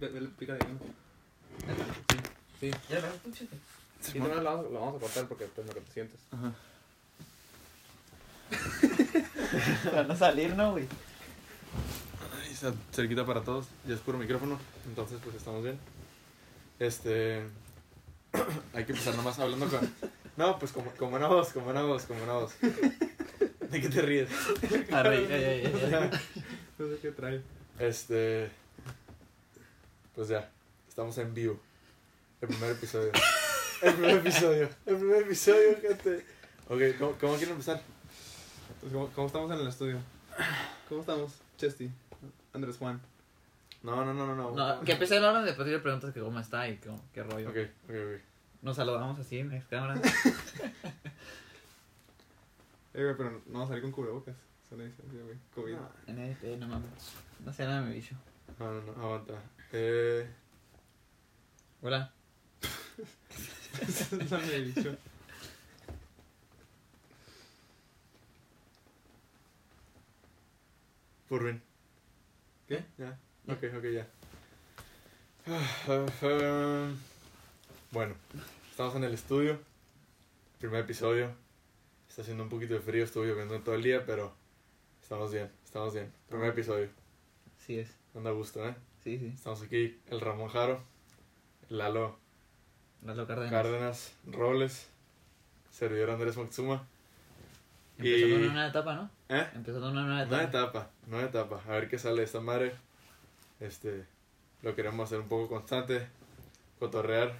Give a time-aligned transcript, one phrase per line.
[0.00, 0.78] Ve- ve- pica de uno.
[2.60, 2.70] Sí.
[2.88, 3.12] Ya, ¿verdad?
[3.24, 3.56] Tú, chiste.
[4.14, 6.20] Y no lo vamos, lo vamos a cortar porque pues lo que te sientes.
[6.30, 6.52] Ajá.
[9.90, 10.84] Para no salir, ¿no, güey?
[12.40, 13.66] Ahí está cerquita para todos.
[13.86, 14.58] Ya es puro micrófono.
[14.86, 15.78] Entonces, pues estamos bien.
[16.78, 17.42] Este.
[18.74, 19.80] Hay que empezar nomás hablando con.
[20.36, 22.52] No, pues como, como una voz, como una voz, como una voz.
[22.60, 24.28] ¿De qué te ríes?
[24.92, 26.10] A reír, ya, ya, ya, ya.
[26.78, 27.42] No sé qué trae.
[27.80, 28.48] Este.
[30.18, 30.50] Pues ya,
[30.88, 31.60] estamos en vivo.
[32.40, 33.12] El primer episodio.
[33.80, 34.68] El primer episodio.
[34.84, 36.26] El primer episodio, gente.
[36.68, 37.80] Ok, ¿cómo, cómo quieren empezar?
[38.66, 39.98] Entonces, ¿cómo, cómo estamos en el estudio?
[40.88, 41.34] ¿Cómo estamos?
[41.56, 41.88] Chesty.
[42.52, 43.00] Andrés Juan.
[43.84, 44.34] No, no, no, no.
[44.34, 44.50] no.
[44.56, 47.50] No, que empiece la hora después le preguntas que cómo está y qué, qué rollo.
[47.50, 48.20] Ok, ok, ok.
[48.62, 50.00] Nos saludamos así en ex cámara.
[52.92, 54.34] Eh, güey, pero no vamos a salir con cubrebocas.
[54.72, 54.90] Güey.
[55.54, 55.74] COVID.
[55.74, 56.90] No, NDP, no mames.
[57.44, 58.16] No sé nada de mi bicho.
[58.58, 59.34] no, no, no, aguanta.
[59.72, 60.26] Eh.
[61.82, 62.12] Hola.
[64.30, 64.96] no me he dicho.
[71.28, 71.60] Purvin.
[72.66, 72.82] ¿Qué?
[72.96, 73.18] Ya.
[73.46, 74.06] Ok, ok, ya.
[77.90, 78.14] Bueno,
[78.70, 79.58] estamos en el estudio.
[80.58, 81.34] Primer episodio.
[82.08, 84.34] Está haciendo un poquito de frío, estuvo lloviendo todo el día, pero
[85.00, 86.12] estamos bien, estamos bien.
[86.28, 86.88] Primer episodio.
[87.58, 87.94] Sí es.
[88.14, 88.74] Anda a gusto, ¿eh?
[89.08, 89.32] Sí, sí.
[89.34, 90.82] Estamos aquí, el Ramón Jaro,
[91.70, 92.18] Lalo
[93.02, 93.50] Lalo Cárdenas.
[93.50, 94.86] Cárdenas Robles,
[95.72, 96.86] servidor Andrés Moxuma.
[97.96, 99.10] Empezando Y- una nueva etapa, ¿no?
[99.30, 99.46] ¿Eh?
[99.54, 100.36] Empezando una nueva etapa.
[100.36, 101.62] Nueva etapa, nueva etapa.
[101.66, 102.74] A ver qué sale de esta madre.
[103.60, 104.04] Este,
[104.60, 106.06] lo queremos hacer un poco constante,
[106.78, 107.32] cotorrear,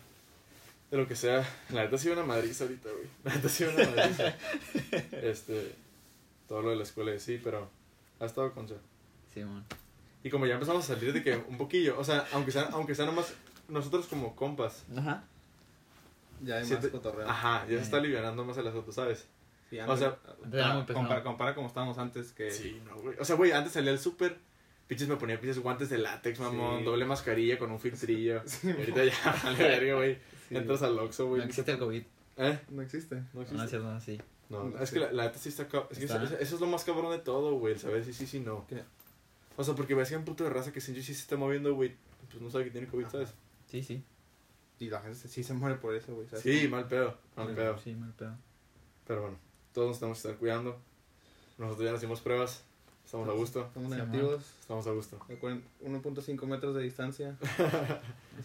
[0.90, 1.46] de lo que sea.
[1.68, 3.08] La neta ha sido una madriza ahorita, güey.
[3.24, 4.34] La neta ha sido una madriza.
[5.22, 5.74] este,
[6.48, 7.68] todo lo de la escuela y sí, pero
[8.20, 8.76] ha estado concha.
[9.34, 9.66] Simón.
[10.22, 12.94] Y como ya empezamos a salir de que un poquillo, o sea, aunque sea, aunque
[12.94, 13.32] sea nomás
[13.68, 14.84] nosotros como compas.
[14.96, 15.22] Ajá.
[16.42, 17.28] Ya hay Siente- más cotorreo.
[17.28, 19.26] Ajá, ya se está alivianando más el asunto, ¿sabes?
[19.70, 20.94] Sí, o sea, antes era muy pesado.
[20.94, 22.50] compara, compara como estábamos antes que...
[22.50, 23.16] Sí, no, güey.
[23.18, 24.38] O sea, güey, antes salía al súper,
[24.86, 26.84] pinches me ponía pinches guantes de látex, mamón, Sí.
[26.84, 28.42] doble mascarilla con un filtrillo.
[28.62, 30.18] y ahorita ya, vale verga, güey.
[30.48, 31.42] Sí, Entras al Oxxo, No güey.
[31.42, 32.02] existe el COVID.
[32.38, 32.58] ¿Eh?
[32.70, 33.16] No existe.
[33.16, 33.68] No No, es existe.
[33.68, 34.20] cierto, no, sí.
[34.48, 36.22] No, No es que la, la neta sí está Es que Está.
[36.24, 38.64] eso, eso es lo más cabrón de todo, güey, el saber si sí, sí, no.
[38.66, 38.82] ¿Qué?
[39.58, 41.96] O sea, porque hay un puto de raza que si sí se está moviendo, güey,
[42.30, 43.34] pues no sabe que tiene COVID, ¿sabes?
[43.66, 44.04] Sí, sí.
[44.78, 46.28] Y la gente sí se muere por eso, güey.
[46.28, 46.44] ¿sabes?
[46.44, 47.78] Sí, mal pedo, mal Sí, pedo.
[47.78, 48.36] Sí, mal pedo.
[49.04, 49.36] Pero bueno,
[49.72, 50.78] todos nos tenemos que estar cuidando.
[51.58, 52.62] Nosotros ya nos hicimos pruebas,
[53.04, 54.44] estamos a gusto, Estamos Sí, negativos.
[54.60, 55.18] estamos a gusto.
[55.28, 57.36] Recuerden, 1.5 metros de distancia.
[57.42, 58.00] Usar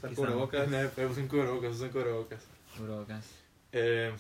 [0.10, 0.68] Aquí cubrebocas.
[1.12, 2.42] Usen cubrebocas, usen cubrebocas.
[2.80, 3.24] Burocas.
[3.72, 4.12] Eh,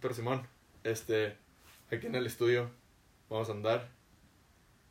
[0.00, 0.40] pero Simón,
[0.84, 1.36] este,
[1.92, 2.70] aquí en el estudio
[3.28, 3.90] vamos a andar.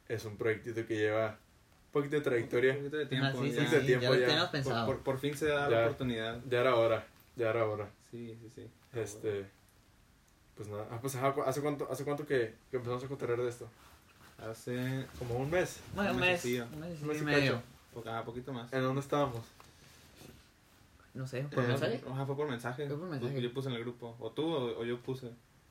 [0.07, 2.73] Es un proyectito que lleva un poquito de trayectoria.
[2.73, 3.27] Un poquito de tiempo.
[3.27, 3.79] Ah, sí, sí, ya.
[3.79, 4.85] Sí, tiempo ya Por, pensado.
[4.85, 5.75] por, por fin se da Ya.
[5.79, 6.41] la oportunidad.
[6.49, 7.05] Ya era hora,
[7.35, 7.89] ya era hora.
[8.11, 8.69] Sí, sí, sí.
[8.93, 9.45] Este,
[10.55, 13.67] pues nada, ah, pues ¿hace cuánto, hace cuánto que, que empezamos a cotorrear de esto?
[14.49, 15.79] Hace Como un mes.
[15.95, 16.29] Bueno, un Un mes.
[16.31, 16.65] mesecillo.
[16.73, 17.61] Un mes Un mes y y medio.
[18.07, 18.71] ah, poquito más.
[18.73, 19.43] ¿En dónde estábamos?
[21.13, 22.01] No sé, ¿por Eh, mensaje?
[22.11, 22.87] Ajá, fue por mensaje.
[22.87, 23.39] Fue por mensaje.
[23.41, 24.15] Yo puse en el grupo.
[24.19, 25.29] O tú o, o yo puse.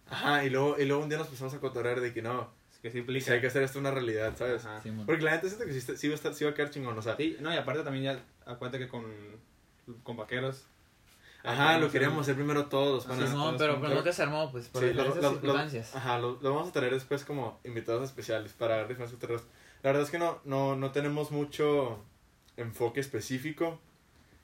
[0.08, 2.48] Ajá, y luego, y luego un día nos pusimos a cotorrear de que no,
[2.82, 3.32] que sí si implica.
[3.32, 4.64] hay que hacer esto una realidad, ¿sabes?
[4.64, 4.82] Ajá.
[5.06, 6.98] Porque la gente siente que sí, sí va a estar, sí va a quedar chingón,
[6.98, 7.16] o sea.
[7.16, 9.04] Sí, no, y aparte también ya, acuérdate que con,
[10.02, 10.64] con vaqueros.
[11.44, 13.06] Ajá, lo queríamos hacer primero todos.
[13.06, 15.94] Bueno, Simón, todos pero, pero nunca se armó, pues, por Sí, diferentes lo- lo- circunstancias.
[15.96, 19.42] Ajá, lo, lo vamos a traer después como invitados especiales para diferentes cotorreos.
[19.82, 21.98] La verdad es que no, no, no tenemos mucho
[22.56, 23.80] enfoque específico.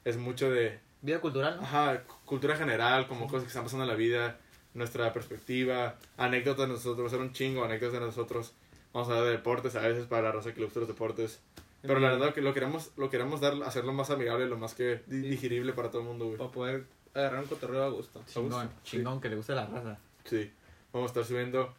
[0.05, 1.63] Es mucho de, Vida cultural, ¿no?
[1.63, 4.39] ajá, cu- cultura general, como cosas que están pasando en la vida,
[4.79, 8.53] nuestra perspectiva, anécdotas de nosotros, va a ser un chingo, anécdotas de nosotros.
[8.93, 11.41] Vamos a hablar de deportes a veces para la raza que le gusta los deportes.
[11.83, 15.03] Pero la verdad que lo queremos, lo queremos dar, hacerlo más amigable, lo más que
[15.07, 15.29] di- Sí.
[15.29, 16.39] digerible para todo el mundo, güey.
[16.39, 16.85] Para poder
[17.15, 18.23] agarrar un cotorreo a gusto.
[18.27, 19.99] Chingón, chingón, que le guste la raza.
[20.25, 20.51] Sí.
[20.93, 21.73] Vamos a estar subiendo,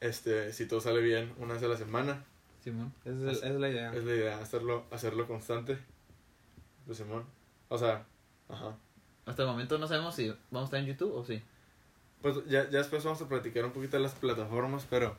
[0.00, 2.24] este, si todo sale bien, una vez a la semana.
[2.62, 2.92] Simón.
[3.04, 3.92] Esa es, es la idea.
[3.92, 5.78] Es la idea, hacerlo, hacerlo constante.
[6.86, 7.24] Pues Simón.
[7.68, 8.04] O sea,
[8.48, 8.76] ajá.
[9.26, 11.42] Hasta el momento no sabemos si vamos a estar en YouTube o sí.
[12.22, 15.16] Pues ya, ya después vamos a platicar un poquito de las plataformas, pero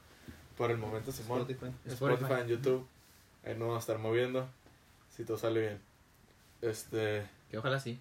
[0.57, 1.41] por el momento Simón.
[1.41, 1.71] Spotify.
[1.85, 2.41] Spotify, Spotify.
[2.41, 2.87] en YouTube.
[3.45, 4.47] Ahí nos vamos a estar moviendo.
[5.15, 5.79] Si todo sale bien.
[6.61, 7.25] Este.
[7.51, 7.99] Que ojalá sí.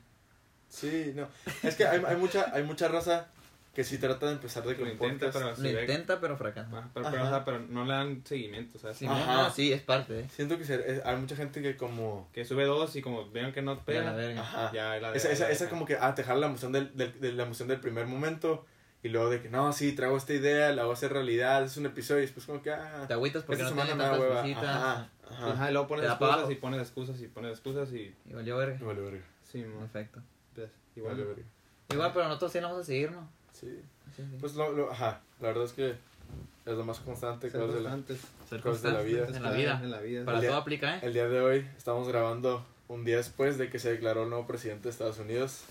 [0.68, 1.28] Sí, no.
[1.62, 3.26] Es que hay, hay mucha, hay mucha raza
[3.74, 6.68] que sí trata de empezar de Que lo intenta, pero, Lo si intenta, pero fracasa.
[6.74, 9.42] Ah, pero, pero, o sea, pero no le dan seguimiento, o sea, Ajá.
[9.44, 10.28] no, sí, es parte, ¿eh?
[10.34, 12.28] Siento que se- es- hay mucha gente que como...
[12.34, 14.42] que sube dos y como vean que no Ya pega, la verga.
[14.42, 14.70] Ajá.
[14.74, 17.18] ya la Esa, esa, la- esa como que, ah, te jala la emoción del, del,
[17.18, 18.66] de la emoción del primer momento
[19.04, 21.76] Y luego de que, no, sí, traigo esta idea, la voy a hacer realidad, es
[21.76, 24.42] un episodio y después como que, ah, Te agüitas porque no tiene tantas hueva.
[24.42, 24.64] visitas.
[24.64, 25.52] Ajá, ajá.
[25.52, 28.14] Ajá, y luego pones excusas y pones excusas y pones excusas y...
[28.26, 28.78] Y valió verga.
[28.80, 29.24] Vale, verga.
[29.50, 30.20] Sí, Perfecto.
[30.54, 31.16] pues, igual.
[31.16, 31.42] Verga.
[31.90, 33.28] Igual, pero nosotros sí vamos a seguir, ¿no?
[33.52, 33.80] Sí.
[34.16, 34.36] Sí, sí.
[34.38, 37.80] Pues lo, lo, ajá, la verdad es que es lo más constante Ser cosas de
[37.82, 38.30] la- constantes.
[38.48, 39.26] Ser cosas de la vida.
[39.26, 39.80] En la vida.
[39.82, 40.24] En la vida.
[40.24, 41.00] Para El día- todo aplica, ¿eh?
[41.02, 44.46] El día de hoy estamos grabando un día después de que se declaró el nuevo
[44.46, 45.64] presidente de Estados Unidos.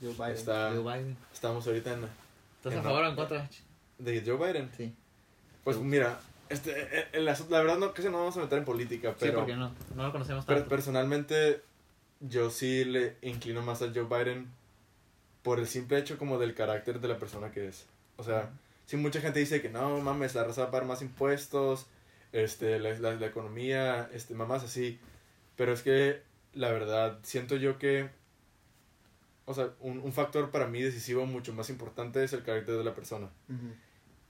[0.00, 0.30] Joe Biden.
[0.30, 1.16] Está, Joe Biden.
[1.32, 2.00] estamos ahorita en
[2.64, 3.48] ¿Estás a favor o en contra?
[3.98, 4.70] de Joe Biden.
[4.76, 4.94] Sí.
[5.64, 5.82] Pues Sí.
[5.82, 6.18] mira,
[6.48, 9.38] este, el asunto- la verdad no casi no vamos a meter en política, Sí, pero,
[9.40, 10.70] porque no, no lo conocemos pero tanto.
[10.74, 11.62] personalmente
[12.20, 14.48] yo sí le inclino más a Joe Biden
[15.42, 17.86] por el simple hecho como del carácter de la persona que es.
[18.16, 18.50] O sea,
[18.86, 21.86] si mucha gente dice que no mames, la raza va a pagar más impuestos,
[22.32, 24.98] este, la, la, la economía, este, mamás así,
[25.56, 26.22] pero es que
[26.54, 28.08] la verdad siento yo que
[29.46, 32.84] o sea, un, un factor para mí decisivo mucho más importante es el carácter de
[32.84, 33.26] la persona.
[33.48, 33.74] Ujú.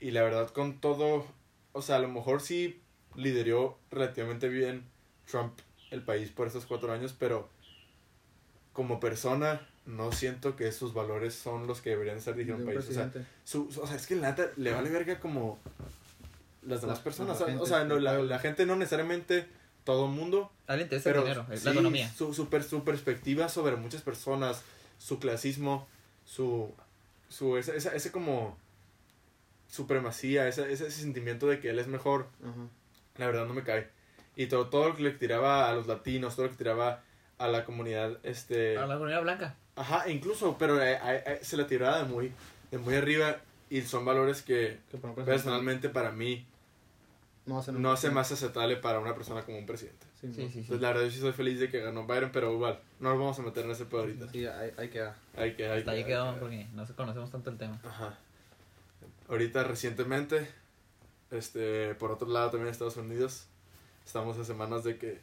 [0.00, 1.26] Y la verdad, con todo,
[1.72, 2.80] o sea, a lo mejor sí
[3.14, 4.84] lideró relativamente bien
[5.30, 5.52] Trump
[5.90, 7.48] el país por estos cuatro años, pero
[8.72, 12.74] como persona no siento que sus valores son los que deberían estar De dirigiendo un
[12.76, 12.88] país.
[12.88, 13.12] O sea,
[13.44, 15.58] su, su- o sea, es que la neta le vale verga como
[16.62, 17.28] las demás La- personas.
[17.28, 19.46] la o sea, gente, o sea, no, la, la gente no necesariamente
[19.84, 22.08] todo el mundo, A le interesa pero el dinero, sí, la economía.
[22.14, 24.62] Su, su, per- su perspectiva sobre muchas personas,
[25.02, 25.88] su clasismo,
[26.24, 26.72] su,
[27.28, 28.56] su ese, ese, ese como
[29.68, 32.28] supremacía, ese, ese sentimiento de que él es mejor,
[33.16, 33.88] la verdad no me cae.
[34.36, 37.02] Y todo, todo lo que le tiraba a los latinos, todo lo que tiraba
[37.38, 38.78] a la comunidad, este...
[38.78, 39.56] A la comunidad blanca.
[39.74, 42.32] Ajá, incluso, pero eh, eh, eh, se la tiraba de muy,
[42.70, 43.38] de muy arriba
[43.70, 44.78] y son valores que
[45.24, 46.46] personalmente para mí
[47.46, 50.06] no hacen no hace más aceptable para una persona como un presidente.
[50.22, 50.42] Sí, Sí.
[50.42, 53.18] Entonces, la verdad, yo sí soy feliz de que ganó Byron, pero igual, no nos
[53.18, 54.28] vamos a meter en ese pedo ahorita.
[54.30, 55.02] Sí, hay, hay que...
[55.36, 57.58] Hay que, hay Hasta que- ahí hay quedó que- porque no se- conocemos tanto el
[57.58, 57.80] tema.
[57.84, 58.16] Ajá.
[59.28, 60.48] Ahorita, recientemente,
[61.30, 63.46] este, por otro lado, también en Estados Unidos,
[64.04, 65.20] estamos en semanas de que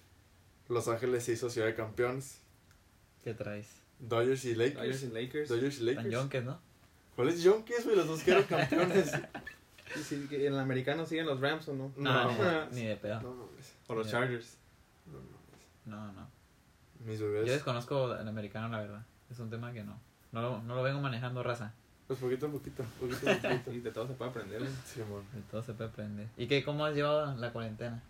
[0.67, 2.39] Los Ángeles se hizo ciudad de campeones.
[3.23, 3.67] ¿Qué traes?
[3.99, 4.75] Dodgers y Lakers.
[4.75, 5.49] Dodgers y Lakers.
[5.49, 6.13] Dodgers y Tan Lakers.
[6.13, 6.59] yonkes, ¿no?
[7.15, 7.95] ¿Cuál es Yonkers, güey?
[7.97, 9.11] Los dos que eran campeones.
[10.07, 11.91] Sí, que ¿En el americano siguen los Rams o no?
[11.97, 12.09] No.
[12.11, 13.21] Ah, ni, ni de pedo.
[13.21, 13.49] no.
[13.87, 14.09] O los.
[14.09, 14.57] Chargers.
[15.89, 16.11] No.
[16.13, 16.27] No.
[17.05, 17.49] Mis Yo bebés.
[17.51, 19.05] desconozco el americano, la verdad.
[19.31, 19.97] Es un tema que no.
[20.31, 21.73] No lo, no lo vengo manejando raza.
[22.07, 23.71] Pues poquito a poquito, poquito a poquito.
[23.71, 24.67] Y de todo se puede aprender.
[24.85, 25.23] Sí, amor.
[25.33, 26.27] De todo se puede aprender.
[26.37, 26.63] ¿Y qué?
[26.63, 28.01] ¿Cómo has llevado la cuarentena?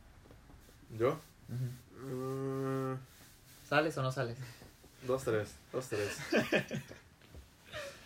[0.98, 1.20] ¿Yo?
[1.50, 2.94] Mm,
[3.68, 4.38] ¿Sales o no sales?
[5.06, 5.56] dos, tres.
[5.72, 6.18] Dos, tres.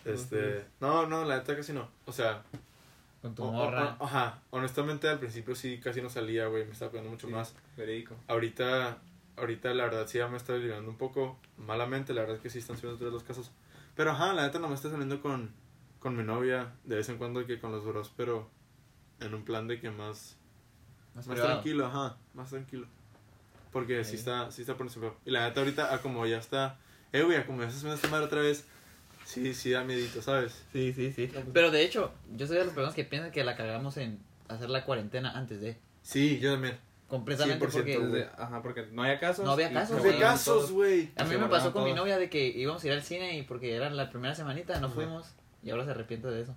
[0.05, 0.65] este.
[0.81, 1.87] No, no, la neta casi no.
[2.05, 2.41] O sea,
[3.21, 3.95] Con tu o- o- morra.
[3.99, 4.39] o- ajá.
[4.51, 6.65] Honestamente, al principio sí casi no salía, güey.
[6.65, 7.33] Me estaba cuidando mucho Sí.
[7.33, 7.53] más.
[7.77, 8.15] Verídico.
[8.27, 8.97] Ahorita,
[9.37, 12.13] ahorita la verdad sí ya me estoy librando un poco malamente.
[12.13, 13.51] La verdad es que sí están siendo todos los casos.
[13.95, 15.51] Pero ajá, la neta no me está saliendo con,
[15.99, 18.49] con mi novia de vez en cuando que con los bros, pero
[19.19, 20.37] en un plan de que más,
[21.15, 22.87] más más tranquilo, ajá, más tranquilo.
[23.71, 25.17] Porque sí está, sí está poniéndose feo.
[25.25, 26.77] Y la neta ahorita, ah, como ya está,
[27.11, 28.65] eh, güey, a como ya se suena esta madre otra vez,
[29.25, 30.63] sí, sí da miedito, ¿sabes?
[30.71, 31.27] Sí, sí, sí.
[31.27, 34.19] Pues- Pero de hecho, yo soy de las personas que piensan que la cagamos en
[34.47, 35.77] hacer la cuarentena antes de.
[36.03, 36.77] Sí, yo también.
[37.13, 37.99] Completamente 100%, porque...
[37.99, 39.45] Desde- ajá, porque no había casos.
[39.45, 40.13] No había casos, No güey.
[40.13, 41.11] de casos, güey.
[41.15, 43.43] A mí me pasó con mi novia de que íbamos a ir al cine y
[43.43, 44.95] porque era la primera semanita no Ajá.
[44.95, 46.55] fuimos y ahora se arrepiente de eso.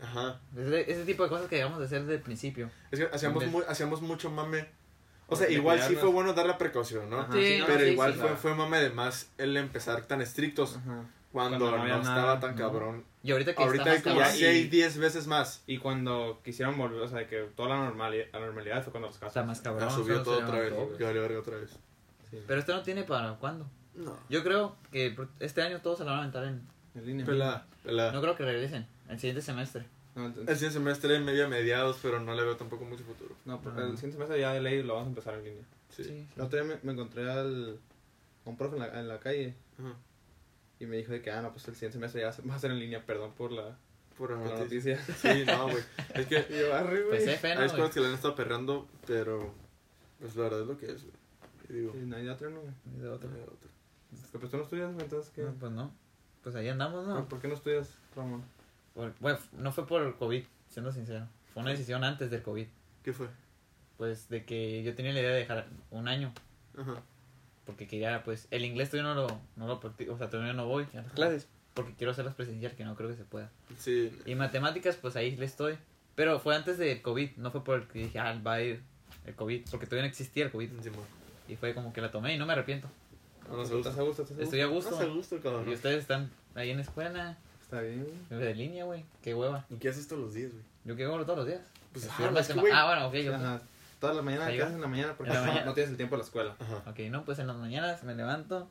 [0.00, 0.38] Ajá.
[0.56, 2.70] Ese, ese tipo de cosas que debamos de hacer desde el principio.
[2.92, 4.68] Es que hacíamos, muy, hacíamos mucho mame.
[5.26, 7.18] O sea, De igual sí fue bueno dar la precaución, ¿no?
[7.22, 8.40] Ajá, Sí, no, Pero sí, igual sí, fue, claro.
[8.40, 11.02] fue mame de más el empezar tan estrictos Ajá.
[11.32, 12.60] cuando, Cuando no estaba nada, tan no.
[12.60, 13.04] cabrón.
[13.24, 15.62] Y ahorita que Ahorita está hay más como cabrón, y- 6, 10 veces más.
[15.66, 19.08] Y cuando quisieron volver, o sea, de que toda la normalidad, la normalidad fue cuando
[19.08, 19.28] los casos.
[19.28, 19.88] está más cabrón.
[19.88, 20.74] Ah, subió todo otra vez.
[20.98, 21.70] Que valió verga otra vez.
[22.30, 22.38] Sí.
[22.46, 23.66] Pero esto no tiene para cuándo.
[23.94, 24.18] No.
[24.28, 26.62] Yo creo que este año todos se la van a aventar en...
[26.94, 27.24] En línea.
[27.24, 28.12] Pelada, pelada.
[28.12, 29.86] No creo que regresen el siguiente semestre.
[30.14, 33.34] No, entonces- El siguiente semestre medio a mediados, pero no le veo tampoco mucho futuro.
[33.46, 35.64] no, porque el siguiente semestre ya de ley lo vamos a empezar en línea.
[35.88, 36.04] Sí.
[36.04, 36.26] sí.
[36.36, 37.78] El otro día me, me encontré al,
[38.44, 39.94] a un profe en la, en la calle Ajá.
[40.80, 42.58] Y me dijo de que, ah, no, pues el siguiente semestre ya se- va a
[42.58, 43.76] ser en línea, perdón por la,
[44.18, 44.96] por la noticia.
[44.96, 45.14] noticia.
[45.34, 45.82] Sí, no, güey.
[46.14, 47.34] Es que yo, arre, Pues güey.
[47.34, 49.52] es pena, hay cosas que le han estado perreando, pero
[50.20, 51.14] pues la verdad es lo que es, güey.
[51.68, 52.72] Y digo, Sí, no hay de otro, no, güey.
[52.92, 53.28] Ni de otro.
[53.30, 53.70] no hay otra.
[54.30, 55.42] Pero pues tú no estudias, güey, entonces, ¿qué?
[55.42, 55.92] No, pues no.
[56.42, 57.26] Pues ahí andamos, ¿no?
[57.28, 58.42] ¿Por qué no estudias, Ramón?
[58.94, 61.26] Por- bueno, no fue por el COVID, siendo sincero.
[61.52, 62.66] Fue una decisión antes del COVID.
[63.02, 63.28] ¿Qué fue?
[63.96, 66.32] Pues de que yo tenía la idea de dejar un año.
[66.76, 67.00] Ajá.
[67.66, 70.12] Porque quería, pues, el inglés todavía no lo, no lo practico.
[70.12, 71.48] O sea, todavía no voy a las clases.
[71.72, 73.50] Porque quiero hacerlas presencial, que no creo que se pueda.
[73.78, 74.12] Sí.
[74.26, 75.76] Y matemáticas, pues ahí le estoy.
[76.14, 78.82] Pero fue antes del COVID, no fue por el que dije, ah, va a ir
[79.26, 79.64] el COVID.
[79.70, 80.70] Porque todavía no existía el COVID.
[80.80, 81.00] Simón.
[81.48, 82.88] Y fue como que la tomé y no me arrepiento.
[83.48, 83.90] No nos gusta.
[83.90, 84.22] ¿Estás a gusto?
[84.22, 84.44] ¿Estás a gusto?
[84.44, 84.90] Estoy a gusto.
[84.92, 85.68] No se gusta, cabrón.
[85.68, 87.38] Y ustedes están ahí en la escuela.
[87.60, 88.40] Está bien, güey.
[88.40, 89.04] De línea, güey.
[89.22, 89.66] Qué hueva.
[89.68, 90.62] ¿Y qué haces todos los días, güey?
[90.84, 91.62] Yo que hago todos los días.
[91.92, 92.72] Pues más es que.
[92.72, 93.14] Ah, bueno, ok.
[93.28, 93.34] ok.
[93.34, 93.62] Ajá.
[94.04, 95.14] Todas las mañanas, ¿qué haces en la mañana?
[95.16, 95.66] Porque la no- mañana.
[95.66, 96.56] no tienes el tiempo de la escuela.
[96.58, 96.90] Ajá.
[96.90, 98.68] Ok, no, pues en las mañanas me levanto.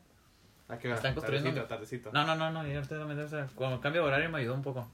[0.69, 0.97] ¿A qué hora?
[0.97, 2.11] Están construyendo- Tardecito, tardecito.
[2.13, 2.67] No, no, no, no.
[2.67, 4.89] Yo ahorita me- o sea, cuando cambio de horario me ayudó un poco.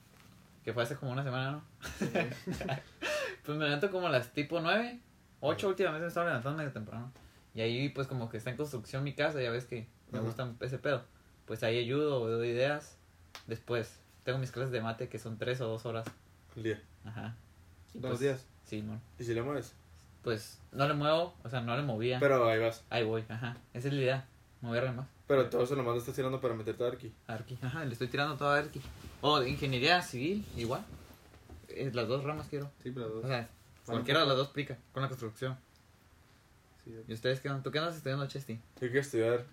[0.63, 1.63] Que fue hace como una semana, ¿no?
[3.45, 4.99] Pues me levanto como a las tipo 9,
[5.39, 5.67] 8 Ajá.
[5.69, 7.11] últimamente me estaba levantando medio temprano.
[7.55, 10.25] Y ahí pues como que está en construcción mi casa, ya ves que me Ajá.
[10.27, 11.03] gusta ese pedo.
[11.45, 12.97] Pues ahí ayudo, doy ideas.
[13.47, 16.05] Después tengo mis clases de mate que son 3 o 2 horas.
[16.55, 16.81] Al día.
[17.05, 17.35] Ajá.
[17.95, 18.45] Los pues, días.
[18.65, 19.01] Sí, mon.
[19.17, 19.73] ¿Y si le mueves?
[20.23, 22.19] Pues no le muevo, o sea, no le movía.
[22.19, 22.83] Pero ahí vas.
[22.89, 23.57] Ahí voy, ajá.
[23.73, 24.25] Esa es la idea.
[24.61, 25.07] Moverle más.
[25.27, 27.13] Pero todo eso nomás lo estás tirando para meterte a Arki.
[27.27, 27.57] Arqui.
[27.61, 28.81] Ajá, le estoy tirando todo a Arqui.
[29.21, 30.83] O de ingeniería civil, igual.
[31.69, 32.69] Eh, las dos ramas quiero.
[32.83, 33.25] Sí, pero dos.
[33.25, 33.47] O sea,
[33.85, 35.57] cualquiera de las dos pica con la construcción.
[36.83, 37.49] Sí, ¿Y ustedes qué?
[37.63, 38.55] ¿Tú qué andas estudiando, Chesty?
[38.55, 39.45] Yo quiero estudiar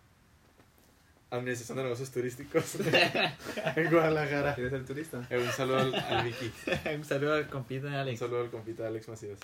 [1.30, 2.76] Administración de Negocios Turísticos
[3.76, 4.54] en Guadalajara.
[4.54, 5.26] ¿Quieres ser turista?
[5.28, 6.52] Eh, un saludo al, al Vicky.
[6.96, 8.18] Un saludo al compita de Un Alex.
[8.18, 9.38] saludo al compita Alex Macías.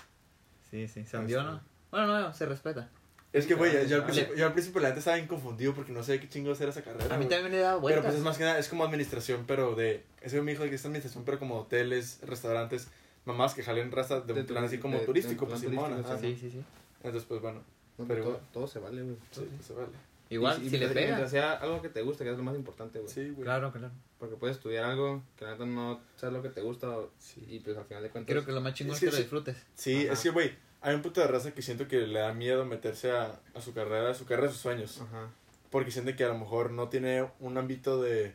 [0.73, 1.61] Sí, sí, se hundió, ¿no?
[1.91, 2.89] Bueno, no, se respeta.
[3.31, 5.75] Es que, güey, yo, al Ah, principio, yo al principio la neta estaba bien confundido
[5.75, 7.13] porque no sé qué chingos era esa carrera.
[7.13, 9.43] A mí también me he dado Pero pues es más que nada, es como administración,
[9.45, 10.03] pero de...
[10.21, 12.87] Ese me dijo que es administración, pero como hoteles, restaurantes,
[13.25, 16.17] mamás que jalen raza de un plan así como de- turístico, de pues turístico, ajá.
[16.17, 16.63] Sí, sí, sí.
[17.03, 17.61] Entonces, pues bueno,
[17.99, 18.47] No, Pero todo, igual.
[18.51, 19.15] todo se vale, güey.
[19.29, 19.89] sí, pues se vale.
[20.33, 21.07] Igual, Y- y si le mientras- pega.
[21.07, 23.11] Mientras sea algo que te guste, que es lo más importante, güey.
[23.11, 23.43] Sí, güey.
[23.43, 23.91] Claro, claro.
[24.19, 27.45] Porque puedes estudiar algo que la neta no sabes lo que te gusta o- Sí.
[27.47, 28.33] y pues al final de cuentas...
[28.33, 29.57] Creo que lo más chingón Es es que lo disfrutes.
[29.75, 30.13] Sí, Ajá.
[30.13, 33.11] es que, güey, hay un punto de raza que siento que le da miedo meterse
[33.11, 35.01] a, a su carrera, a su carrera, a sus sueños.
[35.01, 35.29] Ajá.
[35.69, 38.33] Porque siente que a lo mejor no tiene un ámbito de,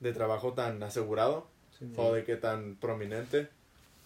[0.00, 3.48] de trabajo tan asegurado Sí, o de que tan prominente.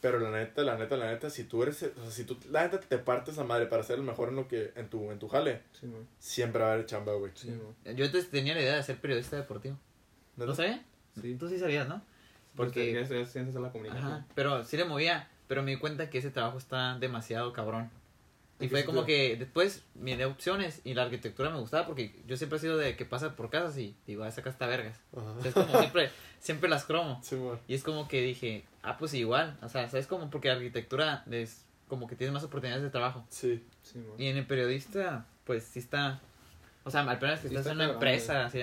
[0.05, 2.65] Pero la neta, la neta, la neta, si tú eres, o sea, si tú, la
[2.65, 5.19] neta te partes a madre para ser el mejor en lo que, en tu, en
[5.19, 5.87] tu jale, sí,
[6.19, 7.33] siempre va a haber chamba, güey.
[7.35, 7.59] Sí.
[7.97, 9.79] Yo antes tenía la idea de ser periodista deportivo.
[10.37, 10.45] ¿No?
[10.45, 10.85] ¿Lo sabía?
[11.19, 11.37] Sí.
[11.37, 12.03] Tú sí sabías, ¿no?
[12.55, 14.13] Porque quieres estudiar ciencias de la comunicación.
[14.13, 17.91] Ajá, pero sí le movía, pero me di cuenta que ese trabajo está demasiado cabrón.
[18.61, 22.15] Y ¿En qué fue como que después miré opciones y la arquitectura me gustaba porque
[22.27, 24.67] yo siempre he sido de que pasa por casas y digo, ah, esa casa está
[24.67, 25.01] vergas.
[25.13, 25.49] O sea, Ajá.
[25.49, 27.21] es como siempre, siempre las cromo.
[27.25, 27.39] Sí.
[27.69, 29.59] Y es como que dije, ah, pues igual.
[29.63, 30.07] O sea, ¿sabes?
[30.07, 33.27] Como porque la arquitectura es como que tienes más oportunidades de trabajo.
[33.29, 33.63] Sí.
[33.83, 34.23] Sí, güey.
[34.23, 36.21] Y en el periodista, pues sí está.
[36.85, 38.63] O sea, al menos que Sí estás está en una empresa, así.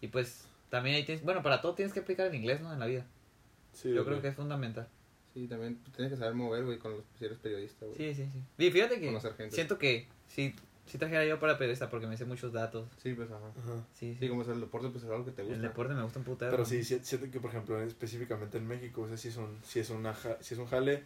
[0.00, 1.24] Y pues también ahí tienes.
[1.24, 2.72] Bueno, para todo tienes que aplicar el inglés, ¿no?
[2.72, 3.06] En la vida.
[3.72, 4.88] Sí, Yo creo que es fundamental.
[5.32, 7.96] Sí, también tienes que saber mover, güey, con los si eres periodista, güey.
[7.96, 8.64] Sí, sí, sí.
[8.64, 9.18] Y fíjate que
[9.50, 10.54] siento que sí,
[10.86, 12.88] sí trajera yo para periodista porque me sé muchos datos.
[13.02, 13.46] Sí, pues ajá.
[13.58, 13.86] Ajá.
[13.94, 14.18] Sí, sí.
[14.20, 15.56] Sí, como es el deporte, pues es algo que te gusta.
[15.56, 16.50] el deporte me gusta un putero.
[16.50, 19.58] Pero sí, sí, siento que, por ejemplo, específicamente en México, o sea, si es un,
[19.62, 21.02] si es una, si es un jale,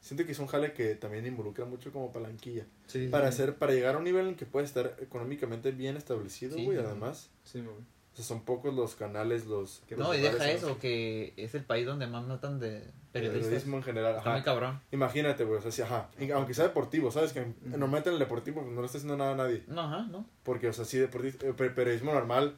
[0.00, 2.66] siento que es un jale que también involucra mucho como palanquilla.
[2.86, 3.34] Sí, Para sí.
[3.42, 6.78] hacer, para llegar a un nivel en que puedes estar económicamente bien establecido, Sí, güey,
[6.78, 6.84] sí.
[6.84, 7.30] además.
[7.44, 7.76] Sí, güey.
[8.12, 9.82] O sea, son pocos los canales, los...
[9.88, 13.46] Que No, y deja los eso, que es el país donde más matan de periodistas.
[13.46, 14.44] periodismo en general, Está muy ajá.
[14.44, 14.80] cabrón.
[14.90, 16.08] Imagínate, güey, o sea, sí, ajá.
[16.18, 17.32] Y Aunque sea deportivo, ¿sabes?
[17.32, 17.54] Que Ujú.
[17.70, 19.62] normalmente en el deportivo pues, no le está haciendo nada a nadie.
[19.68, 20.26] No, ajá, no.
[20.42, 22.56] Porque, o sea, sí, deportista, eh, per- periodismo normal,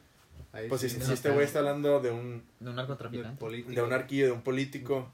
[0.53, 2.81] Ahí pues si, sí, si no, este güey está hablando de un, De un de
[2.81, 3.39] narcotraficante.
[3.39, 3.73] político.
[3.73, 5.11] de un arquillo, de un político,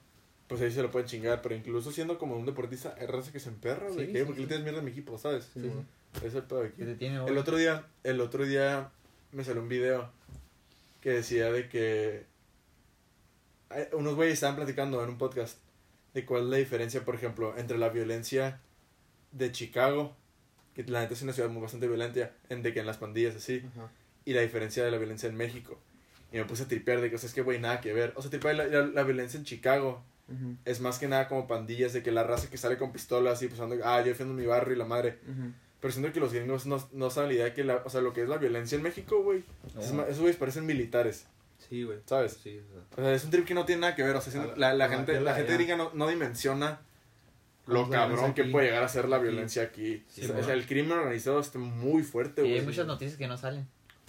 [0.48, 1.42] pues ahí se lo pueden chingar.
[1.42, 4.08] Pero incluso siendo como un deportista, es raza que se emperra, güey.
[4.08, 4.42] Sí, sí, ¿Por qué sí.
[4.42, 5.50] le tienes mierda a mi equipo, sabes?
[5.54, 6.26] Sí, Sí.
[6.26, 6.78] Es el pedo de aquí.
[6.78, 8.90] Que te tiene El otro día, el otro día
[9.32, 10.12] me salió un video
[11.02, 12.26] que decía de que
[13.70, 15.58] hay- unos güeyes estaban platicando en un podcast
[16.14, 18.60] de cuál es la diferencia, por ejemplo, entre la violencia
[19.32, 20.16] de Chicago,
[20.74, 23.36] que la neta es una ciudad muy bastante violenta, en de que en las pandillas
[23.36, 23.62] así,
[24.26, 25.80] y la diferencia de la violencia en México.
[26.32, 28.14] Y me puse a tripear de que, o sea, es que, güey, nada que ver.
[28.16, 30.04] O sea, tripear la, la, la violencia en Chicago
[30.66, 33.48] es más que nada como pandillas, de que la raza que sale con pistolas y
[33.48, 35.20] pues anda, ah, yo defiendo mi barrio y la madre.
[35.82, 38.02] Pero siento que los gringos no, no saben la idea de que, la, o sea,
[38.02, 39.44] lo que es la violencia en México, güey.
[39.80, 41.26] es ma- Esos güeyes parecen militares,
[41.70, 42.00] Sí, güey.
[42.06, 42.38] ¿sabes?
[42.44, 42.82] Sí, o sea.
[42.98, 44.16] O sea, es un trip que no tiene nada que ver.
[44.16, 46.82] O sea, la, la gente, la gente gringa no, no dimensiona
[47.68, 48.52] lo ¿Cómo es la cabrón que aquí?
[48.52, 50.04] puede llegar a ser la violencia aquí.
[50.10, 50.42] Sí, o, sea, bueno.
[50.42, 52.60] o sea, el crimen organizado está muy fuerte, Y güey.
[52.60, 53.68] hay muchas noticias que no salen.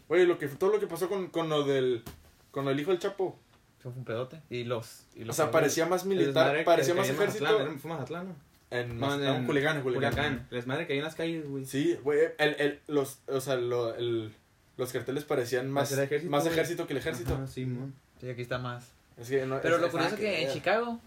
[0.08, 2.02] Oye, lo que, todo lo que pasó con, con lo del
[2.50, 3.38] con el hijo del Chapo.
[3.78, 4.40] Eso fue un pedote.
[4.50, 5.04] Y los.
[5.14, 7.44] Y O sea, parecía más militar, parecía que- más ejército.
[7.44, 8.34] Mazatlán, ¿Fue Mazatlán, no?
[8.70, 10.12] En No, en Culiacán, en Culiacán.
[10.12, 10.46] Culiacán.
[10.50, 11.64] El desmadre que hay en las calles, güey.
[11.64, 14.32] Sí, güey, el, el, los, o sea, lo, el,
[14.76, 17.34] los carteles parecían más, ejército, más ejército que el ejército.
[17.34, 17.92] Ajá, sí, mon.
[18.20, 18.92] Sí, aquí está más.
[19.18, 20.52] Es que no- Pero es- lo curioso es que en.
[20.52, 21.00] Chicago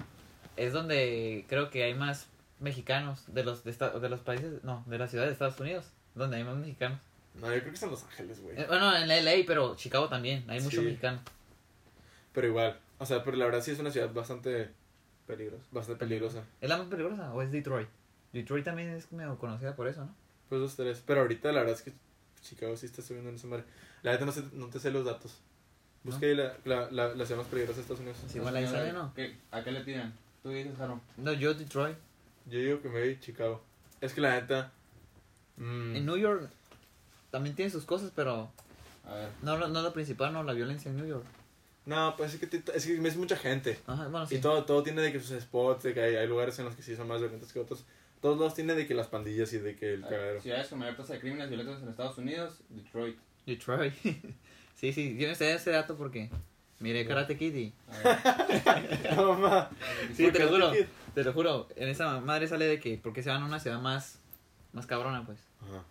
[0.58, 2.28] es donde creo que hay más
[2.60, 5.86] mexicanos de los de, esta- de los países, no, de la ciudad de Estados Unidos,
[6.16, 7.00] donde hay más mexicanos.
[7.36, 8.60] No, yo creo que es en Los Ángeles, güey.
[8.60, 10.86] Eh, bueno, en LA, pero Chicago también, hay muchos Sí.
[10.86, 11.22] mexicanos.
[12.34, 14.70] Pero igual, o sea, pero la verdad sí es una ciudad bastante,
[15.28, 15.64] Peligroso.
[15.72, 16.44] bastante peligrosa.
[16.62, 17.88] ¿Es la más peligrosa o es Detroit?
[18.34, 20.16] Detroit también es medio conocida por eso, ¿no?
[20.50, 21.02] Pues dos, tres.
[21.06, 21.94] Pero ahorita la verdad es que
[22.42, 23.64] Chicago sí está subiendo en esa madre.
[24.02, 25.40] La verdad no, sé, no te sé los datos.
[26.04, 28.18] Busca ahí la, la, la, la ciudad más peligrosa de Estados Unidos.
[28.28, 29.14] Sí, igual ahí sale, ¿no?
[29.14, 30.14] ¿Qué- ¿A qué le tiran?
[30.42, 31.00] Tú dices, Jaro.
[31.16, 31.96] No, yo Detroit.
[32.48, 33.64] Yo digo que me voy a Chicago.
[34.02, 34.72] Es que la neta.
[35.56, 36.50] mm, En New York
[37.32, 38.52] también tiene sus cosas, pero
[39.06, 39.30] A ver.
[39.42, 41.26] no, no, no lo principal, no, la violencia en New York.
[41.86, 43.78] No, pues es que, te- es que es mucha gente.
[43.88, 44.36] Ajá, bueno, sí.
[44.36, 46.76] Y todo, todo tiene de que sus spots, de que hay, hay lugares en los
[46.76, 47.84] que sí son más violentos que otros.
[48.22, 50.40] Todos lados tiene de que las pandillas y de que el cagadero.
[50.42, 53.18] Ciudades con mayor tasa de crímenes violentos en Estados Unidos, Detroit.
[53.46, 53.94] Detroit.
[54.76, 56.30] sí, sí, yo no sé ese dato porque
[56.80, 57.74] miré Karate Kid y...
[59.16, 59.70] No, ma.
[60.16, 60.72] Sí, te lo juro.
[61.14, 63.80] Te lo juro, en esa madre sale de que porque se van a una ciudad
[63.82, 64.20] más,
[64.72, 65.40] más cabrona, pues.
[65.62, 65.84] Ajá.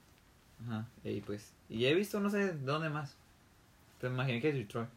[0.66, 1.52] Ajá, y pues...
[1.68, 3.14] Y he visto no sé dónde más.
[4.00, 4.88] Pero me imaginé que es Detroit.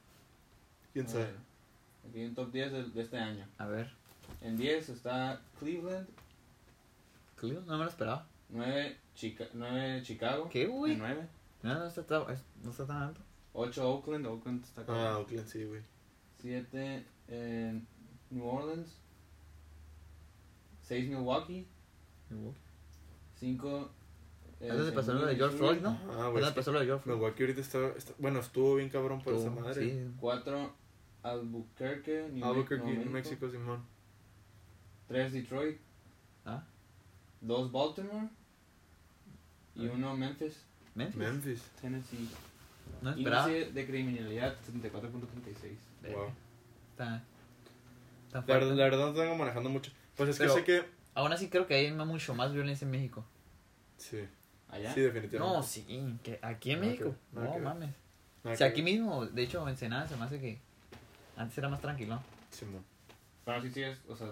[0.95, 1.23] ¿Quién A sabe?
[1.25, 1.35] ver.
[2.09, 3.45] Aquí un top 10 de, de este año.
[3.57, 3.91] A ver,
[4.39, 6.07] En 10 está Cleveland,
[7.35, 8.25] Cleveland, no me lo esperaba.
[8.49, 10.47] 9, Chica 9 Chicago.
[10.49, 10.93] ¿Qué, güey?
[10.93, 11.27] En 9.
[11.63, 12.23] No, no está, tan-
[12.63, 13.19] no está tan alto.
[13.51, 14.93] 8 Oakland, Oakland está acá.
[15.11, 15.81] Ah, Oakland, sí, güey.
[16.41, 17.85] 7 en
[18.29, 18.95] New Orleans.
[20.83, 21.67] 6 Milwaukee.
[23.39, 23.89] 5
[24.59, 25.89] ¿Es donde pasó lo de George Floyd, no?
[25.89, 26.23] Ah, ¿Es güey.
[26.25, 27.17] donde es que pasó lo de George Floyd?
[27.17, 29.83] Milwaukee ahorita está, está- Bueno, estuvo bien cabrón por esa Tú, madre.
[29.83, 30.73] Sí, 4
[31.29, 33.83] Albuquerque, New Albuquerque, Nuevo New México, Simón.
[35.07, 35.77] 3 Detroit.
[36.45, 36.63] Ah.
[37.41, 38.27] 2 Baltimore.
[39.75, 39.91] Y Ah.
[39.93, 40.63] 1 Memphis,
[40.93, 41.17] Memphis.
[41.17, 41.61] Memphis.
[41.81, 42.29] Tennessee.
[43.01, 43.49] No esperaba.
[43.49, 45.77] Índice de criminalidad 74.36.
[46.13, 46.29] Wow.
[46.91, 47.23] Está,
[48.27, 48.53] está La fuerte.
[48.65, 49.91] verdad, la verdad no tengo manejando mucho.
[50.15, 50.85] Pues es que Pero- sé que.
[51.15, 53.25] Aún así creo que hay mucho más violencia en México.
[53.97, 54.19] Sí,
[54.69, 54.93] Allá.
[54.93, 55.57] sí, definitivamente.
[55.57, 57.15] No, sí, que aquí en que México.
[57.31, 57.61] No que ver.
[57.61, 57.95] mames.
[58.43, 58.93] Si que aquí ver.
[58.93, 60.59] mismo, de hecho, Ensenada se me hace que
[61.37, 62.21] antes era más tranquilo.
[62.51, 62.83] Simón.
[63.43, 64.27] Pero sí sigues, o sea.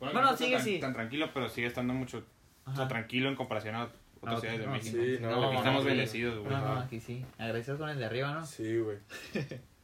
[0.00, 0.80] Bueno, no sigue, tan, sí.
[0.80, 2.24] tan tranquilo, pero sigue estando mucho
[2.66, 3.88] o sea, tranquilo en comparación a
[4.20, 4.96] otras ciudades de no, México.
[5.02, 5.88] sí, no, Aquí no, estamos sí.
[5.88, 6.50] bendecidos, güey.
[6.50, 7.24] No, no, aquí sí.
[7.38, 8.46] Agradecidos con el de arriba, ¿no?
[8.46, 8.98] Sí, güey.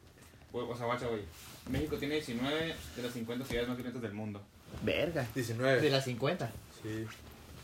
[0.53, 1.23] O sea, guacha, güey.
[1.71, 4.43] México tiene 19 de las 50 ciudades más violentas del mundo.
[4.83, 5.25] Verga.
[5.33, 5.81] 19.
[5.81, 6.51] De las 50.
[6.83, 7.07] Sí.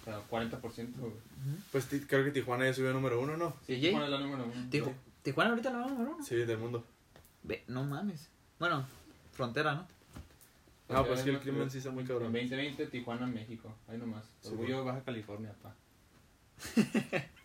[0.03, 1.13] O sea, 40%, güey.
[1.73, 3.57] Pues creo que Tijuana ya subió a número uno, ¿no?
[3.67, 4.95] Sí, Tijuana es la número uno.
[5.23, 6.25] Tijuana, ahorita la vamos, ¿no?
[6.25, 6.85] Sí, del mundo.
[7.43, 8.31] Ve, no mames.
[8.59, 8.87] Bueno,
[9.33, 9.87] frontera, ¿no?
[10.89, 12.33] Ah, pues que el crimen sí está muy En cabrón.
[12.33, 13.75] 2020, Tijuana, México.
[13.89, 14.25] Ahí nomás.
[14.45, 15.75] Orgullo Baja California, pa.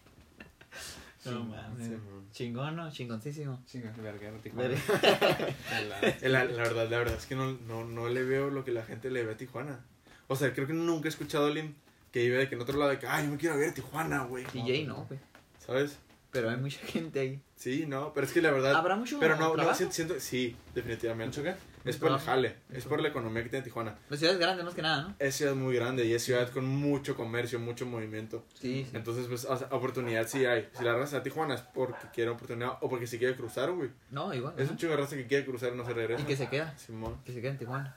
[1.24, 1.92] No mames.
[2.32, 2.92] Chingón, ¿no?
[2.92, 3.62] Chingoncísimo.
[4.02, 4.76] Verguero, Tijuana.
[6.24, 8.84] La, la verdad, la verdad es que no, no, no le veo lo que la
[8.84, 9.86] gente le ve a Tijuana.
[10.28, 11.76] O sea, creo que nunca he escuchado a alguien
[12.12, 13.74] que vive de que en otro lado de que, ay, yo me quiero ver a
[13.74, 14.46] Tijuana, güey.
[14.46, 15.20] DJ no, güey.
[15.60, 16.00] ¿Sabes?
[16.32, 17.42] Pero hay mucha gente ahí.
[17.56, 18.74] Sí, no, pero es que la verdad.
[18.74, 21.42] ¿Habrá mucho Pero no, no, siento, siento- sí, definitivamente.
[21.42, 21.90] ¿Mucho qué?
[21.90, 23.98] Es por el jale, es por la economía que tiene Tijuana.
[24.10, 25.16] La ciudad es grande, más que nada, ¿no?
[25.18, 28.46] Es ciudad muy grande y es ciudad con mucho comercio, mucho movimiento.
[28.54, 28.96] Sí, sí.
[28.96, 30.70] Entonces, pues, o sea, oportunidad sí hay.
[30.78, 33.90] Si la raza de Tijuana es porque quiere oportunidad o porque se quiere cruzar, güey.
[34.12, 34.54] No, igual.
[34.58, 34.72] Es ajá.
[34.72, 36.22] un chingo de raza que quiere cruzar y no se regresa.
[36.22, 36.78] Y que se queda.
[36.78, 37.18] Simón.
[37.26, 37.96] Que se queda en Tijuana.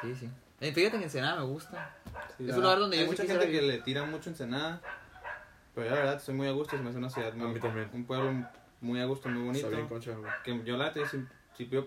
[0.00, 0.28] Sí, sí.
[0.60, 1.94] Eh, fíjate que Ensenada me gusta.
[2.36, 4.80] Sí, Es un lugar donde hay yo mucha gente que le tira mucho Ensenada.
[5.78, 7.52] Pero yo la verdad estoy muy a gusto, se me hace una ciudad muy, A
[7.52, 7.88] mí también.
[7.92, 8.32] Un pueblo
[8.80, 9.66] muy a gusto, muy bonito.
[9.66, 10.30] Está bien, concha, güey.
[10.42, 11.00] Que yo la si,
[11.56, 11.86] si, yo-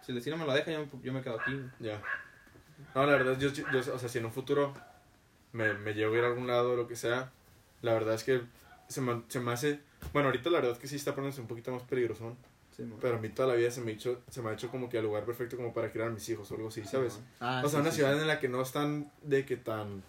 [0.00, 1.52] si el destino me lo deja, yo, yo me quedo aquí.
[1.52, 1.66] güey.
[1.80, 2.00] Ya.
[2.94, 4.72] No, la verdad, yo, yo, o sea, si en un futuro
[5.50, 7.32] me, me llevo a ir a algún lado o lo que sea,
[7.80, 8.42] la verdad es que
[8.86, 9.80] se me, se me hace...
[10.12, 12.36] Bueno, ahorita la verdad es que sí está poniéndose un poquito más peligroso,
[12.76, 14.70] Sí, pero a mí toda la vida se me, ha hecho, se me ha hecho
[14.70, 17.20] como que el lugar perfecto como para criar a mis hijos o algo así, ¿sabes?
[17.38, 20.02] Ah, o sea, sí, una sí, ciudad en la que no están de que tan...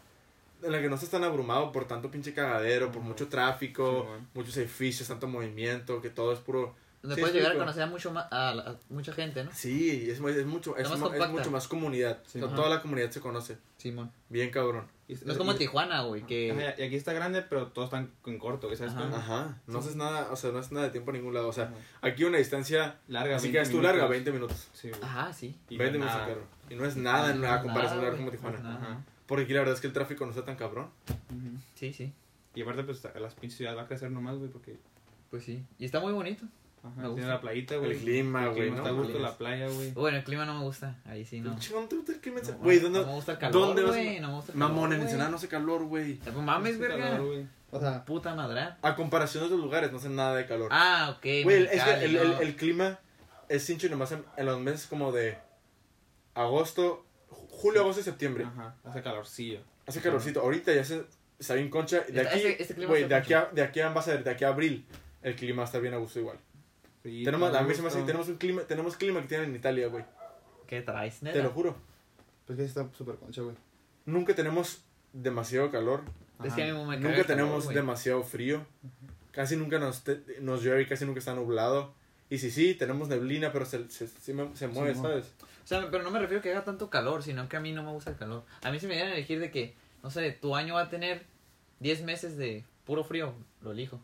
[0.63, 4.25] En la que no estás tan abrumado por tanto pinche cagadero, por mucho tráfico, Sí,
[4.33, 6.75] muchos edificios, tanto movimiento, que todo es puro...
[7.01, 9.51] Donde Sí, puedes llegar a conocer a, mucho más, a, la- a mucha gente, ¿no?
[9.53, 12.19] Sí, es, es mucho, es, más mo- es mucho más comunidad.
[12.25, 13.57] Sí, O sea, toda la comunidad se conoce.
[13.75, 14.09] Simón.
[14.29, 14.87] Bien cabrón.
[15.09, 16.75] Y- No es como y- Tijuana, güey, que...
[16.77, 18.93] Y aquí está grande, pero todos están en corto, ¿sabes?
[18.93, 19.09] Ajá.
[19.17, 19.87] Ajá, no Sí.
[19.87, 21.49] haces nada, o sea, no haces nada de tiempo a ningún lado.
[21.49, 21.73] O sea, Ajá.
[22.03, 23.35] aquí una distancia, larga.
[23.35, 24.09] así 20 que es tú larga, minutos.
[24.11, 24.67] 20 minutos.
[24.71, 25.01] Sí, güey.
[25.03, 25.59] Ajá, sí.
[25.67, 26.47] Y 20 no es minutos en carro.
[26.69, 28.31] Y no es nada en es comparación lugar como.
[28.31, 28.59] Tijuana.
[28.77, 29.01] Ajá.
[29.25, 30.89] Porque aquí la verdad es que el tráfico no está tan cabrón.
[31.75, 32.11] Sí, sí.
[32.55, 34.77] Y aparte, pues las pinches ciudades va a crecer nomás, güey, porque.
[35.29, 35.63] Pues sí.
[35.79, 36.45] Y está muy bonito.
[36.83, 37.15] Ajá, Me gusta.
[37.15, 37.91] tiene la playita, güey.
[37.91, 38.77] El clima, güey, ¿no?
[38.77, 39.91] Está gusto, la playa, güey.
[39.93, 40.99] Bueno, el clima no me gusta.
[41.05, 41.53] Ahí sí, no.
[41.53, 42.41] Un chingón, ¿te gusta el clima?
[42.45, 43.05] No, Güey, No ¿dónde?
[43.05, 44.19] me gusta el calor, ¿dónde güey.
[44.19, 45.01] No me gusta el calor, Mamón, en.
[45.01, 46.19] Ensenada no hace calor, güey.
[46.35, 47.21] Mames, verga.
[47.71, 48.75] O sea, Puta madre.
[48.81, 50.67] A comparación de otros lugares, no hace nada de calor.
[50.71, 51.23] Ah, ok.
[51.45, 52.39] Güey, el- es que el, el, no.
[52.41, 52.99] el clima
[53.49, 55.37] es cincho y nomás en, en los meses como de
[56.35, 57.05] agosto,
[57.53, 58.43] julio, agosto y septiembre.
[58.45, 59.59] ajá, hace calorcillo.
[59.85, 60.41] Hace calorcito.
[60.41, 61.03] Ahorita ya se,
[61.39, 62.01] está bien concha.
[62.01, 64.23] De Está- aquí, ese- este está de aquí a, de aquí a, vas a ver,
[64.23, 64.85] de aquí a abril,
[65.21, 66.37] el clima va a estar bien a gusto igual.
[67.03, 69.27] Sí, tenemos, está a mí se me hace que tenemos un clima, tenemos clima que
[69.27, 70.05] tienen en Italia, güey.
[70.67, 71.37] ¿Qué traes, neta?
[71.37, 71.75] Te lo juro.
[72.47, 73.55] Pues que está súper concha, güey.
[74.05, 76.01] Nunca tenemos demasiado calor.
[76.43, 78.65] Es que a mí me caga nunca calor, tenemos demasiado frío.
[79.31, 81.93] Casi nunca nos, te- nos llueve y casi nunca está nublado.
[82.33, 85.25] Y si sí, tenemos neblina, pero se, se, se, me- se mueve, ¿sabes?
[85.63, 87.71] O sea, pero no me refiero a que haga tanto calor, sino que a mí
[87.73, 88.43] no me gusta el calor.
[88.63, 90.89] A mí si me dieran a elegir de que, no sé, tu año va a
[90.89, 91.21] tener
[91.79, 94.01] 10 meses de puro frío, lo elijo.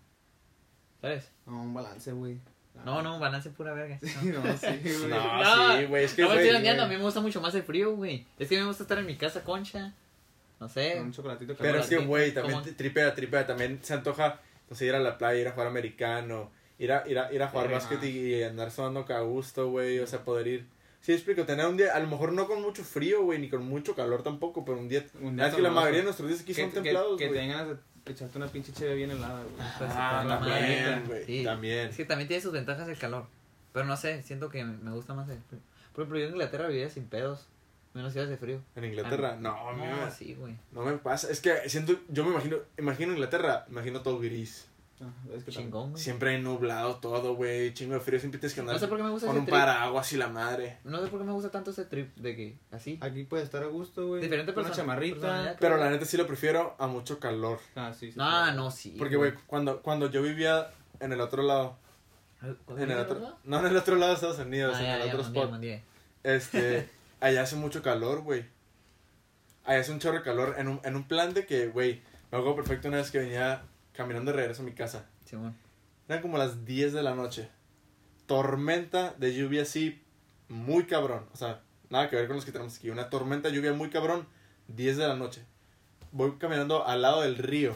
[1.02, 1.32] ¿Sabes?
[1.48, 2.38] No, un balance, güey.
[2.86, 3.98] No, no, balance pura verga.
[4.04, 5.10] Sí, no, sí, güey.
[5.10, 7.42] No, No, sí, güey, es que, no me estoy dañando, a mí me gusta mucho
[7.42, 8.28] más el frío, güey.
[8.38, 9.92] Es que a mí me gusta estar en mi casa concha.
[10.60, 10.94] No sé.
[10.98, 13.48] Con un chocolatito Pero es que, güey, también tripea, tripea.
[13.48, 14.40] También se antoja,
[14.70, 17.44] no sé, ir a la playa, ir a jugar americano, ir a, ir a, ir
[17.44, 20.00] a jugar básquet y, y andar sudando que a gusto, güey.
[20.00, 20.66] O sea, poder ir.
[21.02, 23.64] Sí, explico, tener un día, a lo mejor no con mucho frío, güey, ni con
[23.66, 25.06] mucho calor tampoco, pero un día.
[25.22, 27.34] Un es que la mayoría de nuestros días aquí que, son que- templados, que te
[27.36, 27.48] güey.
[27.48, 29.54] ganas de echarte una pinche cheve bien helada, güey.
[29.92, 31.44] Ah, la también, güey, Sí.
[31.44, 31.90] también.
[31.90, 33.28] Es que también tiene sus ventajas el calor.
[33.72, 35.62] Pero no sé, siento que me gusta más el frío.
[35.94, 37.48] Por ejemplo, yo en Inglaterra vivía sin pedos.
[37.94, 38.62] Menos días de frío.
[38.76, 40.56] En Inglaterra, no, a mí No, me- sí, güey.
[40.72, 41.32] no me pasa.
[41.32, 44.68] Es que siento, yo me imagino, imagino Inglaterra, imagino todo gris.
[45.34, 46.04] Es que Chingón, güey.
[46.04, 49.04] Siempre nublado todo, güey, chingo de frío, siempre tienes que andar No sé por qué
[49.04, 49.58] me gusta con ese un trip.
[49.58, 50.78] paraguas y la madre.
[50.84, 52.98] No sé por qué me gusta tanto ese trip de que así.
[53.02, 54.22] Aquí puedes estar a gusto, güey.
[54.22, 55.56] Diferente Con Una persona- chamarrita.
[55.60, 57.60] Pero la neta sí lo prefiero a mucho calor.
[57.76, 58.18] Ah, sí, sí.
[58.22, 58.96] Ah, no, sí.
[58.98, 61.78] Porque, güey, cuando, cuando yo vivía en el otro lado,
[62.78, 65.00] en el otro, no en el otro lado de Estados Unidos, Ah, en ya, el
[65.02, 65.84] ya, otro mandé, spot, mandé.
[66.24, 66.90] este,
[67.22, 68.46] allá hace mucho calor, güey.
[69.66, 72.38] Allá hace un chorro de calor en un, en un plan de que, güey, me
[72.38, 73.62] acuerdo perfecto una vez que venía
[74.00, 75.06] caminando de regreso a mi casa.
[75.26, 75.54] Simón.
[76.08, 77.50] Eran como las 10 de la noche.
[78.28, 80.02] Tormenta de lluvia así,
[80.48, 81.26] muy cabrón.
[81.34, 82.90] O sea, nada que ver con los que tenemos aquí.
[82.90, 84.26] Una tormenta de lluvia muy cabrón,
[84.70, 85.44] 10 de la noche.
[86.14, 87.76] Voy caminando al lado del río.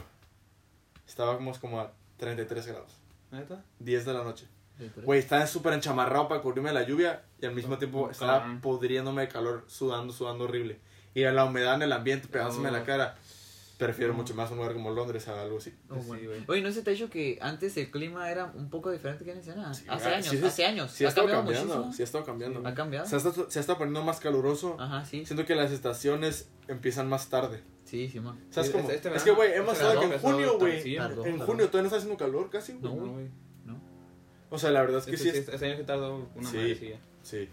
[1.06, 2.96] Estábamos como a 33 grados.
[3.30, 3.62] ¿Neta?
[3.80, 4.46] 10 de la noche.
[4.78, 8.38] Sí, Güey, estaba súper enchamarrado para cubrirme de la lluvia y al mismo tiempo estaba
[8.40, 8.60] cabrón.
[8.60, 10.80] pudriéndome de calor, sudando, sudando horrible.
[11.14, 12.84] Y la humedad en el ambiente pegándome en la Oh.
[12.84, 13.16] cara.
[13.78, 15.74] Prefiero mucho más un lugar como Londres a algo así.
[15.90, 16.44] Oh, Sí, bueno.
[16.46, 19.32] Oye, ¿no se te ha dicho que antes el clima era un poco diferente que
[19.32, 19.74] en escena?
[19.74, 20.90] Sí, hace ah, años, sí, sí, hace años.
[20.92, 21.92] Sí ha ha estado cambiado cambiando, muchísimo.
[21.96, 22.68] sí ha estado cambiando.
[22.68, 23.06] ¿Ha cambiado?
[23.06, 24.76] Se ha, estado, se ha estado poniendo más caluroso.
[24.78, 25.26] Ajá, sí.
[25.26, 27.62] Siento que las estaciones empiezan más tarde.
[27.84, 28.38] Sí, Simón.
[28.50, 28.88] ¿Sabes Sí, cómo?
[28.90, 30.96] este- este es que, güey, hemos este estado que en junio, güey.
[30.96, 32.94] En junio todavía no está haciendo calor casi, güey.
[32.94, 33.26] No, No, güey.
[34.50, 35.30] O sea, la verdad es que Este, sí.
[35.32, 36.94] sí, es- este año que tardó una Sí.
[37.22, 37.48] Sí.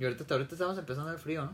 [0.00, 1.52] Y ahorita, hasta ahorita estamos empezando el frío, ¿no?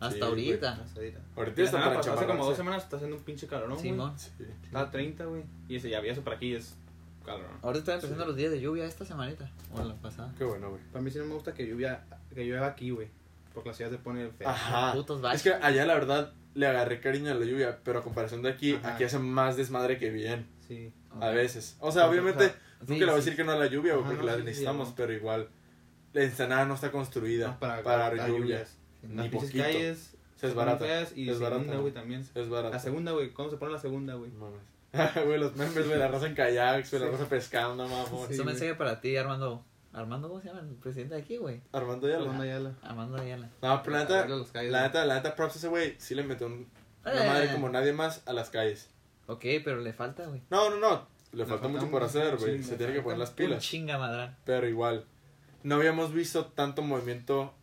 [0.00, 0.72] Hasta Sí, ahorita.
[0.72, 1.20] Hasta ahorita.
[1.36, 3.82] Ahorita está para hace como dos semanas está haciendo un pinche calorón, güey.
[3.82, 4.18] Simón.
[4.18, 4.30] Sí.
[4.64, 5.42] Está a 30, güey.
[5.68, 6.74] Y ese ya había eso para aquí es
[7.24, 7.50] calorón.
[7.62, 8.28] Ahora están empezando Sí.
[8.28, 9.50] los días de lluvia esta semanita.
[9.74, 10.32] O la pasada.
[10.36, 10.82] Qué bueno, güey.
[10.92, 12.04] Para mí sí no me gusta que lluvia,
[12.34, 13.08] que llueva aquí, güey.
[13.54, 14.50] Porque la ciudad se pone fea.
[14.50, 14.92] Ajá.
[14.92, 18.42] Putos Es que allá la verdad le agarré cariño a la lluvia, pero a comparación
[18.42, 18.94] de aquí, Ajá.
[18.94, 20.46] aquí hace más desmadre que bien.
[20.68, 20.92] Sí.
[21.20, 21.76] A veces.
[21.80, 22.54] O sea, obviamente, Sí,
[22.92, 23.30] nunca le voy a sí.
[23.30, 24.94] decir que no a la lluvia, güey, porque no, la sí, sí, necesitamos, no.
[24.94, 25.48] pero igual.
[26.12, 28.28] La ensenada no está construida No, para, para, lluvias.
[28.28, 28.76] lluvias.
[29.08, 30.84] Ni Las pinches calles Se es barata.
[30.84, 31.78] feas y Es segunda, barata.
[31.80, 32.20] güey, también.
[32.34, 32.74] Es barato.
[32.74, 33.30] La segunda, güey.
[33.32, 34.30] ¿Cómo se pone la segunda, güey?
[34.32, 34.60] No mames.
[35.26, 37.12] Güey, los memes, güey, la raza en kayaks, güey, la Sí.
[37.12, 38.26] raza pescando, mamón.
[38.28, 38.54] Sí, Eso me güey.
[38.54, 39.64] enseña para ti, Armando.
[39.92, 41.62] Armando, ¿cómo se llama el presidente de aquí, güey?
[41.72, 42.74] Armando ya Segunda ya la.
[42.82, 43.48] Armando Ayala.
[43.62, 44.26] No, pero la neta,
[44.62, 46.66] la neta, la neta, props ese güey, sí le metió un,
[47.04, 47.26] una Eh.
[47.28, 48.90] madre como nadie más a las calles.
[49.26, 50.42] Ok, pero le falta, güey.
[50.50, 53.00] No, no, no, le, Le falta falta mucho un por hacer, güey, se tiene que
[53.00, 53.62] poner las Un pilas.
[53.62, 54.36] chinga madrán.
[54.44, 55.06] Pero igual,
[55.62, 57.54] no habíamos visto tanto movimiento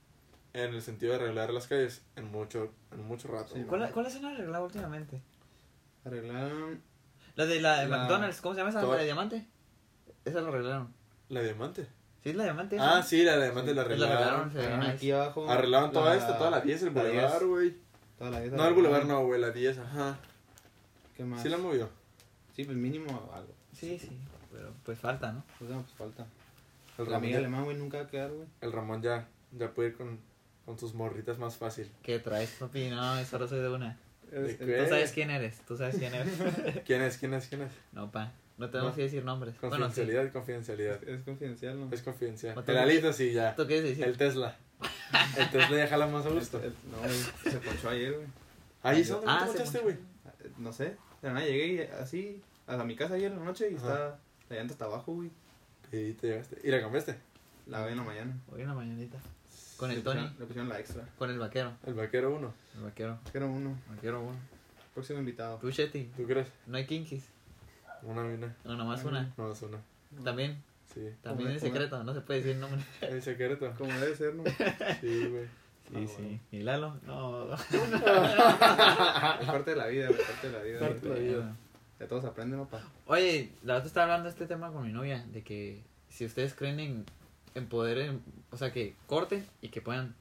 [0.53, 3.53] en el sentido de arreglar las calles en mucho, en mucho rato.
[3.55, 3.63] Sí.
[3.63, 5.21] ¿Cuál, ¿Cuáles han arreglado últimamente?
[6.05, 6.81] Arreglaron.
[7.35, 8.81] La de la de La- McDonald's, ¿cómo se llama esa?
[8.81, 9.47] Toda- ¿La de diamante?
[10.25, 10.93] Esa la arreglaron.
[11.29, 11.87] La diamante.
[12.21, 12.75] ¿Sí es la diamante?
[12.75, 12.97] esa?
[12.97, 14.13] Ah, sí, la diamante la Sí, la arreglaron.
[14.13, 14.49] arreglaron.
[14.51, 14.91] arreglaron nice.
[14.93, 15.49] aquí abajo.
[15.49, 17.75] Arreglaron toda la- esta, toda la 10, el la boulevard, 10, güey.
[18.17, 18.53] Toda la 10.
[18.53, 20.17] No, el boulevard no, güey, la 10, ajá.
[21.17, 21.41] ¿Qué más?
[21.41, 21.89] Sí la movió.
[22.55, 23.53] Sí, pues mínimo algo.
[23.73, 24.17] Sí, sí.
[24.51, 25.43] Pero pues falta, ¿no?
[25.57, 26.23] Pues no, pues falta.
[26.23, 28.47] El La Ramón, amiga ya, alemán, güey, nunca va a quedar, güey.
[28.61, 30.19] el Ramón ya, ya puede ir con,
[30.65, 31.89] con sus morritas más fácil.
[32.03, 32.89] ¿Qué traes, papi?
[32.89, 33.97] No, solo soy de una.
[34.31, 34.87] ¿De Tú qué?
[34.87, 35.59] sabes quién eres.
[35.67, 36.33] Tú sabes quién eres.
[36.85, 37.17] ¿Quién es?
[37.17, 37.47] ¿Quién es?
[37.47, 37.71] ¿Quién es?
[37.91, 38.31] No, pa.
[38.57, 38.95] No tenemos No.
[38.95, 39.55] que decir nombres.
[39.61, 39.81] Bueno, sí.
[39.83, 41.03] Confidencialidad, confidencialidad.
[41.09, 41.89] Es confidencial, ¿no?
[41.91, 42.55] Es confidencial.
[42.55, 43.55] No El alito sí, ya.
[43.55, 44.05] ¿Tú quieres decir?
[44.05, 44.55] El Tesla.
[45.37, 46.61] El Tesla ya jala más a gusto.
[46.63, 47.51] El- No, güey.
[47.51, 48.27] Se ponchó ayer, güey.
[48.83, 49.95] Ahí es donde Ah, te se güey.
[49.95, 50.95] Eh, No sé.
[51.21, 53.85] De la nada llegué y así a mi casa ayer en la noche y Ajá.
[53.87, 55.29] está la llanta hasta abajo, güey.
[55.91, 56.57] Y te llegaste.
[56.63, 57.15] ¿Y la cambiaste?
[57.67, 58.35] La ve en la mañana.
[58.51, 59.17] Hoy en la mañanita.
[59.77, 60.19] Con el Le Tony.
[60.21, 61.03] pusieron- Le pusieron la extra.
[61.17, 61.73] Con el vaquero.
[61.85, 62.53] El vaquero uno.
[62.75, 63.19] El vaquero.
[63.31, 63.77] Quiero uno.
[63.89, 64.35] Vaquero uno.
[64.93, 65.57] Próximo invitado.
[65.57, 66.05] Tú, Shetty.
[66.15, 66.47] ¿Tú crees?
[66.67, 67.25] No hay kinkis.
[68.03, 68.55] Una mina.
[68.63, 69.33] No, nomás Ah, una.
[69.37, 69.79] No, es una.
[70.23, 70.61] También.
[70.93, 71.09] Sí.
[71.23, 72.03] También en secreto.
[72.03, 72.81] No se puede decir nombre.
[73.01, 73.73] El secreto.
[73.77, 74.43] Como debe ser, ¿no?
[75.01, 75.47] Sí, güey.
[75.93, 76.39] Sí, sí.
[76.51, 76.97] ¿Y Lalo?
[77.05, 77.53] No.
[77.55, 80.19] Es parte de la vida, güey.
[80.21, 80.79] Parte de la vida.
[80.79, 81.55] Parte de la vida.
[81.99, 82.81] De todos aprenden, ¿no, pa?
[83.07, 86.53] Oye, la otra estaba hablando de este tema con mi novia, de que si ustedes
[86.53, 87.05] creen en,
[87.55, 90.15] en poder, en- o sea, que corten y que puedan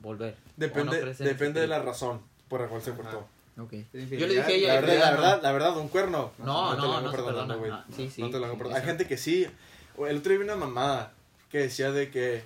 [0.00, 0.34] volver.
[0.34, 3.26] ¿O Depende, no depende de la razón por la cual se cortó.
[3.58, 3.72] Ok.
[3.92, 5.16] Es Yo le dije a ella, La verdad, la no.
[5.16, 6.32] verdad, la verdad, un cuerno.
[6.38, 7.56] No, te lo no, hago no se perdonando, perdona.
[7.56, 7.70] güey.
[7.72, 8.22] Ah, sí, sí.
[8.22, 8.80] No te lo hago sí, perdonando.
[8.82, 9.46] Hay gente que sí.
[9.98, 11.12] El otro día vi una mamada
[11.50, 12.44] que decía de que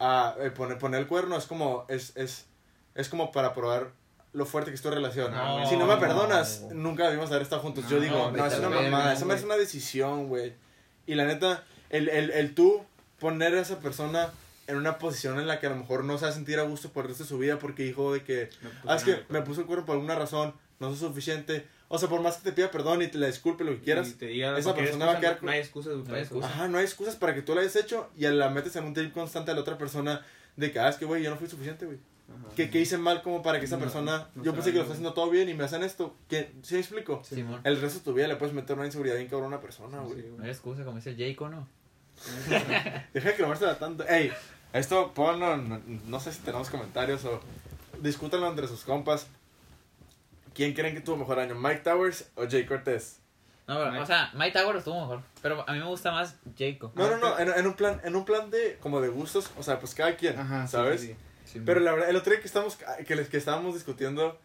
[0.00, 2.46] ah, eh, poner, poner el cuerno es como, es, es,
[2.94, 3.90] es como para probar
[4.32, 5.32] lo fuerte que es tu relación.
[5.32, 5.68] No.
[5.68, 7.84] si no me perdonas, nunca debimos haber estado juntos.
[7.88, 10.54] Yo No, digo, vete no, es a una mamada, esa es una decisión, güey.
[11.06, 12.82] Y la neta, el, el, el tú
[13.18, 14.30] poner a esa persona
[14.66, 16.62] en una posición en la que a lo mejor no se va a sentir a
[16.62, 18.50] gusto por el resto de su vida porque dijo de que,
[18.86, 21.66] ah, es que me puso el cuerno por alguna razón, no soy suficiente.
[21.90, 24.08] O sea, por más que te pida perdón y te la disculpe, lo que quieras.
[24.10, 26.22] Y te diga, esa persona va a quedar con- No hay excusas, No para hay
[26.22, 26.50] excusas.
[26.50, 28.92] Ajá, no hay excusas para que tú la hayas hecho y la metes en un
[28.92, 30.20] trip constante a la otra persona
[30.56, 31.98] de que, ah, es que, güey, yo no fui suficiente, güey.
[32.54, 34.82] Que, que hice mal como para que esa No, persona, no yo pensé que lo
[34.82, 36.14] está haciendo todo bien y me hacen esto.
[36.28, 37.22] que ¿Sí me explico?
[37.24, 37.62] Simón.
[37.64, 40.00] El resto de tu vida le puedes meter una inseguridad bien cabrón a una persona,
[40.00, 40.20] güey.
[40.20, 41.66] Sí, No hay excusa, como dice el Jayco, ¿no?
[43.12, 44.06] Deja de cromársela tanto.
[44.08, 44.32] Ey,
[44.72, 47.40] esto ponlo, no, no sé si tenemos comentarios o
[48.00, 49.26] discútanlo entre sus compas.
[50.54, 53.20] ¿Quién creen que tuvo mejor año, Mike Towers o Jay Cortés?
[53.68, 54.02] No, pero, Mike.
[54.02, 55.22] o sea, Mike Tower estuvo mejor.
[55.42, 56.90] Pero a mí me gusta más Jayco.
[56.94, 59.62] No, no, no, en, en un plan, en un plan de, como de gustos, o
[59.62, 61.00] sea, pues cada quien, Ajá, sí, ¿sabes?
[61.02, 61.60] sí, sí.
[61.64, 64.38] Pero la verdad, el otro día que estamos, que, les- que estábamos discutiendo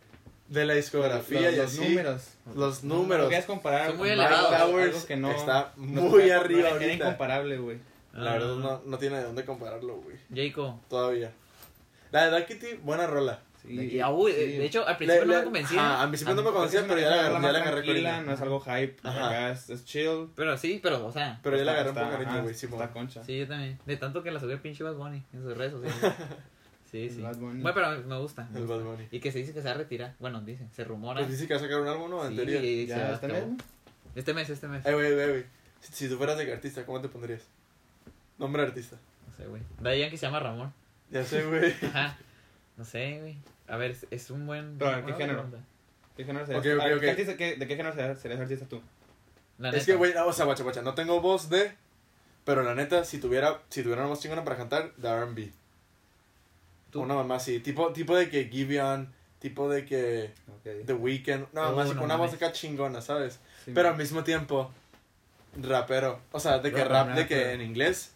[0.54, 2.22] de la discografía Los- y los así, números.
[2.56, 4.18] los No números, quieres comparar Son muy con
[4.58, 6.94] Towers que no, está no muy puede- arriba no, Era ahorita.
[6.94, 7.78] incomparable, güey.
[8.13, 8.34] La Ah.
[8.34, 10.80] verdad no, no tiene de dónde compararlo, güey, Jayco.
[10.89, 11.32] todavía.
[12.12, 13.39] La de Dark Kitty, buena rola.
[13.66, 14.38] Sí, Y, ah, uy, sí.
[14.58, 15.80] de, hecho, al principio Le- no le- me convencía.
[15.80, 18.22] ajá, a mí siempre no me convencía, pero ya la, una ya la agarré tranquila.
[18.22, 18.98] No es algo hype.
[19.04, 19.28] Ajá.
[19.28, 20.28] Acá es, es chill.
[20.36, 21.39] Pero sí, pero, o sea.
[21.42, 22.82] Pero ya la agarré un poco cariño, güey, Simón.
[22.82, 23.24] Está concha.
[23.24, 23.80] Sí, yo también.
[23.86, 25.96] De tanto que la subió pinche Bad Bunny en sus redes sociales.
[26.94, 27.22] Sí, sí.
[27.22, 27.62] Bad Bunny.
[27.62, 28.48] Bueno, pero me gusta.
[28.52, 28.84] me El gusta.
[28.84, 29.08] Bad Bunny.
[29.12, 30.16] Y que se dice que se va a retirar.
[30.20, 31.20] Bueno, dice, se rumora.
[31.22, 32.24] Pues dice que va a sacar un álbum, ¿no?
[32.24, 32.62] En Sí, teoría.
[32.64, 33.34] y se Ya acabó.
[33.34, 33.58] bien.
[34.16, 34.86] Este mes, este mes.
[34.86, 35.46] Eh, güey, güey, güey.
[35.82, 37.42] Si, si tú fueras de artista, ¿cómo te pondrías?
[38.38, 38.96] Nombre artista.
[39.28, 39.62] No sé, güey.
[39.84, 40.72] Ahí que se llama Ramón.
[41.10, 41.74] Ya sé, güey.
[41.84, 42.16] Ajá.
[42.78, 43.38] No sé, güey.
[43.68, 44.78] A ver, es- un buen.
[44.78, 45.46] Pero, ¿qué género?
[46.16, 46.64] ¿Qué género serías?
[46.64, 47.04] Ok, ok, Ah, ¿qué ok.
[47.12, 48.82] artista- qué- ¿De qué género serías, serías artista tú?
[49.58, 49.86] La Es neta.
[49.88, 51.72] que, güey, o sea, guacha, guacha, no tengo voz de.
[52.46, 55.52] Pero la neta, si tuviera, si tuviera una voz chingona para cantar, de RB.
[56.94, 57.02] Tú.
[57.02, 57.60] Una mamá así.
[57.60, 60.32] Tipo, tipo de que Giveon, tipo de que.
[60.86, 61.48] The Weeknd.
[61.52, 63.40] Una Oh, así, no una acá chingona, ¿sabes?
[63.66, 64.72] Sí, Pero al mismo tiempo,
[65.62, 66.20] rapero.
[66.32, 68.12] O sea, de que Rap- rap, de que en inglés.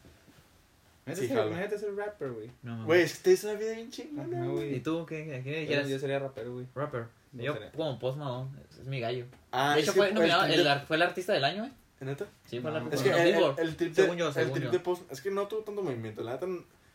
[1.05, 1.47] Imagínate sí, ser- jalo.
[1.49, 2.51] Imagínate ser rapper, güey.
[2.63, 2.85] No, mames.
[2.85, 4.49] Güey, es que te hizo una vida bien chingona, güey.
[4.51, 4.75] güey.
[4.75, 5.21] ¿Y tú qué?
[5.37, 5.89] ¿A quién Yo, dijeras?
[5.89, 6.65] yo sería rapero, güey.
[6.75, 7.05] Rapper.
[7.33, 7.71] No Yo sería.
[7.71, 8.49] como Post Malone.
[8.69, 9.25] Es, es mi gallo.
[9.51, 11.71] Ah, de hecho, fue, nominado, el, fue el artista del año, ¿eh?
[12.01, 12.25] ¿Neta?
[12.45, 13.49] Sí, fue el No, artista Es del que año.
[13.51, 14.71] el, el, el trip de, Según yo, el trip yo.
[14.71, 16.45] de post, es que no tuvo tanto movimiento, la neta,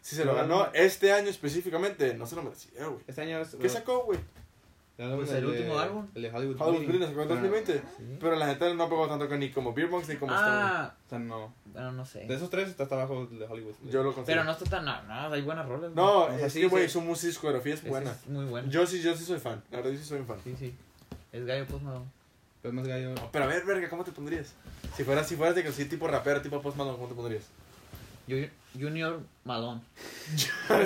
[0.03, 0.71] si se No, lo ganó no.
[0.75, 3.01] este año específicamente, no se lo merecía, güey.
[3.07, 3.55] Este año es...
[3.55, 4.19] ¿Qué sacó, güey?
[4.95, 6.07] Pues el último de- álbum.
[6.15, 6.87] El de Hollywood Hollywood.
[6.87, 8.17] Bleeding sacó en Pero- 2020, Sí.
[8.21, 10.53] pero la neta no pegó tanto ni como Beerbox ni como Stone.
[10.55, 11.53] Ah, O sea, no.
[11.73, 12.21] bueno, no sé.
[12.27, 13.73] De esos tres está hasta abajo el de Hollywood.
[13.81, 13.91] Bleeding.
[13.91, 14.43] Yo lo considero.
[14.43, 14.85] Pero no está tan.
[14.85, 15.91] No, no, hay buenas rolas.
[15.93, 16.91] No, O sea, es sí, que, güey, sí.
[16.91, 18.13] su música discografía es buena.
[18.13, 18.69] Es muy bueno.
[18.71, 20.39] Yo sí, yo sí soy fan, la verdad yo sí soy un fan.
[20.45, 20.75] Sí, sí.
[21.33, 22.07] Es gallo Post Malone.
[22.61, 23.15] Pero es más gallo.
[23.33, 24.53] Pero a ver, verga, ¿cómo te pondrías?
[24.95, 27.45] Si fueras, si fueras de que sí, tipo rapero, tipo Post Malone, ¿cómo te pondrías?
[28.29, 29.81] Ju- Junior Malone.
[30.69, 30.77] No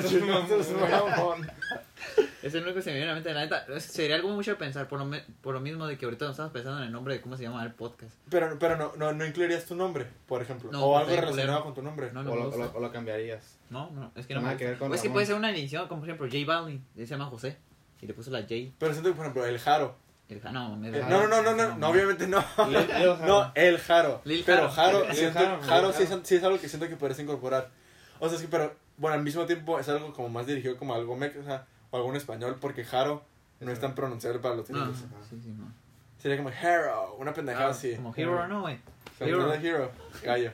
[2.43, 3.33] es el único que se me viene a la mente.
[3.35, 4.89] La neta, sería algo mucho de pensar.
[4.89, 7.15] Por lo, me- por lo mismo de que ahorita no estamos pensando en el nombre
[7.15, 8.13] de cómo se llama el podcast.
[8.31, 10.71] Pero, pero no, no, no incluirías tu nombre, por ejemplo.
[10.71, 11.65] No, o algo relacionado culero.
[11.65, 12.13] con tu nombre.
[12.13, 12.65] No, no O lo, o, gusta.
[12.65, 13.57] lo, o lo cambiarías.
[13.71, 14.71] No, no, es que no Nada me que gusta.
[14.71, 15.15] ver con O es que Ramón.
[15.15, 16.85] puede ser una iniciación, como por ejemplo J Balvin.
[16.97, 17.57] Se llama José.
[18.01, 18.55] Y le puso la J.
[18.79, 19.97] Pero siento que, por ejemplo, el Jaro.
[20.29, 21.29] El, no, mames, Eh, el No, Jaro.
[21.29, 22.41] no, no, no, no, no, obviamente no.
[22.41, 23.27] Lil- Lil Jaro.
[23.27, 24.21] No, el Jaro.
[24.25, 24.99] Lil pero Jaro.
[24.99, 26.21] Jaro, Lil siento, Jaro, Jaro, Lil sí, es, Jaro.
[26.25, 27.71] sí es algo que siento que podrías incorporar.
[28.19, 30.95] O sea, es que, pero, bueno, al mismo tiempo es algo como más dirigido como
[30.95, 33.23] algo mexa o algo en español, porque Jaro
[33.61, 34.97] no es tan pronunciable para los gringos.
[35.31, 35.73] sí, sí, no.
[36.19, 37.95] Sería como Hero, una pendejada Ah, así.
[37.95, 38.81] Como Hero, ¿no, güey?
[39.19, 39.63] Pero no Hero.
[39.63, 39.91] Hero,
[40.25, 40.51] gallo.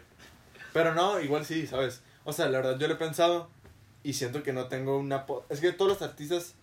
[0.75, 2.03] Pero no, igual sí, ¿sabes?
[2.25, 3.49] O sea, la verdad yo lo he pensado
[4.03, 5.25] y siento que no tengo una...
[5.25, 6.55] po- Es que todos los artistas,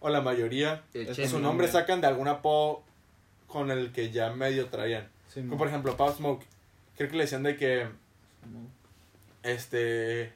[0.00, 2.84] o la mayoría, Es su nombre sacan de alguna po
[3.46, 5.08] con el que ya medio traían.
[5.28, 6.44] Sí, Como por ejemplo, Pop Smoke.
[6.96, 7.86] Creo que le decían de que,
[9.42, 10.32] este...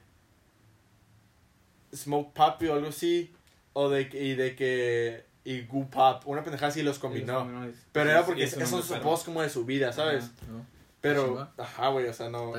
[1.94, 3.32] Smoke Papi o algo así.
[3.72, 5.24] O de que, y de que...
[5.44, 6.22] Y Goo Pop.
[6.26, 7.48] Una pendejada así los combinó.
[7.92, 10.30] Pero era porque esos son sus posts como de su vida, ¿sabes?
[10.48, 10.64] No.
[11.00, 12.52] Pero, ajá, güey, o sea, no...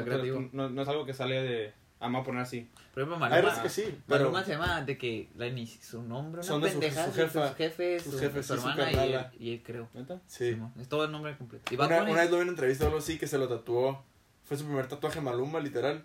[0.51, 1.73] No, no es algo que sale de...
[1.99, 2.67] Vamos a poner así.
[2.93, 3.49] Por ejemplo, Hay Maluma.
[3.49, 4.19] veces que sí, pero...
[4.25, 7.13] Maluma se llama de que la inici- su nombre, una Son de su- pendejada, su
[7.13, 9.88] jefa, su jefe, sus su, jefes, su sí, su hermana y él, y él creo.
[9.93, 10.19] ¿Neta?
[10.27, 10.58] Sí.
[10.80, 11.63] Es todo el nombre completo.
[11.73, 13.47] Y Una, una vez lo vi en una entrevista o algo así que se lo
[13.47, 14.04] tatuó.
[14.43, 16.04] Fue su primer tatuaje Maluma, literal.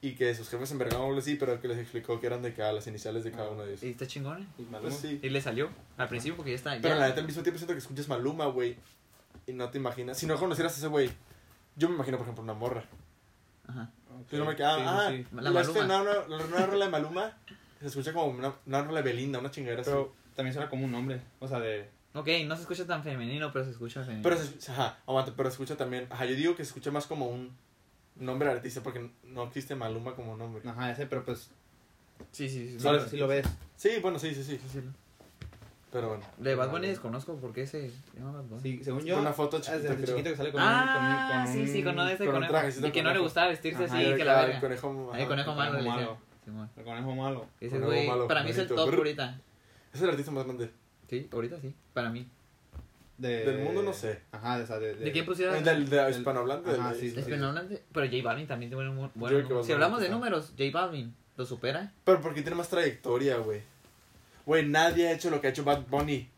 [0.00, 2.72] Y que sus jefes o algo así, pero que les explicó que eran de cada,
[2.74, 3.82] las iniciales de cada uno de ellos.
[3.82, 4.46] y está chingón, ¿eh?
[4.58, 4.62] Y.
[4.64, 5.18] Pues sí.
[5.22, 6.70] Y le salió al principio porque ya está.
[6.80, 8.76] Pero ya- la neta, al mismo tiempo siento que escuchas Maluma, güey.
[9.46, 10.18] Y no te imaginas.
[10.18, 11.10] Si no conocieras a ese güey,
[11.76, 12.84] yo me imagino, por ejemplo, una morra.
[13.66, 13.90] Ajá.
[14.30, 15.26] Si no me queda, Sí, sí, ah, sí.
[15.36, 15.84] La la, Maluma.
[15.84, 17.32] una, una, la nueva rola de Maluma
[17.80, 19.90] se escucha como una, una rola de Belinda, una chingadera así.
[19.90, 21.20] Pero también suena como un nombre.
[21.40, 21.88] O sea, de...
[22.14, 24.22] Ok, no se escucha tan femenino, pero se escucha femenino.
[24.22, 27.06] Pero se, ajá, aguanta, pero se escucha también, ajá, yo digo que se escucha más
[27.06, 27.56] como un,
[28.16, 30.62] nombre artista porque no existe Maluma como nombre.
[30.68, 31.50] Ajá, ese, pero pues.
[32.30, 32.80] Sí, sí, sí.
[32.80, 33.46] Sí, sí lo ves.
[33.76, 34.58] Sí, bueno, sí, sí, sí.
[34.58, 34.80] Sí, sí.
[35.94, 36.24] Pero bueno.
[36.38, 38.62] De Bad Bunny desconozco por qué se llama Bad Bunny.
[38.62, 39.20] Sí, según Con yo.
[39.20, 40.06] una foto ah, chiquita, desde creo.
[40.08, 41.52] chiquito que sale con Ah, un.
[41.52, 42.50] sí, sí, con ese con un conejo.
[42.52, 43.24] trajecito Y que no le conejo.
[43.26, 44.60] gustaba vestirse Ajá, así, Ah, que la el verga.
[44.60, 45.26] conejo, ajá.
[45.28, 46.18] conejo el malo le conejo malo.
[46.44, 46.70] Simón.
[46.76, 47.46] El conejo malo.
[47.60, 48.96] Ese Conejo güey, malo, para mí es el top Brr.
[48.98, 49.40] ahorita.
[49.94, 50.70] Es el artista más grande.
[51.08, 52.28] Sí, ahorita sí, para mí.
[53.16, 54.20] De, Del mundo no sé.
[54.32, 55.56] Ajá, de, esa- de, ¿De quién pusieras?
[55.56, 56.72] El del de del- hispanohablante.
[56.72, 60.08] Ajá, del- sí, Es hispanohablante, pero J Balvin también tiene un buen Si hablamos de
[60.08, 61.92] números, J Balvin lo supera.
[62.04, 63.62] Pero porque tiene más trayectoria, güey.
[64.46, 66.28] Güey, nadie ha hecho lo que ha hecho Bad Bunny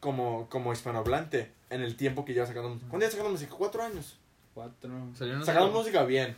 [0.00, 2.88] como, como hispanohablante en el tiempo que lleva sacando música.
[2.88, 3.54] ¿Cuándo lleva sacando música?
[3.56, 4.18] Cuatro años.
[4.54, 4.90] Cuatro.
[5.14, 6.36] Salió Sacando música bien.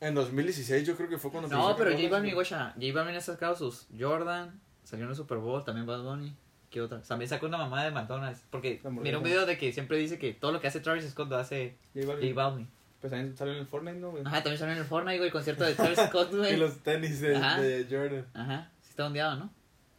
[0.00, 1.48] En 2016 yo creo que fue cuando...
[1.48, 5.38] No, pero J Balvin, guacha, J Balvin ha sacado sus Jordan, salió en el Super
[5.38, 6.34] Bowl, también Bad Bunny.
[6.70, 7.00] ¿Qué otra?
[7.02, 8.44] También sacó una mamá de McDonald's.
[8.50, 11.28] Porque mira un video de que siempre dice que todo lo que hace Travis Scott
[11.28, 12.34] lo hace J J Balvin.
[12.34, 12.68] Balvin.
[13.00, 14.22] Pues también salió en el Fortnite, ¿no, güey?
[14.24, 16.56] Ajá, también salió en el Fortnite, güey, el concierto de Travis Scott, Y güey.
[16.56, 18.26] los tenis de, de Jordan.
[18.34, 19.50] Ajá, sí está ondeado, ¿no?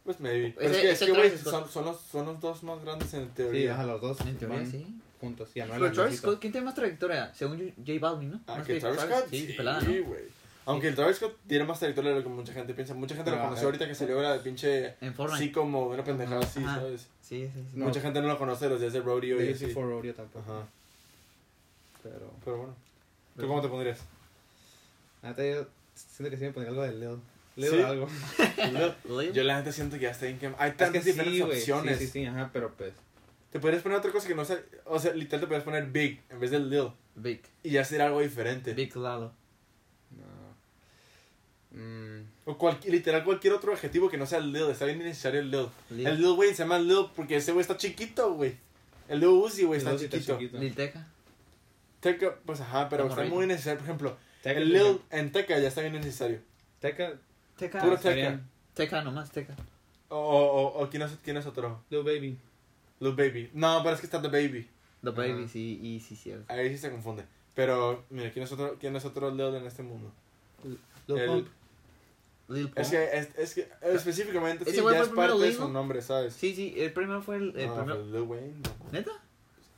[0.04, 0.48] Pues maybe.
[0.48, 3.12] Ese- Pero es que, es que, güey, son, son, los, son los dos más grandes
[3.14, 3.74] en Sí, teoría.
[3.74, 4.20] ajá, los dos.
[4.22, 4.86] En teoría van sí.
[5.20, 5.50] Juntos.
[5.54, 6.18] Y Pero Travis.
[6.18, 7.32] Scott, ¿quién tiene más trayectoria?
[7.34, 8.40] Según yo, J Balvin, ¿no?
[8.46, 9.26] Ah, Más que Travis Scott.
[9.28, 9.86] Sí, Sí, pelada, ¿no?
[10.08, 10.22] güey.
[10.64, 12.94] Aunque el Travis Scott tiene más trayectoria de lo que mucha gente piensa.
[12.94, 14.94] Mucha gente lo conoció ahorita que salió la de pinche...
[15.02, 15.44] En Fortnite.
[15.44, 16.76] Sí, como una pendejada así, Ajá.
[16.76, 17.02] ¿sabes?
[17.22, 17.64] Sí, sí, sí.
[17.74, 17.86] No.
[17.86, 19.66] Mucha gente no lo conoce los días de rodeo y así.
[19.66, 20.50] For Rodeo tampoco.
[20.50, 20.66] Ajá.
[22.02, 22.30] Pero.
[22.44, 22.74] Pero bueno.
[23.38, 23.98] ¿Tú cómo te pondrías?
[25.22, 27.18] Yo siento que sí me ponía algo de Leo.
[27.60, 27.82] Leo ¿Sí?
[27.82, 28.08] algo.
[29.32, 30.46] Yo la gente siento que ya está bien que...
[30.58, 31.58] Hay Es tantas que diferentes güey.
[31.58, 31.98] opciones.
[31.98, 32.92] Sí, sí, sí, ajá, pero pues.
[33.52, 34.60] Te podrías poner otra cosa que no sea...
[34.84, 36.88] O sea, literal te podrías poner Big en vez del Lil.
[37.16, 37.42] Big.
[37.62, 38.72] Y ya hacer algo diferente.
[38.74, 39.32] Big Lalo.
[40.10, 41.78] No.
[41.78, 44.70] Mm, O cual- literal cualquier otro adjetivo que no sea el Lil.
[44.70, 45.66] Está bien innecesario el Lil.
[45.90, 46.06] Lil.
[46.06, 48.56] El Lil Wayne se llama Lil porque ese güey está chiquito, güey.
[49.08, 50.38] El Lil Uzi, güey, está chiquito.
[50.38, 51.06] Lil Teca.
[52.00, 53.78] Teca, pues ajá, pero Está muy necesario.
[53.78, 56.40] Por ejemplo, Teca, el Lil en Teca ya está bien necesario.
[56.80, 57.14] Teca.
[57.60, 57.80] Teca.
[57.80, 58.40] Puro Teca.
[58.74, 59.54] Teca nomás, Teca.
[60.08, 60.38] O, o,
[60.78, 61.82] o, o ¿quién, es, quién es otro?
[61.90, 62.38] Lil Baby.
[63.00, 63.50] Lil Baby.
[63.52, 64.68] No, pero es que está The Baby.
[65.04, 65.48] The Baby, Ajá.
[65.48, 66.52] sí, y sí, cierto.
[66.52, 67.24] Ahí sí se confunde.
[67.54, 70.10] Pero, mira, ¿quién es otro, quién es otro Lil en este mundo?
[70.64, 71.48] Lil El- Pump.
[72.48, 72.78] Lil Pump.
[72.78, 75.68] Es que, es, es que específicamente sí, ya es parte de su ¿no?
[75.68, 76.34] nombre, ¿sabes?
[76.34, 78.04] Sí, sí, el primero fue el, el no, primero.
[78.04, 78.54] pero Lil Wayne.
[78.62, 78.90] no.
[78.92, 79.12] ¿Neta?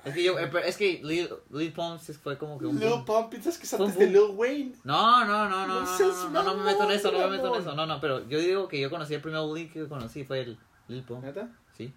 [0.04, 2.78] Es que yo, eh, pero es que Lil, Lil Pump sí fue como que un
[2.78, 3.04] Lil boom.
[3.04, 4.06] Pump, piensas que es antes de.
[4.08, 4.74] Lil Wayne.
[4.84, 7.12] No, no, no, no, No no, no, seas no, no, no me meto en eso,
[7.12, 9.42] no me meto en eso, no, no, pero yo digo que yo conocí el primer
[9.42, 11.48] Lil que conocí fue el Lil Pump, ¿Neta?
[11.76, 11.92] sí,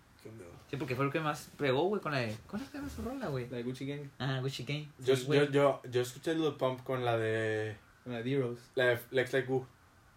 [0.70, 2.89] sí, porque fue el que más pegó, güey, con la de, ¿cuál es que era
[2.89, 3.50] su rola, güey?
[3.50, 4.10] La de Gucci Gang.
[4.20, 7.78] Ajá, Gucci Gang, Yo, Sí, yo, yo, yo escuché Lil Pump con la de.
[8.06, 8.62] La de D-Rose.
[8.76, 9.65] La de Lex Like Woo.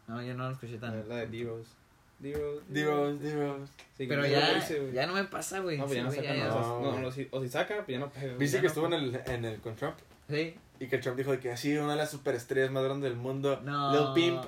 [0.08, 1.70] no, yo no lo escuché La, tanto, la de D-Rose.
[2.18, 2.62] D-Rose.
[2.68, 3.72] D-Rose, D-Rose.
[3.96, 4.92] Sí, pero ya, güey.
[4.92, 6.60] ya no me pasa, güey, No, pues ya no Sí, saca ya- nada.
[6.60, 6.80] no.
[6.80, 8.36] No, no, si- o si saca, pues ya no pega.
[8.38, 9.96] Ya que no estuvo en el, en el con Trump.
[10.28, 13.18] sí, Y que Trump dijo de que así, una de las superestrellas más grandes del
[13.18, 13.60] mundo.
[13.64, 14.44] no, Lil Pimp.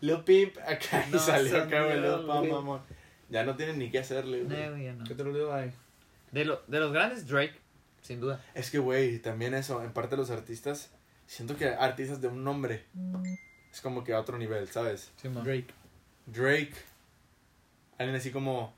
[0.00, 1.06] Lil Pimp, acá.
[1.10, 2.80] No, y salió acá, güey, Lil Pump, mamón.
[3.28, 4.84] Ya no tienen ni qué hacerle, no, güey.
[4.84, 5.04] ya no.
[5.04, 5.72] ¿Qué te lo digo ahí?
[6.32, 7.54] De, lo, de los grandes, Drake,
[8.02, 10.90] sin duda, Es que, güey, también eso, en parte los artistas,
[11.26, 12.84] siento que artistas de un nombre
[13.72, 15.12] es como que a otro nivel, ¿sabes?
[15.22, 15.66] Drake.
[16.26, 16.72] Drake,
[17.98, 18.74] alguien así como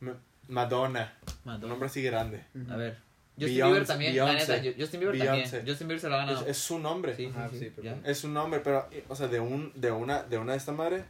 [0.00, 0.12] M-
[0.48, 1.68] Madonna, un Madonna.
[1.68, 2.42] nombre así grande.
[2.70, 2.98] A ver.
[3.38, 5.44] Justin Bieber también, la Beyoncé, neta, Ju- Justin Bieber también.
[5.66, 6.46] Justin Bieber se lo ha Es, ganado.
[6.46, 7.14] es su nombre.
[7.16, 7.72] Sí, sí, Ajá, sí.
[8.04, 11.04] Es su nombre, pero, o sea, de un, de una, de una de esta madre,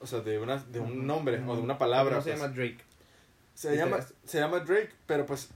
[0.00, 2.16] o sea, de una, de un nombre o de una palabra.
[2.16, 2.40] ¿Cómo se pues.
[2.42, 2.78] llama Drake?
[3.54, 5.48] Se llama, se llama Drake, pero pues,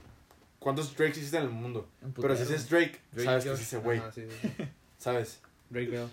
[0.59, 1.87] ¿cuántos Drakes existen en el mundo?
[2.01, 3.59] Un Pero si dices Drake, Drake sabes que Josh.
[3.59, 4.63] es ese güey, Ajá, sí, sí, sí.
[4.97, 5.39] ¿sabes?
[5.69, 6.07] Drake Bell.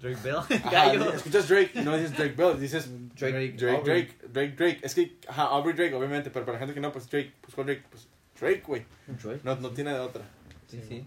[0.00, 0.36] Drake Bell.
[0.36, 1.12] Ajá, Gallo.
[1.12, 3.52] escuchas Drake y no dices Drake Bell, dices Drake.
[3.56, 4.02] Drake, Aubrey.
[4.02, 4.78] Drake, Drake, Drake.
[4.82, 7.54] Es que, ajá, Aubrey Drake, obviamente, pero para la gente que no, pues Drake, pues
[7.54, 7.82] ¿cuál Drake?
[7.90, 8.06] Pues
[8.40, 8.84] Drake, güey.
[9.06, 9.40] Drake.
[9.44, 10.22] No, no tiene de otra.
[10.68, 11.06] Sí, sí.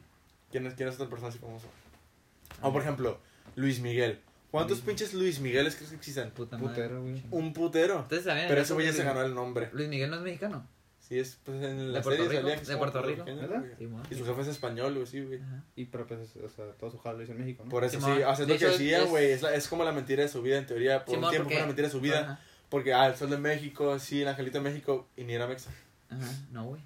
[0.52, 1.68] ¿Quién es, quién es otra persona así famosa?
[2.62, 3.20] O por ejemplo,
[3.56, 4.20] Luis Miguel.
[4.52, 6.32] ¿Cuántos Luis- pinches Luis Migueles crees que existen?
[6.32, 6.70] Puta madre.
[6.84, 7.24] Putero, güey.
[7.32, 8.00] Un putero.
[8.02, 8.50] Ustedes sabían.
[8.50, 9.70] Pero ese güey ya se ganó el nombre.
[9.72, 10.68] Luis Miguel no es mexicano.
[11.12, 12.42] Sí, es pues en la ¿De Puerto serie Rico?
[12.42, 13.26] salía que es ¿De Puerto Rico?
[13.78, 13.88] Sí.
[14.12, 15.42] Y su jefe es español, güey, sí, güey.
[15.76, 17.70] Y pero pues, o sea, todo su jalo lo hizo en México, ¿no?
[17.70, 18.16] Por eso Simón.
[18.16, 19.32] sí, o sea, es De lo que decía, es- güey.
[19.32, 21.04] Es, la- es como la mentira de su vida, en teoría.
[21.04, 22.20] Por Simón, un tiempo fue una mentira de su vida.
[22.22, 22.40] Ajá.
[22.70, 25.70] Porque, ah, el sol de México, sí, el angelito de México, y ni era mexa.
[26.10, 26.32] Ajá.
[26.52, 26.82] No, güey.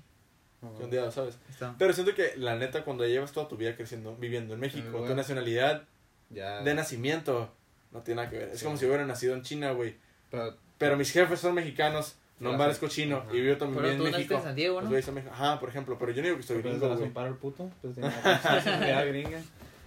[0.76, 1.38] Que un día, ¿sabes?
[1.48, 1.76] Está.
[1.78, 5.06] Pero siento que, la neta, cuando llevas toda tu vida creciendo, viviendo en México, bueno.
[5.10, 5.84] tu nacionalidad
[6.32, 6.64] Ya.
[6.64, 7.54] de nacimiento
[7.92, 8.50] no tiene nada que ver.
[8.50, 8.66] Es Sí.
[8.66, 9.96] como si hubiera nacido en China, güey.
[10.32, 12.58] Pero, Pero mis jefes son mexicanos, no Claro.
[12.58, 13.34] parezco chino, Ajá.
[13.34, 14.36] y vivo también Pero en tú naciste México.
[14.36, 15.32] en San Diego, ¿no?
[15.32, 17.00] Ajá, por ejemplo, pero yo no digo que estoy pero gringo, güey.
[17.00, 17.70] compara el puto.
[17.82, 19.42] Pues tiene la nacionalidad gringa.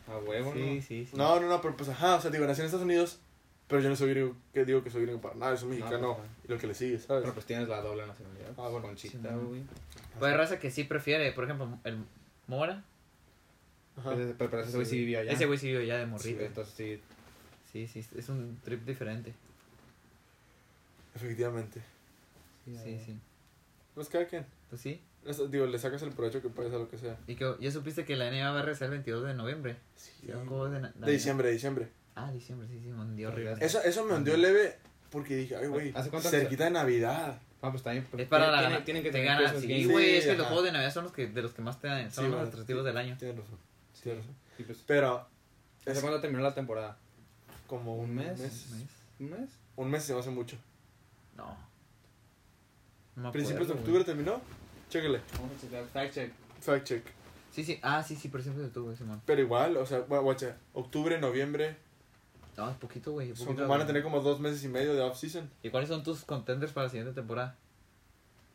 [0.09, 0.83] A huevo, Sí, ¿no?
[0.83, 1.17] sí, sí.
[1.17, 3.21] No, no, no, pero pues ajá, o sea, digo, nací en Estados Unidos,
[3.67, 6.29] pero yo no soy gringo, que digo que soy gringo para nada, soy mexicano, pues,
[6.45, 7.23] y lo que le sigue, ¿sabes?
[7.23, 8.49] Pero pues tienes la doble nacionalidad.
[8.57, 8.87] Ah, bueno.
[8.87, 9.63] Conchita, Sí, güey.
[10.19, 11.99] Pues hay raza que sí prefiere, por ejemplo, el
[12.47, 12.83] Mora.
[13.99, 14.15] Ajá.
[14.15, 15.33] Pero, pero, pero ese güey sí vivió allá.
[15.33, 16.41] Ese güey sí vive ya de Sí, morrito.
[16.43, 17.01] entonces sí.
[17.71, 19.35] Sí, sí, es un trip diferente.
[21.15, 21.81] Efectivamente.
[22.77, 23.21] Sí, sí.
[23.95, 24.47] Pues cada quien.
[24.69, 25.03] Pues sí.
[25.25, 27.17] Es- Digo, le sacas el provecho que puedes a lo que sea.
[27.27, 29.77] Y que ya supiste que la NBA va a regresar el 22 de noviembre.
[29.97, 30.13] Sí.
[30.21, 31.89] Sí, de, na- De diciembre, de diciembre.
[32.15, 33.55] Ah, diciembre, sí, sí, día horrible.
[33.61, 34.77] Eso, eso me hundió leve
[35.11, 37.41] porque dije, ay, güey, ¿Hace cuánto cerquita de Navidad.
[37.63, 38.07] Ah, pues bien.
[38.11, 39.61] pues, Es para la tienen, tienen que te ganas.
[39.61, 40.39] Sí, güey, es que ajá.
[40.39, 42.31] los juegos de Navidad son los que de los que más te dan, son Sí,
[42.31, 43.17] los atractivos del año.
[43.19, 43.59] Tienes razón.
[44.03, 44.37] Tienes razón.
[44.57, 45.27] Sí, pues, Pero,
[45.81, 46.97] ¿Hace es cuándo terminó la temporada?
[47.67, 48.39] como ¿Un un mes?
[48.39, 48.67] mes.
[48.71, 48.89] ¿Un mes?
[49.19, 49.51] ¿Un mes?
[49.77, 50.57] Un mes se me hace mucho.
[51.37, 51.68] No.
[53.19, 54.41] No ¿Principios de octubre terminó?
[54.91, 55.21] Chéquele.
[55.35, 55.85] Vamos a checar.
[55.87, 56.33] Fact check.
[56.61, 57.05] Fact check.
[57.53, 59.21] Sí, sí, ah, sí, sí, principios de octubre, Simón.
[59.27, 61.77] Pero igual, o sea, gua- guacha, octubre, noviembre,
[62.57, 63.35] No, es poquito, güey.
[63.37, 65.51] son- van a tener como dos meses y medio de off-season.
[65.63, 67.57] ¿Y cuáles son tus contenders para la siguiente temporada?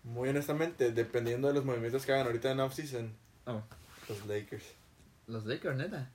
[0.03, 3.13] Muy honestamente, dependiendo de los movimientos que hagan ahorita en off-season,
[3.45, 3.61] Oh,
[4.09, 4.63] los Lakers.
[5.27, 6.09] los Lakers, neta.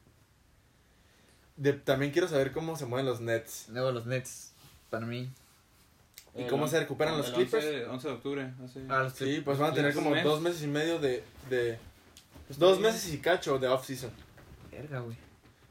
[1.56, 3.68] De- también quiero saber cómo se mueven los Nets.
[3.70, 4.52] Luego los Nets,
[4.90, 5.28] para mí.
[6.38, 7.64] ¿Y El cómo se recuperan los Clippers?
[7.64, 8.54] 11, 11 de octubre.
[8.64, 8.84] Hace...
[8.88, 10.22] Ah, los Sí, pues van a tener ¿Un como mes?
[10.24, 11.24] dos meses y medio de...
[11.50, 11.78] de
[12.48, 14.10] Está dos meses y cacho de off-season.
[14.70, 15.16] Verga, güey.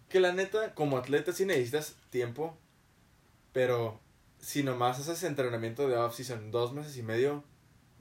[0.10, 2.58] Que la neta, como atleta sí necesitas tiempo,
[3.54, 4.00] pero
[4.40, 7.44] si nomás haces entrenamiento de off-season dos meses y medio,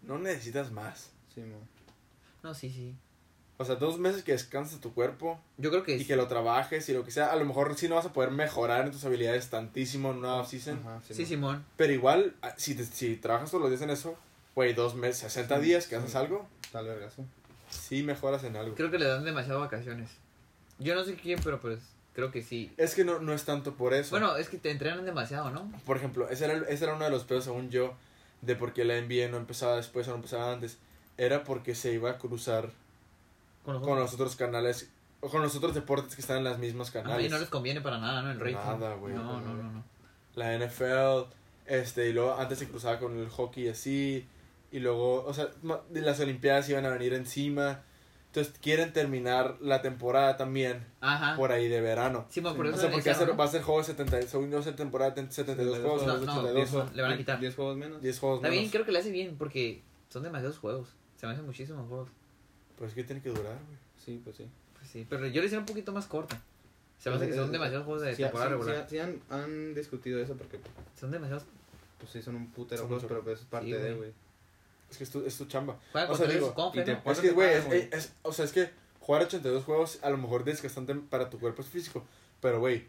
[0.03, 1.11] no necesitas más.
[1.35, 1.59] Sí, mo.
[2.43, 2.97] No, sí, sí.
[3.59, 6.87] O sea, dos meses que descanses tu cuerpo Yo creo que y que lo trabajes
[6.89, 9.05] y lo que sea, a lo mejor sí no vas a poder mejorar en tus
[9.05, 11.25] habilidades tantísimo en una off-season, Ajá, Sí.
[11.25, 11.65] Simón.
[11.77, 14.17] pero igual, ah, si, te- si trabajas todos los días en eso,
[14.55, 16.03] güey, dos meses, 60 Sí, días que sí.
[16.03, 17.25] haces algo, Tal vergazo.
[17.71, 18.75] sí mejoras en algo.
[18.75, 20.11] Creo que le dan demasiado vacaciones.
[20.79, 21.79] Yo no sé quién, pero pues
[22.15, 22.71] creo que sí.
[22.77, 24.11] Es que no, no es tanto por eso.
[24.11, 25.73] Bueno, es que te entrenan demasiado, ¿no?
[25.87, 27.95] Por ejemplo, ese era, el- ese era uno de los pedos, según yo,
[28.43, 30.77] de por qué la NBA no empezaba después o no empezaba antes.
[31.17, 32.71] Era porque se iba a cruzar
[33.67, 34.91] Con los, con los otros canales,
[35.21, 37.27] o con los otros deportes que están en las mismas canales.
[37.27, 38.31] y no les conviene para nada, ¿no?
[38.31, 38.55] El rating.
[38.55, 39.12] Nada, güey.
[39.14, 39.85] No, no, no, no.
[40.37, 41.29] La NFL,
[41.67, 44.27] este, y luego antes se cruzaba con el hockey así,
[44.73, 45.49] y luego, o sea,
[45.93, 47.83] las Olimpiadas iban a venir encima.
[48.27, 51.37] Entonces quieren terminar la temporada también Ajá.
[51.37, 52.27] por ahí de verano.
[52.29, 53.49] Sí, por O eso sea, lo porque va a ser, iniciaron, va ¿no?
[53.49, 56.55] a ser juego de 70, según yo, ser temporada de 72 juegos, No, no, 82,
[56.55, 57.41] diez- le van a quitar.
[57.41, 58.03] 10 juegos menos.
[58.03, 58.73] 10 juegos Está bien, menos.
[58.73, 60.89] creo que le hace bien porque son demasiados juegos.
[61.17, 62.11] Se me hacen muchísimos juegos.
[62.79, 63.79] Pues que tiene que durar, güey.
[64.05, 64.49] Sí, pues sí.
[64.79, 66.41] Pues sí, pero yo le hice un poquito más corta.
[66.99, 68.87] Se me hace que son eh, demasiados juegos de Sí, temporada sí, regular.
[68.89, 70.59] sí, han, han discutido eso porque
[70.99, 71.45] Son demasiados.
[71.99, 73.09] pues sí son un putero Son juegos, mucho.
[73.14, 74.12] pero pues es parte de, güey.
[74.91, 75.79] Es que es tu, es tu chamba.
[75.93, 76.99] Juega O sea, digo, confe, y te- ¿no?
[76.99, 78.70] Es ¿Cuánto que, güey, es, es- o sea, es que
[79.01, 82.05] jugar 82 juegos a lo mejor es desgastante para tu cuerpo físico.
[82.41, 82.87] Pero, güey,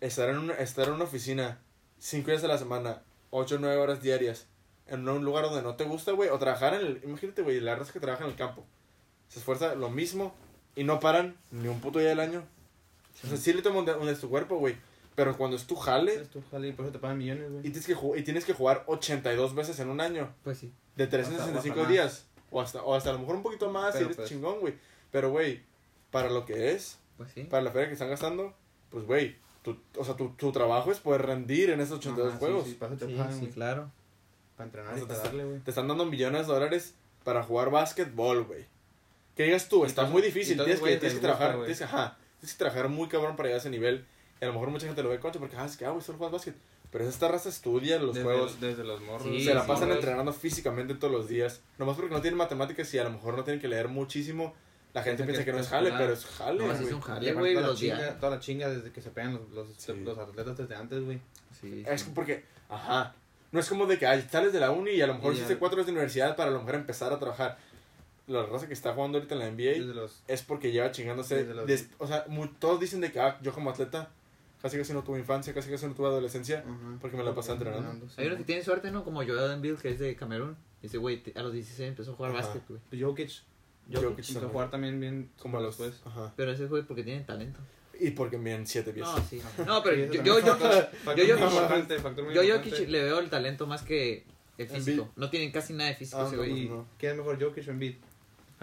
[0.00, 1.58] estar en una, estar en una oficina
[1.98, 4.46] 5 días a la semana, 8 o 9 horas diarias,
[4.86, 7.00] en un lugar donde no te gusta, güey, o trabajar en el...
[7.04, 8.64] Imagínate, güey, la raza que trabaja en el campo.
[9.28, 10.34] Se esfuerza lo mismo
[10.76, 12.42] y no paran ni un puto día del año.
[13.24, 14.76] O sea, sí le toma un, un de tu cuerpo, güey.
[15.14, 17.50] Pero cuando es tu jale Es tu jale y por eso te pagan millones, y
[17.52, 17.62] güey.
[17.62, 20.72] tienes, que y tienes que jugar 82 veces en un año, Pues sí.
[20.96, 21.88] de hasta 365 más.
[21.88, 22.26] días.
[22.50, 24.60] O hasta, o hasta a lo mejor un poquito más si Pero, eres pues- chingón,
[24.60, 24.74] güey.
[25.12, 25.62] Pero, güey,
[26.10, 27.44] para lo que es, Pues sí.
[27.44, 28.54] para la feria que están gastando,
[28.90, 32.38] pues, güey, tu, o sea, tu, tu trabajo es poder rendir en esos 82 Ajá,
[32.38, 32.64] juegos.
[32.64, 33.52] Sí, sí, para eso te Sí, pagan, sí, güey.
[33.52, 33.90] claro.
[34.56, 35.60] Para entrenar O y para te, darle, güey.
[35.60, 36.94] te están dando millones de dólares
[37.24, 38.66] para jugar básquetbol, güey.
[39.36, 42.52] Que digas tú, está muy difícil, tienes que, tienes que trabajar, tienes que, ajá, tienes
[42.54, 44.04] que trabajar muy cabrón para llegar a ese nivel.
[44.40, 46.02] Y a lo mejor mucha gente lo ve concha porque, ah, es que, ah, güey,
[46.02, 46.54] solo juegas básquet.
[46.90, 48.60] Pero esta raza estudia los desde, juegos.
[48.60, 49.24] Desde los morros.
[49.24, 49.96] Sí, se la pasan morros.
[49.96, 51.60] entrenando físicamente todos los días.
[51.78, 54.54] Nomás porque no tienen matemáticas y a lo mejor no tienen que leer muchísimo.
[54.92, 57.02] La gente piensa que que no es jale, pero es jale, No, es un Y
[57.02, 59.92] jale, güey, toda, la chinga, toda la chinga desde que se pegan los, los, Sí.
[60.04, 61.20] los atletas desde antes, güey.
[61.60, 62.12] Sí, Es sí.
[62.14, 63.12] porque, ajá,
[63.50, 65.56] no es como de que ay, sales de la uni y a lo mejor hiciste
[65.58, 67.58] cuatro años de universidad para a lo mejor empezar a trabajar.
[68.26, 70.22] La raza que está jugando ahorita en la NBA los...
[70.28, 71.36] es porque lleva chingándose.
[71.36, 72.24] Desde los- des- o sea,
[72.58, 74.10] todos dicen de que ah, yo como atleta
[74.62, 76.64] casi casi no tuve infancia, casi casi no tuve adolescencia.
[77.02, 78.06] Porque me la pasé entrenando.
[78.16, 79.04] Hay uno que tiene suerte, ¿no?
[79.04, 80.56] Como Joel Embiid, que es de Camerún.
[80.82, 82.40] Ese güey a los 16 empezó a jugar Ajá.
[82.42, 82.80] básquet, güey.
[82.88, 83.30] Pues Jokic.
[83.92, 85.78] Jokic Empezó a jugar también bien Como a los.
[85.80, 86.32] Ajá.
[86.36, 87.60] Pero ese güey porque tiene talento.
[88.00, 89.06] Y porque miden siete pies.
[89.06, 89.40] No, sí.
[89.66, 90.40] No, pero yo, yo, yo,
[92.42, 92.54] yo-.
[92.56, 94.24] Jokic le veo el talento más que
[94.58, 95.10] el físico.
[95.16, 96.64] No tiene casi nada de físico Ah, ese güey.
[96.64, 96.86] ¿Y no.
[96.98, 97.96] quién es mejor, Jokic o Embiid?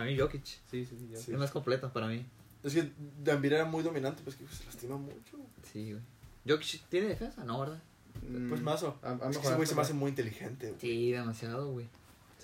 [0.01, 0.43] A mí Jokic.
[0.45, 1.07] Sí, sí, sí.
[1.11, 1.17] Jokic.
[1.17, 1.31] Sí.
[1.33, 2.25] Es más completo para mí.
[2.63, 2.91] Es que
[3.23, 5.37] Dambir era muy dominante, pues que se lastima mucho.
[5.71, 6.03] Sí, güey.
[6.47, 7.79] Jokic tiene defensa, ¿no, verdad?
[8.27, 8.97] Mm, Pues mazo.
[9.29, 10.79] Es que ese güey se me hace muy inteligente, güey.
[10.79, 11.87] Sí, demasiado, güey.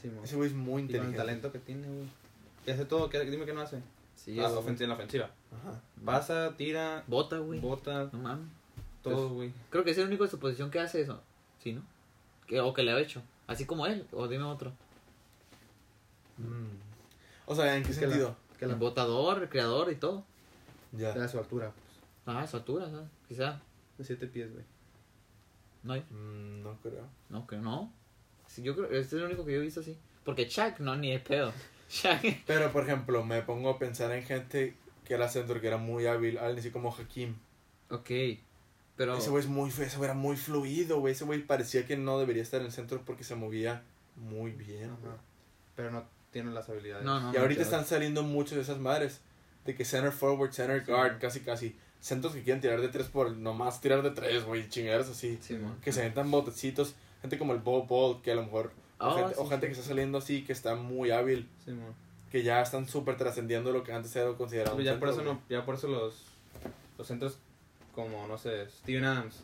[0.01, 0.10] Sí.
[0.24, 1.18] Ese güey es muy Y con el inteligente.
[1.18, 2.08] talento que tiene, güey.
[2.66, 3.10] Y hace todo.
[3.10, 3.80] ¿qué- Dime qué no hace.
[4.16, 5.30] Sí, Ah, es- ofen- en la ofensiva.
[5.51, 5.82] Ajá.
[6.03, 7.60] Pasa, tira, Bota, güey.
[7.60, 8.47] bota, No mames.
[9.03, 9.51] todo, güey.
[9.70, 11.22] Creo que es el único de su posición que hace eso.
[11.64, 11.82] Sí, ¿no?
[12.47, 13.22] Que, o que le ha hecho.
[13.45, 14.05] Así como él.
[14.12, 14.74] O dime otro.
[16.38, 16.86] Mm.
[17.47, 18.35] O sea, ¿en qué Es que la- sentido?
[18.59, 20.23] Que la- El botador, el creador y todo.
[20.91, 21.13] Ya.
[21.13, 21.99] De su altura, pues.
[22.37, 23.07] Ah, su altura, ¿sabes?
[23.27, 23.59] Quizá.
[23.97, 24.63] De 7 pies, güey.
[25.83, 26.01] No hay.
[26.09, 27.07] Mm, no creo.
[27.29, 27.91] No, que no.
[28.47, 29.97] Sí, yo creo, este es el único que yo he visto así.
[30.23, 31.51] Porque Shaq no, ni de pedo.
[31.89, 32.43] Shaq.
[32.45, 34.75] Pero, por ejemplo, me pongo a pensar en gente
[35.05, 37.35] que era centro, que era muy hábil, alguien así como Hakim.
[37.89, 38.09] Ok.
[38.97, 39.17] Pero.
[39.17, 41.13] Ese güey es muy, ese güey era muy fluido, güey.
[41.13, 43.83] Ese güey parecía que no debería estar en el centro porque se movía
[44.15, 44.89] muy bien.
[45.01, 45.13] güey.
[45.13, 45.21] Ajá.
[45.75, 47.05] Pero no tienen las habilidades.
[47.05, 47.34] No, no.
[47.34, 49.21] Y ahorita están saliendo muchas de esas madres.
[49.65, 50.91] De que center forward, center Sí.
[50.91, 51.75] guard, casi casi.
[51.99, 54.69] Centros que quieren tirar de tres por nomás tirar de tres, güey.
[54.69, 55.38] Chingaderas así.
[55.41, 55.59] Sí.
[55.84, 56.95] Que se aventan botecitos.
[57.21, 58.71] Gente como el Bob Ball, que a lo mejor.
[58.99, 59.73] Ah, o gente, sí, o gente sí.
[59.73, 61.49] que está saliendo así, que está muy hábil.
[61.65, 61.73] Sí.
[62.32, 64.75] Que ya están súper trascendiendo lo que antes era considerado.
[64.78, 66.25] Un ya por eso centro, no, ya por eso los,
[66.97, 67.38] los centros
[67.93, 69.43] como, no sé, Steven Adams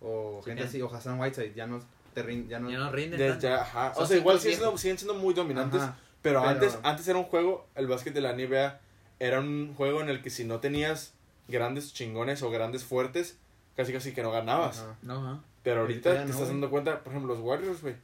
[0.00, 1.80] o Sí, gente así, o Hassan Whiteside, ya no,
[2.12, 3.40] te rin- ya no, Ya no rinden.
[3.40, 3.92] Ya, ajá.
[3.96, 5.80] O sea, igual siguen siendo, siguen siendo muy dominantes.
[5.80, 5.96] Ajá.
[6.24, 8.80] Pero, Pero- antes, antes era un juego, el básquet de la NBA
[9.20, 11.12] era un juego en el que si no tenías
[11.48, 13.36] grandes chingones o grandes fuertes,
[13.76, 14.78] casi casi que no ganabas.
[14.80, 14.96] Ajá.
[15.02, 15.40] No, ajá.
[15.62, 16.48] Pero Ahorita te no, estás güey.
[16.50, 17.94] dando cuenta, por ejemplo, los Warriors, güey.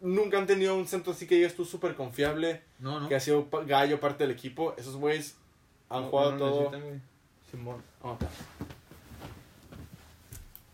[0.00, 3.08] Nunca han tenido un centro así que digas tú súper confiable, No, no.
[3.08, 4.74] que ha sido gallo parte del equipo.
[4.78, 5.36] Esos güeyes
[5.90, 6.70] han No- jugado no todo.
[6.70, 7.02] necesitan.
[7.50, 7.82] Simón.
[8.02, 8.16] Ah,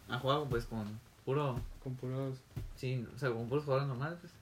[0.08, 1.60] Han jugado pues con puro.
[1.82, 2.36] Con puros
[2.76, 4.32] Sí, o sea, con puros jugadores normales, pues.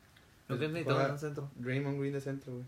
[0.49, 1.51] No Pues, que necesitaban juega- un centro.
[1.57, 2.64] Draymond Green de centro, güey.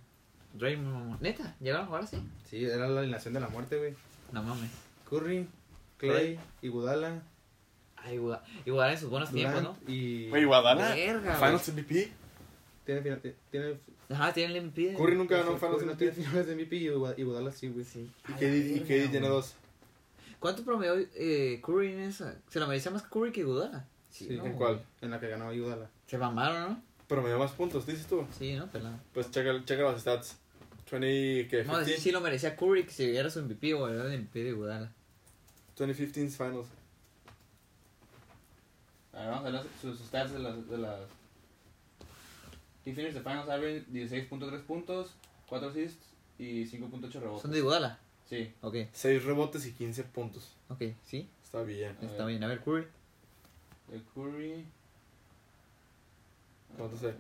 [0.55, 1.19] Draymond, mamá.
[1.21, 2.17] Neta, llegaron a jugar así.
[2.47, 3.95] Sí, era la alineación de la muerte, güey.
[4.33, 4.71] No mames.
[5.09, 5.47] Curry,
[5.97, 7.23] Clay, Iguodala,
[7.97, 9.77] Ay, igual, igual en sus buenos tiempos, ¿no?
[9.87, 10.29] Y...
[10.29, 10.63] Güey, güey.
[10.65, 12.13] Finals MVP.
[12.85, 13.21] Tiene, final-
[13.51, 14.95] tiene, Ajá, tienen el MVP.
[14.97, 15.97] Curry nunca ganó Finals MVP.
[15.99, 17.85] tiene finales de MVP y Iguodala- Iguodala sí, güey.
[17.85, 18.11] Sí.
[18.29, 19.55] Y la KD, y verga, KD tiene dos.
[20.39, 22.37] ¿Cuánto promedió eh, Curry en esa?
[22.49, 23.87] Se lo merecía más Curry que Gudala.
[24.09, 24.53] Sí, ¿no, ¿En güey?
[24.55, 24.85] cuál?
[25.01, 25.91] En la que ganó Iguodala.
[26.07, 26.83] Se mamaron, ¿no?
[27.09, 28.27] Pero me dio más puntos, dices tú.
[28.39, 28.71] Sí, ¿no?
[28.71, 28.99] Pelado.
[29.15, 30.39] Pues checa, checa los stats.
[30.91, 31.63] 20, ¿qué?
[31.63, 32.03] Vamos a decir 15?
[32.03, 34.93] si lo merecía Curry que si era su MVP o era el MVP de Gudala.
[35.77, 36.69] 2015 Finals.
[39.13, 40.69] A ver, vamos a ver sus stats de las...
[40.69, 41.01] De las...
[42.85, 45.15] He finished the finals average 16.3 puntos,
[45.49, 46.07] 4 assists
[46.39, 47.43] y 5.8 rebotes.
[47.43, 47.99] Son de Gudala.
[48.29, 48.53] Sí.
[48.61, 50.55] Ok, 6 rebotes y 15 puntos.
[50.69, 51.29] ok, sí.
[51.43, 51.97] Está bien.
[52.03, 52.45] Está bien.
[52.45, 52.87] A ver, Curry.
[53.89, 54.67] De Curry...
[56.79, 57.13] ¿Cuánto sé?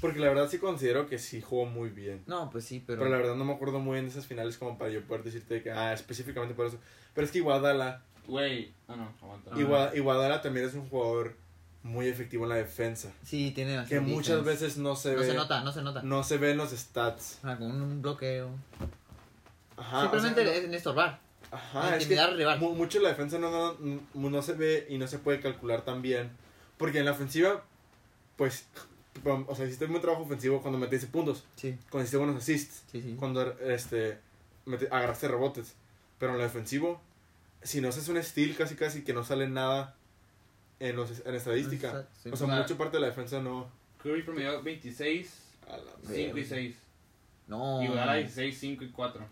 [0.00, 2.22] Porque la verdad sí considero que sí jugó muy bien.
[2.26, 2.98] No, pues sí, pero.
[3.00, 5.22] Pero, la verdad no me acuerdo muy bien de esas finales como para yo poder
[5.24, 6.78] decirte que, ah, específicamente por eso.
[7.14, 8.72] Pero es que Iguadala, Güey...
[8.88, 9.52] Ah, no, aguanta.
[9.52, 11.34] Igua- Iguadala también es un jugador
[11.84, 13.12] muy efectivo en la defensa.
[13.22, 14.64] Sí, tiene Que muchas defense.
[14.64, 15.26] veces no se No ve.
[15.28, 16.02] se nota, no se nota.
[16.02, 17.38] No se ve en los stats.
[17.44, 18.50] Ah, con un bloqueo.
[19.76, 20.00] Ajá.
[20.02, 21.20] Simplemente o sea, es en estorbar.
[21.52, 22.58] no- ajá, es que al rival.
[22.60, 25.82] mu- mucho la defensa no, no, no, no se ve y no se puede calcular
[25.82, 26.30] tan bien.
[26.76, 27.64] Porque en la ofensiva,
[28.36, 28.66] pues,
[29.24, 32.82] o sea, hiciste un buen trabajo ofensivo cuando metiste puntos, Sí, cuando hiciste buenos assists.
[32.92, 33.16] sí, sí.
[33.18, 34.18] cuando este
[34.66, 35.74] mete- agarraste rebotes.
[36.18, 37.00] Pero en lo defensivo,
[37.62, 39.96] si no haces un steal casi casi que no sale nada
[40.80, 42.06] en los en estadística.
[42.22, 42.30] Sí.
[42.30, 42.60] O sea, Ah.
[42.60, 43.68] mucha parte de la defensa no.
[44.02, 46.48] Curry promedió 26, A la 5 y Verga.
[46.48, 46.76] 6.
[47.48, 47.82] No.
[47.82, 49.24] Y Iguodala 16, 5 y 4.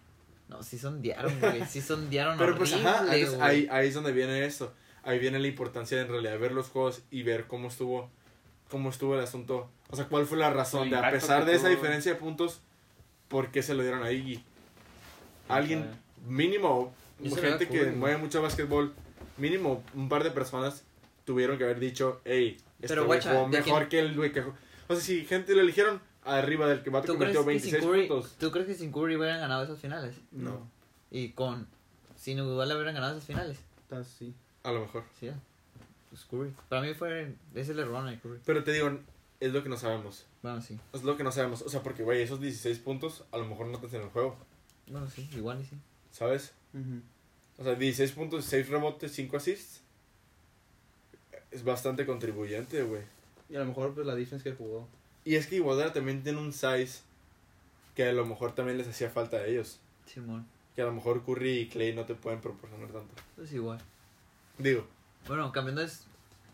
[0.48, 1.64] No, sí sondearon, güey.
[1.66, 2.36] Sí sondearon.
[2.38, 3.42] Pero pues horrible, ajá, entonces, güey.
[3.50, 4.72] ahí, ahí es donde viene esto.
[5.04, 8.10] Ahí viene la importancia de en realidad ver los juegos y ver cómo estuvo
[8.70, 9.68] cómo estuvo el asunto.
[9.90, 11.76] O sea, cuál fue la razón de a pesar de esa tuvo.
[11.76, 12.60] diferencia de puntos,
[13.28, 14.42] ¿por qué se lo dieron a Iggy?
[15.48, 15.90] Alguien
[16.26, 16.92] mínimo
[17.22, 17.96] gente da que güey.
[17.96, 18.94] mueve mucho básquetbol,
[19.36, 20.84] mínimo un par de personas
[21.24, 23.88] tuvieron que haber dicho, hey, este Pero, guacha, jugó ¿de mejor quién?
[23.88, 24.56] que el güey que jugó".
[24.88, 27.60] O sea, si gente lo eligieron arriba del que va ¿Tú que crees metió que
[27.60, 28.36] sin 26 Curry, puntos.
[28.38, 30.16] ¿Tú crees que sin Curry hubieran ganado esas finales?
[30.32, 30.68] No,
[31.10, 31.66] Y con.
[32.16, 33.58] Sin Iguodala hubieran ganado esas finales.
[33.90, 34.34] Así.
[34.62, 35.04] a lo mejor.
[35.20, 35.30] Sí.
[36.14, 36.54] Pues Curry.
[36.68, 37.34] Para mí fue.
[37.56, 38.38] Es el error de Curry.
[38.46, 39.00] Pero te digo,
[39.40, 40.24] es lo que no sabemos.
[40.44, 40.78] Bueno, sí.
[40.92, 41.62] Es lo que no sabemos.
[41.62, 44.36] O sea, porque, güey, esos 16 puntos a lo mejor no te hacen el juego.
[44.86, 45.28] Bueno, sí.
[45.34, 45.76] Igual y sí.
[46.12, 46.52] ¿Sabes?
[46.72, 47.02] Ujú.
[47.58, 49.80] O sea, 16 puntos, 6 rebotes, 5 assists.
[51.50, 53.02] Es bastante contribuyente, güey.
[53.48, 54.86] Y a lo mejor pues la defense que jugó.
[55.24, 57.00] Y es que Iguodala también tiene un size
[57.96, 59.80] que a lo mejor también les hacía falta a ellos.
[60.06, 60.46] Simón.
[60.76, 63.14] Que a lo mejor Curry y Clay no te pueden proporcionar tanto.
[63.34, 63.80] Pues igual.
[64.58, 64.86] Digo,
[65.28, 66.04] Bueno, cambiando es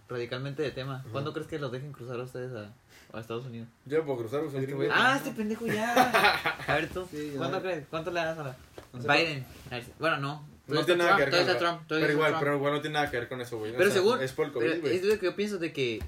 [0.09, 1.05] radicalmente de tema.
[1.13, 2.73] ¿Cuándo crees que los dejen cruzar a ustedes a,
[3.17, 3.69] a Estados Unidos?
[3.87, 4.83] yo puedo cruzar, pues, Este gringo.
[4.83, 6.55] güey- Ah, este pendejo ya.
[6.67, 7.07] A ver tú.
[7.11, 7.39] Sí, ya.
[7.39, 7.87] ¿Cuánto crees?
[7.89, 8.57] ¿Cuánto le das a la
[8.93, 9.47] No sé Biden?
[9.71, 10.49] A ver, Bueno, no.
[10.67, 12.13] No Todavía tiene está nada que ver Trump, todavía con está Trump, todavía Pero está
[12.13, 12.43] igual, Trump.
[12.45, 13.73] pero igual no tiene nada que ver con eso, güey.
[13.73, 14.97] Pero O sea, según- Es por el Pero COVID, güey.
[14.97, 16.01] es lo que yo pienso de que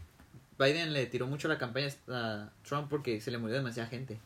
[0.58, 4.20] Biden le tiró mucho la campaña a Trump porque se le murió demasiada gente.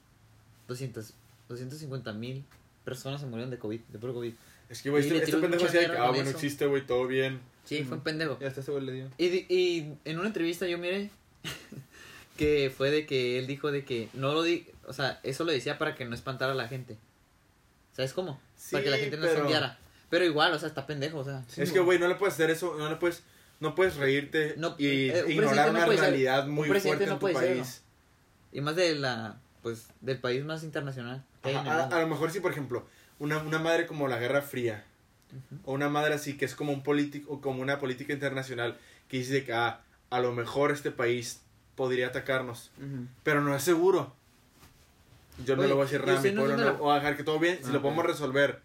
[0.69, 1.15] 200,
[1.49, 2.45] 250 mil
[2.85, 4.35] personas se murieron de COVID, de puro COVID.
[4.69, 6.15] Es que, güey, Y este, le este tiró pendejo mucha decía que, mierda ah, con
[6.17, 6.39] bueno, eso.
[6.39, 7.41] existe, güey, todo bien.
[7.67, 8.39] Sí, fue un pendejo.
[8.41, 9.11] Y hasta ese le dio.
[9.19, 11.11] Y, y en una entrevista yo miré
[12.37, 15.53] que fue de que él dijo de que no lo di, o sea, eso lo
[15.53, 16.97] decía para que no espantara a la gente.
[17.95, 18.41] ¿Sabes cómo?
[18.57, 19.79] Sí, Para que la gente no pero- se enviara.
[20.09, 21.43] Pero igual, o sea, está pendejo, o sea.
[21.57, 23.25] es que, güey, no le puedes hacer eso, no le puedes,
[23.59, 27.07] no puedes reírte No, y eh, un ignorar no una ser- realidad un muy presidente
[27.07, 27.83] fuerte no en tu país.
[28.53, 32.39] Y más de la, pues, del país más internacional Ajá, a, a lo mejor sí,
[32.39, 32.87] por ejemplo,
[33.19, 34.85] una, una madre como la Guerra Fría,
[35.65, 38.77] o una madre así que es como un político, o como una política internacional
[39.09, 41.41] que dice que ah, a lo mejor este país
[41.75, 42.71] podría atacarnos,
[43.23, 44.15] pero no es seguro.
[45.45, 46.91] Yo no le voy a decir ¿y nada a mi pueblo, tiene no, la- o
[46.91, 47.83] a dejar que todo bien, si Ah, lo ok.
[47.83, 48.61] podemos resolver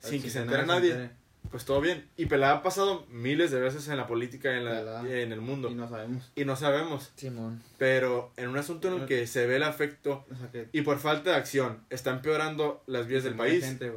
[0.00, 1.10] sin que se entere nadie,
[1.50, 2.06] pues todo bien.
[2.16, 5.68] Y pelada ha pasado miles de veces en la política en, la, en el mundo.
[5.70, 6.30] Y no sabemos.
[6.36, 7.10] Y no sabemos.
[7.16, 7.60] Simón.
[7.78, 10.68] Pero en un asunto en el que se ve el afecto O sea que.
[10.72, 13.92] y por falta de acción está empeorando las vías del muere país, gente.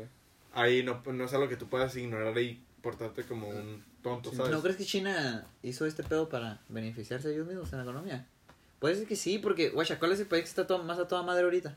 [0.54, 4.52] Ahí no, no es algo que tú puedas ignorar y portarte como un tonto, ¿sabes?
[4.52, 8.26] ¿No crees que China hizo este pedo para beneficiarse ellos mismos en la economía?
[8.80, 11.08] Puede ser que sí, porque, guacha, ¿cuál es el país que está todo- más a
[11.08, 11.76] toda madre ahorita?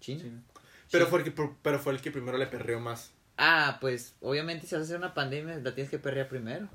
[0.00, 0.42] China.
[0.90, 3.12] Pero, fue el que, por- pero fue el que primero le perreó más.
[3.38, 6.68] Ah, pues, obviamente si vas a hacer una pandemia, la tienes que perrear primero.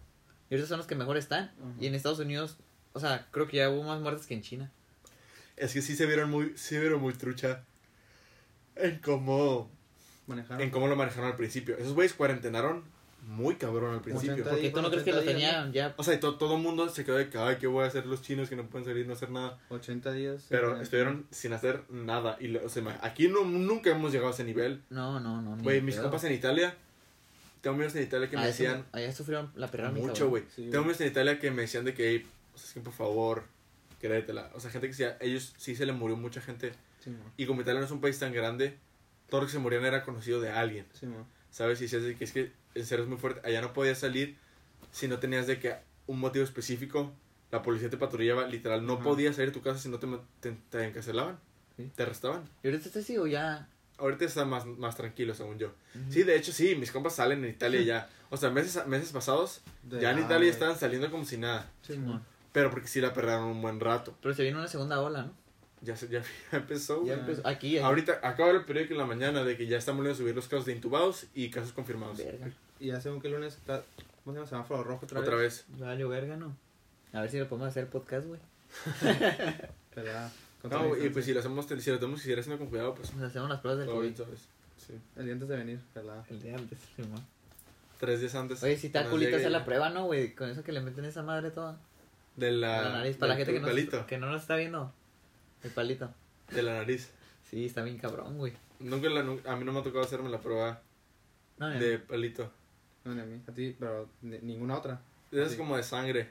[0.49, 1.51] Y ahorita son los que mejor están.
[1.79, 2.57] Y en Estados Unidos,
[2.93, 4.71] o sea, creo que ya hubo más muertes que en China.
[5.55, 7.63] Es que sí se vieron muy, sí se vieron muy trucha
[8.75, 9.69] en cómo,
[10.29, 10.61] Manejaron.
[10.63, 11.75] en cómo lo manejaron al principio.
[11.77, 12.83] Esos güeyes cuarentenaron
[13.27, 14.33] muy cabrón al principio.
[14.35, 15.93] 80 Porque tú no crees que lo 80 días, tenían ya.
[15.97, 17.87] O sea, y to- todo el mundo se quedó de que, ay, ¿qué voy a
[17.87, 19.59] hacer los chinos que no pueden salir, no hacer nada?
[19.69, 20.45] 80 días.
[20.49, 22.37] Pero sí, estuvieron sin hacer nada.
[22.39, 24.81] Y, lo- o sea, aquí no, nunca hemos llegado a ese nivel.
[24.89, 25.57] No, no, no.
[25.61, 26.73] Güey, mis compas en Italia,
[27.61, 30.43] tengo amigos en Italia que Ah, me decían Allá sufrieron la perra mucho, güey.
[30.55, 32.25] Sí, tengo amigos en Italia que me decían de que, "Ey,
[32.55, 33.43] o sea, es que por favor,
[33.99, 34.49] créetela.
[34.55, 36.71] O sea, gente que decía, ellos sí se le murió mucha gente.
[37.37, 38.77] Y como Italia no es un país tan grande,
[39.29, 40.85] todos los que se morían era conocido de alguien.
[40.93, 41.07] Sí.
[41.51, 41.79] ¿Sabes?
[41.79, 43.41] Y decías de que es que en serio es muy fuerte.
[43.47, 44.37] Allá no podías salir
[44.91, 45.75] si no tenías de que
[46.07, 47.11] un motivo específico.
[47.51, 48.85] La policía te patrullaba, literal.
[48.85, 49.03] No Ajá.
[49.03, 50.07] podías salir de tu casa si no te,
[50.39, 51.39] te, te encarcelaban.
[51.77, 51.89] Sí.
[51.95, 52.43] Te arrestaban.
[52.63, 53.67] ¿Y ahorita está así o ya?
[53.97, 55.67] Ahorita está más, más tranquilo, según yo.
[55.95, 56.11] Ujú.
[56.11, 58.09] Sí, de hecho, sí, mis compas salen en Italia ya.
[58.29, 61.69] O sea, meses, meses pasados, De ya en Italia estaban saliendo como si nada.
[61.81, 61.99] Sí.
[62.53, 64.15] Pero porque sí la perraron un buen rato.
[64.21, 65.33] Pero se vino una segunda ola, ¿no?
[65.81, 66.21] Ya, se- ya,
[66.51, 66.97] ya empezó.
[67.05, 67.19] Ya güey.
[67.19, 67.47] empezó.
[67.47, 67.79] Aquí, aquí.
[67.79, 70.47] Ahorita ver el periódico en la mañana de que ya están volviendo a subir los
[70.47, 72.17] casos de intubados y casos confirmados.
[72.17, 72.49] Verga.
[72.79, 73.83] Y ya según que el lunes está.
[74.23, 74.49] ¿Cómo se llama?
[74.49, 75.65] Semáforo rojo otra, Otra vez.
[75.77, 76.55] Vale, verga, ¿no?
[77.13, 78.39] A ver si lo podemos hacer podcast, güey.
[79.95, 80.11] Pero
[80.63, 83.13] No, y pues si lo hacemos, si lo tenemos que ir haciendo con cuidado, pues
[83.13, 84.15] Nos hacemos las pruebas del COVID.
[84.15, 84.41] ¿sabes?
[84.77, 84.93] Sí.
[85.15, 86.23] El día antes de venir, pelada.
[86.29, 87.25] El día antes, Simón.
[87.99, 88.63] Tres días antes.
[88.63, 90.33] Oye, si está culita hacer la prueba, ¿no, güey?
[90.33, 91.77] Con eso que le meten esa madre toda.
[92.35, 94.93] De la, la nariz, para la gente que no, que no nos está viendo.
[95.63, 96.13] El palito.
[96.51, 97.09] De la nariz.
[97.49, 98.53] Sí, está bien cabrón, güey.
[98.79, 100.81] Nunca la, a mí no me ha tocado hacerme la prueba
[101.57, 102.51] No, de palito.
[103.03, 103.41] No, ni a mí.
[103.47, 105.01] A ti, pero ni- ninguna otra.
[105.31, 105.57] Sí.
[105.57, 106.29] como de sangre.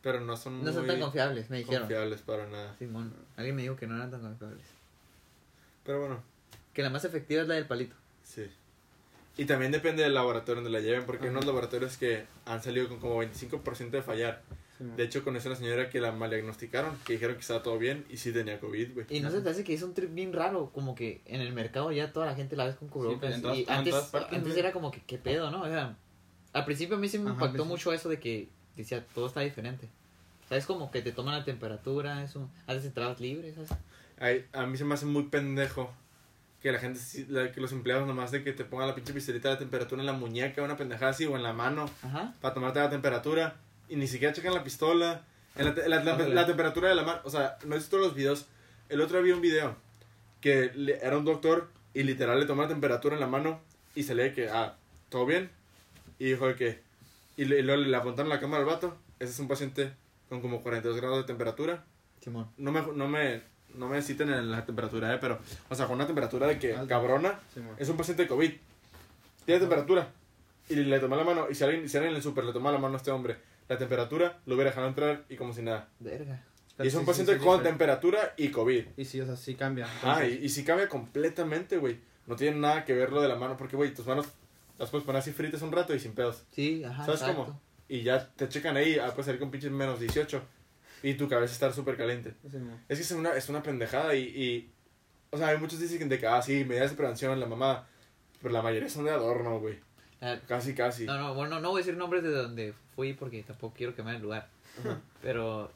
[0.00, 1.80] Pero no son no son tan confiables, me dijeron.
[1.82, 2.76] confiables para nada.
[2.78, 4.64] Simón, alguien me dijo que no eran tan confiables.
[5.84, 6.22] Pero bueno,
[6.72, 7.94] Que la más efectiva es la del palito.
[8.22, 8.48] sí.
[9.36, 12.88] Y también depende del laboratorio donde la lleven, porque hay unos laboratorios que han salido
[12.88, 14.42] con como 25% de fallar.
[14.78, 14.84] Sí.
[14.96, 18.16] De hecho, conocí una señora que la maldiagnosticaron, que dijeron que estaba todo bien y
[18.16, 19.06] sí tenía COVID, güey.
[19.10, 21.52] Y no se te hace que es un trip bien raro, como que en el
[21.52, 23.34] mercado ya toda la gente la ves con cubrebocas.
[23.34, 25.62] en todas- y antes, partes, antes era como que, ¿qué pedo, no?
[25.62, 25.96] O sea,
[26.52, 27.68] al principio a mí sí me Ajá, impactó pues sí.
[27.70, 29.88] mucho eso de que decía, todo está diferente.
[30.48, 30.64] ¿Sabes?
[30.64, 32.48] Como que te toman la temperatura, eso.
[32.66, 33.70] Haces entradas libres, ¿sabes?
[34.18, 35.92] Ay, a mí se me hace muy pendejo
[36.62, 39.12] que la gente, sí- la- que los empleados nomás de que te pongan la pinche
[39.12, 42.32] pistolita de temperatura en la muñeca, una pendejada así, o en la mano, Ajá.
[42.40, 43.56] para tomarte la temperatura,
[43.88, 45.22] y ni siquiera checan la pistola,
[45.56, 47.98] en la, te- la- la- la temperatura de la mano, o sea, no he visto
[47.98, 48.46] los videos,
[48.88, 49.76] el otro vi un video,
[50.40, 53.60] que le- era un doctor, y literal le tomó la temperatura en la mano,
[53.94, 54.76] y se lee que, ah,
[55.08, 55.50] ¿todo bien?
[56.18, 56.80] Y dijo de que,
[57.36, 59.92] y, le- y luego le apuntaron la cámara al vato, ese es un paciente
[60.28, 61.84] con como 42 grados de temperatura,
[62.22, 62.48] Simón.
[62.58, 63.42] no me, no me,
[63.74, 66.74] no me citen en la temperatura, eh, pero, o sea, con una temperatura de que
[66.74, 66.86] Alta.
[66.88, 67.74] cabrona, mo.
[67.78, 68.52] es un paciente de COVID,
[69.44, 70.08] tiene temperatura,
[70.68, 72.70] y le tomó la mano, y si alguien, si alguien en el súper le tomó
[72.70, 73.36] la mano a este hombre,
[73.68, 75.88] la temperatura, lo hubiera dejado entrar y como si nada.
[76.00, 76.44] Verga.
[76.80, 78.84] Y es un Sí, paciente sí, sí, con temperatura y COVID.
[78.96, 79.86] Y sí, o sea, sí cambia.
[80.02, 81.98] Ah, Entonces, y, y sí cambia completamente, güey.
[82.26, 84.26] No tiene nada que ver lo de la mano, porque, güey, tus manos
[84.78, 86.44] las puedes poner así fritas un rato y sin pedos.
[86.52, 87.04] Sí, ajá.
[87.04, 87.44] ¿Sabes exacto.
[87.46, 87.60] cómo?
[87.88, 90.40] Y ya te checan ahí, ah, puedes salir con pinches menos 18
[91.02, 92.34] y tu cabeza está súper caliente.
[92.88, 94.70] Es que es una, es una pendejada y, y...
[95.30, 97.86] O sea, hay muchos dicen de que, ah, sí, medidas de prevención, la mamá.
[98.40, 99.80] Pero la mayoría son de adorno, güey.
[100.20, 101.06] Ah, Casi, casi.
[101.06, 104.16] No, no, bueno, no voy a decir nombres de donde fui porque tampoco quiero quemar
[104.16, 104.48] el lugar.
[104.80, 104.98] Ajá.
[105.22, 105.70] Pero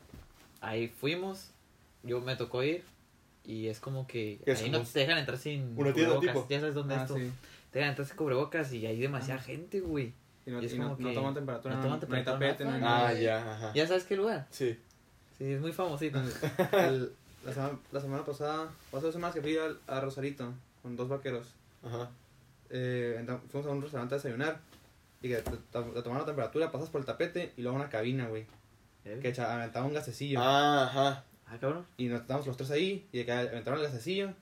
[0.61, 1.51] ahí fuimos,
[2.03, 2.83] yo me tocó ir
[3.45, 6.33] y es como que Es ahí como no te dejan entrar sin una tienda cubrebocas.
[6.35, 6.47] tipo.
[6.51, 7.17] Ya sabes dónde Ah, es esto.
[7.17, 7.31] sí.
[7.71, 9.45] Te dejan entrar sin cubrebocas y hay demasiada Ajá.
[9.47, 10.13] gente, güey.
[10.47, 12.17] Y no, Y es y no, como no que toman temperatura, no no, toman no
[12.17, 13.09] hay temperatura, tapete, no hay no, nada.
[13.09, 13.73] Ah, ya, ajá.
[13.73, 14.49] ¿Ya sabes qué lugar?
[14.51, 14.77] Sí.
[15.39, 16.21] Sí, es muy famosito.
[16.73, 17.13] El-
[17.47, 20.53] la, semana, la semana pasada, hace dos semanas que fui al- a Rosarito
[20.83, 21.55] con dos vaqueros.
[21.85, 22.11] Ajá.
[22.71, 24.59] eh, fuimos a un restaurante a desayunar
[25.23, 27.89] y que te, te- te tomaron la temperatura, pasas por el tapete y luego una
[27.89, 28.47] cabina, güey,
[29.05, 30.41] que echa- aventaba un gasecillo.
[30.41, 31.25] Ah, ajá.
[31.47, 31.87] Ah, cabrón.
[31.97, 34.33] Y nos estábamos los tres ahí y de que aventaron el gasecillo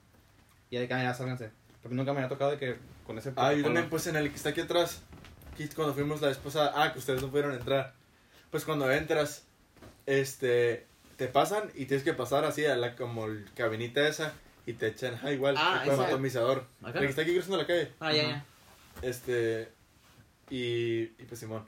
[0.69, 1.49] y de que "Ah, ya sálganse.
[1.81, 4.29] Porque nunca me había tocado de que con ese Ah, yo también, pues en el
[4.29, 5.01] que está aquí atrás.
[5.53, 6.71] Aquí cuando fuimos la pasada.
[6.75, 7.93] Ah, que ustedes no pudieron entrar.
[8.51, 9.43] Pues cuando entras,
[10.05, 10.87] este.
[11.17, 14.33] Te pasan y tienes que pasar así a la como el cabinita esa
[14.65, 16.65] y te echan, ah, igual, Ah, con esa- atomizador.
[16.81, 16.99] Acá.
[16.99, 17.91] El que está aquí cruzando la calle.
[17.99, 18.45] Ah, ya, ya.
[19.03, 19.71] Este.
[20.51, 21.63] Y, y pues Simón.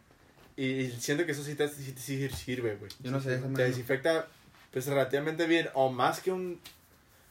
[0.55, 2.91] Y, siento que eso sí te sí, sí sirve, güey.
[2.99, 3.57] Yo no sé, Te no.
[3.57, 4.27] desinfecta,
[4.71, 5.69] pues relativamente bien.
[5.73, 6.59] O más que un.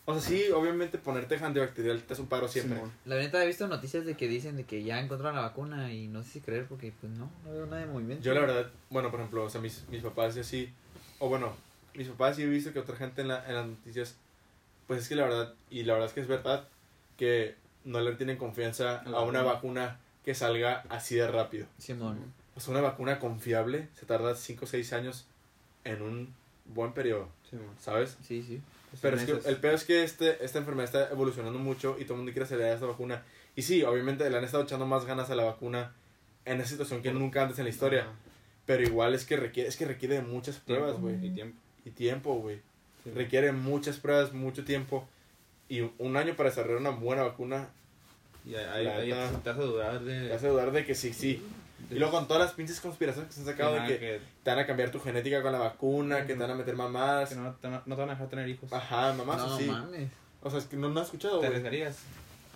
[0.04, 2.76] O sea, sí, obviamente ponerte antibacterial te hace un paro siempre.
[2.76, 2.90] Simón.
[3.04, 6.08] La neta he visto noticias de que dicen de que ya encontraron la vacuna y
[6.08, 8.24] no sé si creer porque pues no, no veo nada de movimiento.
[8.24, 10.72] Yo la verdad, bueno, por ejemplo, o sea, mis, mis papás y así,
[11.20, 11.54] o bueno,
[11.94, 14.16] mis papás sí he visto que otra gente en, la, en las noticias,
[14.88, 16.66] pues es que la verdad, y la verdad es que es verdad,
[17.16, 20.00] que no le tienen confianza a una vacuna.
[20.24, 21.66] Que salga así de rápido.
[21.78, 22.32] Simón.
[22.54, 25.26] O sea, una vacuna confiable se tarda 5 o 6 años
[25.84, 26.34] en un
[26.66, 27.74] buen periodo, Simón.
[27.78, 28.16] ¿sabes?
[28.22, 28.60] Sí, sí.
[29.00, 32.14] Pero es que el peor es que este, esta enfermedad está evolucionando mucho y todo
[32.14, 33.22] el mundo quiere acelerar esta vacuna.
[33.56, 35.94] Y sí, obviamente le han estado echando más ganas a la vacuna
[36.44, 38.02] en esa situación que nunca antes en la historia.
[38.02, 38.12] Ajá.
[38.66, 41.16] Pero igual es que requiere, es que requiere de muchas pruebas, güey.
[41.24, 41.58] Y tiempo.
[41.84, 42.60] Y tiempo, güey.
[43.02, 43.10] Sí.
[43.10, 45.06] Requiere muchas pruebas, mucho tiempo.
[45.68, 47.70] Y un año para desarrollar una buena vacuna
[48.44, 50.28] Y ahí, La te hace dudar de...
[50.28, 51.42] te hace dudar de que sí, sí.
[51.90, 54.50] Y luego con todas las pinches conspiraciones que se han sacado de que que, te
[54.50, 57.28] van a cambiar tu genética con la vacuna, que te van a meter mamadas.
[57.28, 58.72] que no, te, no te van a dejar tener hijos.
[58.72, 59.64] Ajá, mamás no así.
[59.66, 60.10] mames.
[60.42, 61.48] O sea, es que no, no has escuchado, ¿Te güey.
[61.50, 61.98] arriesgarías?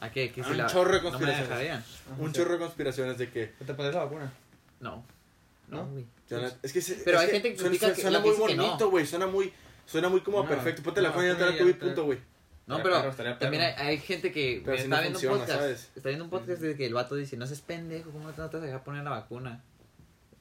[0.00, 0.30] ¿A qué?
[0.32, 1.48] ¿Qué Ah, si un la- chorro de no me conspiraciones.
[1.48, 1.84] dejarían?
[2.18, 3.46] Un chorro de conspiraciones de que...
[3.46, 4.32] ¿Te pondrías la vacuna?
[4.80, 5.04] No.
[5.68, 5.86] No,
[6.30, 6.38] ¿No?
[6.40, 8.30] la- es que se- Pero es hay gente que suena, critica que- suena la que
[8.32, 8.62] muy que no.
[8.66, 9.06] bonito, güey.
[9.06, 9.52] Suena muy,
[9.86, 10.82] suena muy como No, perfecto.
[10.82, 12.18] Ponte la no, vacuna y no te ya COVID, punto, güey.
[12.66, 15.96] No, pero perro, también hay, gente que no está viendo funciona, un podcast.
[15.96, 18.42] Está viendo un podcast de que el vato dice, no seas pendejo, ¿cómo no te
[18.42, 19.62] vas a dejar poner la vacuna?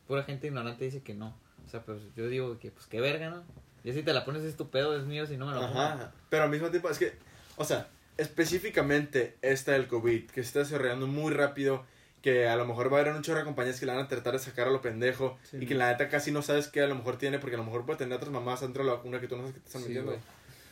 [0.08, 1.38] Pura gente ignorante dice que no.
[1.66, 3.44] O sea, pues yo digo que pues qué verga, ¿no?
[3.84, 5.80] Y si te la pones es tu pedo, es mío, si no me lo pongo.
[5.80, 6.12] Ajá.
[6.30, 7.14] Pero al mismo tiempo, es que,
[7.58, 11.86] o sea, específicamente esta del COVID, que se está desarrollando muy rápido,
[12.24, 14.08] que a lo mejor va a haber un chorro de compañías que la van a
[14.08, 16.82] tratar de sacar a lo pendejo, Sí, y que la neta casi no sabes qué
[16.82, 18.96] a lo mejor tiene, porque a lo mejor puede tener otras mamás dentro de la
[18.96, 20.18] vacuna que tú no sabes que te están Sí, metiendo.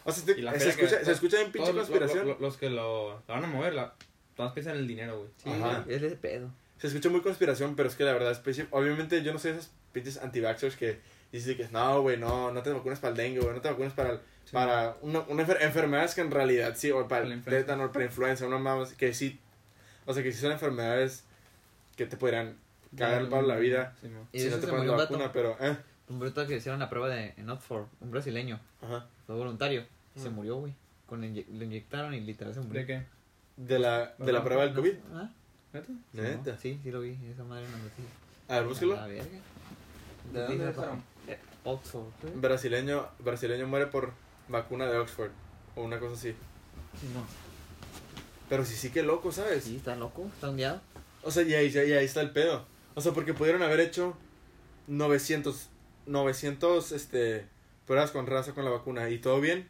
[0.05, 2.27] O sea, la se feria que- escucha, se escucha bien pinche conspiración.
[2.27, 3.93] lo- lo- los que lo, la van a mover, la,
[4.35, 5.29] todos piensan en el dinero, güey.
[5.37, 5.85] Sí, Ajá.
[5.87, 6.49] es de pedo.
[6.77, 9.59] Se escucha muy conspiración, pero es que la verdad, especi- obviamente yo no soy de
[9.59, 10.99] esos pinches anti-vaxxers que
[11.31, 13.93] dicen que no, güey, no, no te vacunes para el dengue, güey, no te vacunes
[13.93, 14.51] para, el- Sí.
[14.51, 18.45] para una, una enfer- enfermedades que en realidad sí, o para el tétano, para influenza,
[18.45, 19.39] una mamá, que sí,
[20.05, 21.23] o sea, que sí son enfermedades
[21.95, 22.57] que te podrían
[22.97, 25.77] cagar para la vida Sí, si no te murió la vacuna, pero, eh,
[26.09, 29.85] Un bruto que hicieron la prueba de, en Oxford, un brasileño, ajá, fue voluntario,
[30.15, 30.31] y se Ah.
[30.31, 30.73] murió, güey.
[31.07, 32.81] Con inye- le inyectaron y literal se murió.
[32.81, 33.05] ¿De qué?
[33.55, 35.29] de la, de la prueba del COVID, ¿Ah?
[35.73, 35.91] ¿Neta?
[36.13, 38.03] neta, Sí, sí lo vi, esa madre no noticia.
[38.49, 39.23] a ver, búsquelo, A verga.
[40.33, 41.03] ¿De dónde Dice, sacaron?
[41.27, 42.07] eh, Oxford.
[42.21, 42.27] ¿qué?
[42.35, 44.11] brasileño, brasileño muere por
[44.49, 45.29] vacuna de Oxford,
[45.75, 46.31] o una cosa así,
[46.99, 47.23] Sí, no.
[48.49, 49.63] pero sí, sí que loco, ¿sabes?
[49.65, 50.81] Sí, está loco, está ondeado.
[51.23, 52.65] O sea, y ahí, y ahí está el pedo.
[52.95, 54.17] O sea, porque pudieron haber hecho
[54.87, 55.69] 900,
[56.05, 57.45] 900 este,
[57.85, 59.67] pruebas con raza con la vacuna y todo bien,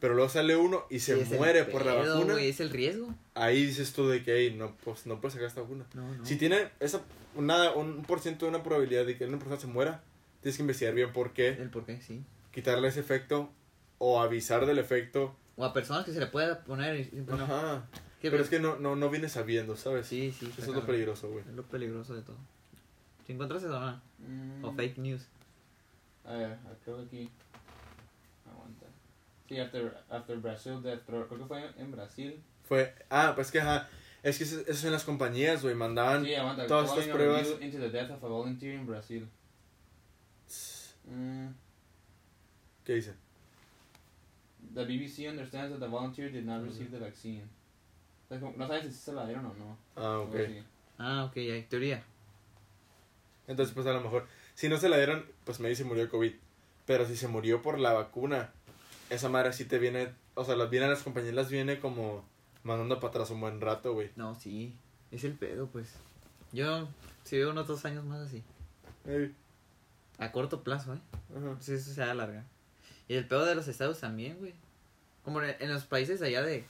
[0.00, 2.32] pero luego sale uno y se Sí, muere por la vacuna.
[2.34, 3.14] güey, es el riesgo.
[3.34, 5.84] Ahí dices tú de que "Ey, no, pues, no puedes sacar esta vacuna.
[5.94, 6.24] No, no.
[6.26, 7.00] Si tiene esa,
[7.34, 10.02] una, un por ciento de una probabilidad de que una persona se muera,
[10.40, 12.22] tienes que investigar bien por qué, El por qué, sí.
[12.52, 13.50] quitarle ese efecto
[13.98, 15.36] o avisar del efecto.
[15.56, 17.44] O a personas que se le pueda poner y siempre no.
[17.44, 17.86] Ajá.
[18.20, 18.44] ¿Qué Pero ves?
[18.44, 20.06] es que no, no, no viene sabiendo, ¿sabes?
[20.06, 20.48] Sí, sí.
[20.58, 21.44] Eso es lo peligroso, güey.
[21.48, 22.36] Es lo peligroso de todo.
[23.26, 24.00] Si encuentras eso, ¿no?
[24.18, 25.26] Mm, O fake news.
[26.24, 27.30] A ver, creo que aquí.
[28.50, 28.86] Aguanta.
[29.48, 31.26] Sí, after, after Brazil Death Throw.
[31.26, 32.42] Creo que fue en Brasil.
[32.64, 33.88] Fue, ah, pues que ajá,
[34.22, 36.66] es que eso, son las compañías, güey, mandaban Sí, aguanta.
[36.66, 37.46] todas estas pruebas.
[37.60, 39.28] Into the death of a volunteer in Brazil.
[41.04, 41.48] Mm,
[42.84, 43.14] ¿Qué dice?
[44.74, 47.42] the BBC understands that the volunteer did not receive the vaccine.
[48.30, 49.76] No sabes si se la dieron o no.
[49.96, 50.34] Ah, ok.
[50.98, 52.02] Ah, ok, hay teoría.
[53.46, 56.08] Entonces, pues a lo mejor, si no se la dieron, pues me dice murió de
[56.08, 56.32] COVID.
[56.86, 58.52] Pero si se murió por la vacuna,
[59.10, 62.24] esa madre sí te viene, o sea, las las compañías, las viene como
[62.64, 64.10] mandando para atrás un buen rato, güey.
[64.16, 64.74] No, sí.
[65.10, 65.92] Es el pedo, pues.
[66.52, 66.88] Yo,
[67.24, 68.42] si veo unos dos años más así.
[70.18, 71.00] A corto plazo, ¿eh?
[71.36, 71.56] ajá.
[71.60, 72.44] Sí, eso se va a alargar.
[73.08, 74.54] Y el pedo de los estados también, güey.
[75.24, 76.64] Como en, en los países allá de.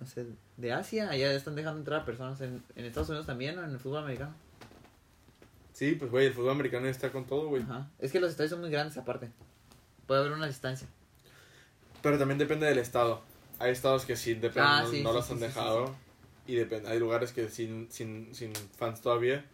[0.00, 0.26] No sé,
[0.56, 2.40] de Asia, allá están dejando entrar a personas.
[2.40, 4.34] En, en Estados Unidos también, o en el fútbol americano.
[5.74, 7.62] Sí, pues güey, el fútbol americano está con todo, güey.
[7.64, 7.90] Ajá.
[7.98, 9.28] Es que los estadios son muy grandes aparte.
[10.06, 10.86] Puede haber una distancia.
[12.00, 13.22] Pero también depende del estado.
[13.58, 15.94] Hay estados que sí, depende, Ah, no, sí, no sí, los sí, han dejado.
[16.46, 19.44] y depende, hay lugares que sin, sin, sin fans todavía,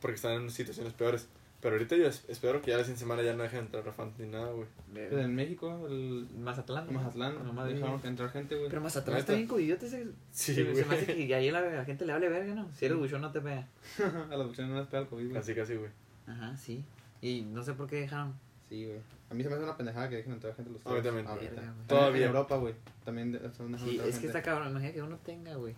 [0.00, 1.26] porque están en situaciones peores.
[1.64, 3.90] Pero ahorita yo es- espero que ya la siguiente semana ya no dejen entrar a
[3.92, 4.66] fans ni nada, güey.
[4.92, 6.92] Pues en México, el Mazatlán.
[6.92, 8.68] Mazatlán, Nomás dejaron que entrar gente, güey.
[8.68, 10.08] Pero Mazatlán está bien coyote ese.
[10.30, 10.76] Sí, se, güey.
[10.76, 12.68] se me hace que ahí la, la gente le hable verga, ¿no?
[12.74, 13.66] Si eres buchón no te pega.
[14.30, 15.34] a las buchonas no les pega el COVID, güey.
[15.40, 15.90] Casi, casi, güey.
[16.26, 16.84] Ajá, sí.
[17.22, 18.34] Y no sé por qué dejaron.
[18.68, 18.98] Sí, güey.
[19.30, 21.26] A mí se me hace una pendejada que dejen entrar gente los A mí también.
[21.26, 21.74] ahorita.
[21.88, 22.20] Todavía.
[22.24, 22.74] En Europa, güey.
[23.06, 24.68] También de- dejando Sí, es que está cabrón.
[24.70, 25.74] Imagina que uno tenga, güey.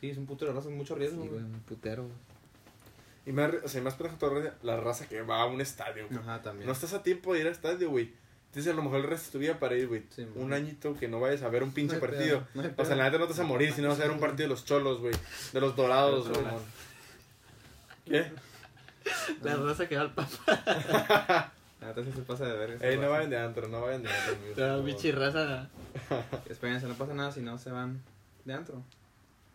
[0.00, 1.42] Sí, es un puto de raza, es mucho riesgo, güey, güey.
[1.42, 2.04] un putero.
[2.04, 2.14] güey.
[3.26, 6.20] Y más, o sea, más pendejo todavía la raza que va a un estadio, güey.
[6.20, 6.66] Ajá, también.
[6.66, 8.14] No estás a tiempo de ir al estadio, güey.
[8.52, 10.04] Tienes a lo mejor el resto de tu vida para ir, güey.
[10.10, 12.46] Sí, un añito que no vayas a ver un pinche No partido.
[12.54, 14.12] no O sea, la neta no te vas a morir si no vas a ver
[14.12, 15.14] un partido de los cholos, güey.
[15.52, 16.44] De los dorados, güey.
[18.06, 18.30] ¿Qué?
[19.42, 20.14] La raza que va al
[21.80, 22.70] neta sí se pasa de ver.
[22.70, 24.56] esa Ey, no vayan de antro, no vayan de antro, amigos.
[24.56, 25.68] Por bichi raza.
[26.48, 28.00] Espérense, no pasa nada si no se van
[28.44, 28.82] de antro.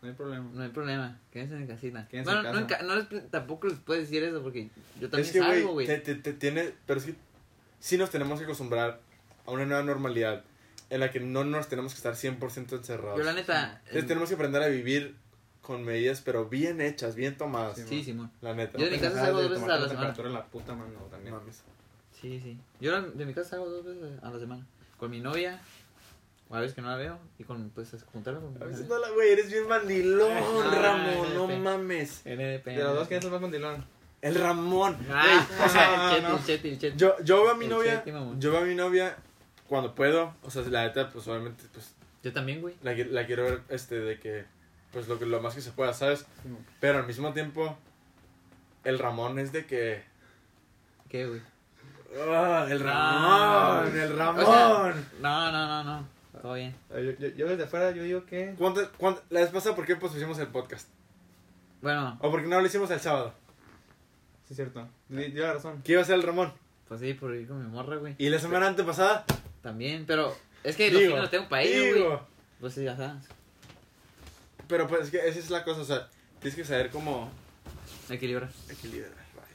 [0.02, 0.50] No hay problema.
[0.54, 1.20] No hay problema.
[1.32, 2.08] Quédense en casita.
[2.08, 2.80] Quédense bueno, en no, en casa.
[2.80, 5.88] ca- no les, tampoco les puedo decir eso porque yo también Es que, salgo, güey,
[5.88, 6.74] te, te, te tiene.
[6.88, 7.16] Pero es que
[7.80, 9.00] sí nos tenemos que acostumbrar
[9.46, 10.44] a una nueva normalidad
[10.90, 13.18] en la que no nos tenemos que estar 100% encerrados.
[13.18, 13.80] Yo la neta...
[13.86, 15.16] Entonces tenemos que aprender a vivir
[15.62, 17.78] con medidas, pero bien hechas, bien tomadas.
[17.78, 18.32] Sí, Sí, Simón.
[18.42, 18.78] La neta.
[18.78, 20.14] Yo de mi casa salgo dos veces a la semana.
[20.18, 21.34] en la puta mano también.
[21.36, 21.62] Mames.
[22.20, 22.58] Sí, sí.
[22.80, 24.66] Yo de mi casa salgo dos veces a la semana.
[24.98, 25.62] Con mi novia.
[26.52, 27.18] A veces que no la veo.
[27.40, 28.96] Y con, pues, juntarme con mi A veces novia.
[28.96, 32.22] no la, güey, eres bien mandilón, Ah, Ramón, no mames.
[32.26, 32.66] NDP.
[32.66, 33.86] De los dos, ¿quién es el más mandilón?
[34.22, 34.98] El Ramón.
[35.10, 36.76] Ah, Güey, o sea, el cheti, no.
[36.78, 38.04] el el yo, yo veo a mi El novia,
[38.38, 39.18] yo veo a mi novia
[39.68, 42.76] cuando puedo, o sea, la neta, pues obviamente, pues, Yo también, güey.
[42.84, 44.46] la, la quiero ver, este, de que,
[44.92, 46.26] pues, lo, que, lo más que se pueda, ¿sabes?
[46.80, 47.78] Pero al mismo tiempo,
[48.84, 50.04] el Ramón es de que,
[51.10, 51.42] ¿Qué, güey?
[52.30, 53.84] ¡ah, el Ah.
[53.86, 54.46] Ramón, el O Ramón!
[54.46, 56.08] sea, no, no, no, no.
[56.42, 56.76] Todo bien.
[56.92, 58.56] Eh, Yo, yo, yo desde afuera yo digo que...
[58.58, 60.88] ¿Cuánto- cuánto- la vez pasada, ¿por qué pues hicimos el podcast?
[61.82, 63.34] Bueno, ¿O por qué no lo hicimos el sábado?
[64.48, 64.88] Sí, es cierto.
[65.10, 65.82] Di- Dio la razón.
[65.84, 66.52] ¿Qué iba a ser el Ramón?
[66.88, 68.16] pues sí, por ir con mi morra, güey.
[68.18, 69.24] ¿Y la semana antepasada?
[69.62, 71.94] También, pero es que los Digo, fines los tengo para güey.
[71.94, 72.28] digo.
[72.60, 73.24] Pues sí, ya sabes.
[74.68, 77.30] Pero pues es que esa es la cosa, o sea, tienes que saber cómo
[78.10, 78.50] Equilibra.
[78.70, 79.48] equilibrar, vaya.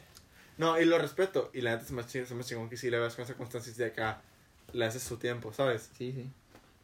[0.59, 2.91] No, y lo respeto, y la neta se me hace se me chingón que sí
[2.91, 4.21] le veas con esa constancia de acá
[4.73, 5.91] le haces su tiempo, ¿sabes?
[5.97, 6.31] Sí, sí.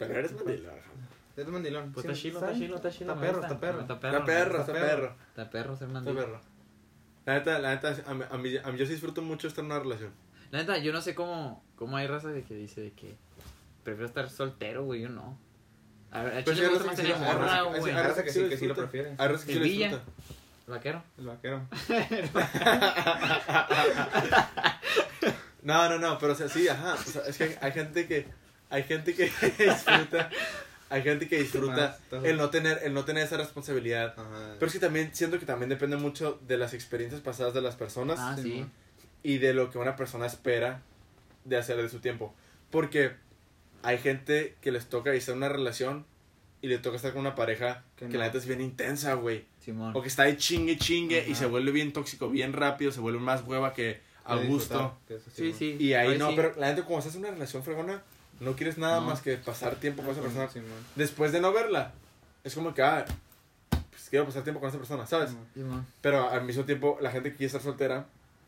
[0.07, 0.74] Pero eres mandilón.
[1.36, 1.92] Es mandilón.
[1.92, 3.12] Pues está chilo, está chilo, está chilo.
[3.14, 3.80] Está perro, está perro.
[3.80, 4.18] Está perro.
[4.18, 4.86] Está perro, está está perro.
[5.03, 5.16] perro.
[5.28, 6.24] Está perro ser Está mandilón.
[6.24, 6.40] perro.
[7.24, 9.64] La neta, la neta, a mí, a mí, a mí yo sí disfruto mucho estar
[9.64, 10.11] en una relación.
[10.50, 13.16] La neta, yo no sé cómo, cómo hay raza de que dice de que
[13.84, 15.38] prefiero estar soltero, güey, yo no.
[16.11, 17.92] A ver, a Pues Chile hay me raza gusta tener morra, güey.
[17.92, 19.14] hay raza que sí, que sí lo prefiere.
[19.16, 20.03] Hay raza que sí lo El disfruta.
[20.66, 21.03] Vaquero.
[21.18, 21.62] El vaquero.
[25.62, 26.94] No, no, no, pero o sea, sí, ajá.
[26.94, 28.26] O sea, es que hay, hay gente que
[28.73, 29.25] hay gente que
[29.59, 30.31] disfruta,
[30.91, 34.14] hay gente que disfruta el no tener el no tener esa responsabilidad.
[34.18, 34.55] Ajá.
[34.59, 37.77] Pero es que también siento que también depende mucho de las experiencias pasadas de las
[37.77, 38.64] personas Ah, Sí,
[39.23, 40.83] y de lo que una persona espera
[41.45, 42.35] de hacer de su tiempo.
[42.70, 43.12] Porque
[43.83, 46.05] hay gente que les toca estar en una relación
[46.61, 48.29] y le toca estar con una pareja que, Que la no.
[48.29, 49.45] neta es bien intensa, güey.
[49.61, 49.93] Simón.
[49.97, 51.41] O que está ahí chingue chingue y Ajá.
[51.41, 54.97] se vuelve bien tóxico bien rápido, se vuelve más hueva que a gusto.
[55.35, 55.77] Sí, sí.
[55.81, 56.35] Y ahí Ay, no, sí.
[56.37, 58.03] pero la gente, como estás en una relación fregona,
[58.41, 59.07] no quieres nada No.
[59.07, 60.49] más que pasar tiempo con esa persona.
[60.49, 60.68] Sí, man.
[60.97, 61.93] Después de no verla,
[62.45, 63.05] es como que, ah,
[63.91, 65.30] pues quiero pasar tiempo con esa persona, ¿sabes?
[65.55, 65.87] Sí, man.
[66.01, 68.07] Pero al mismo tiempo, la gente que quiere estar soltera,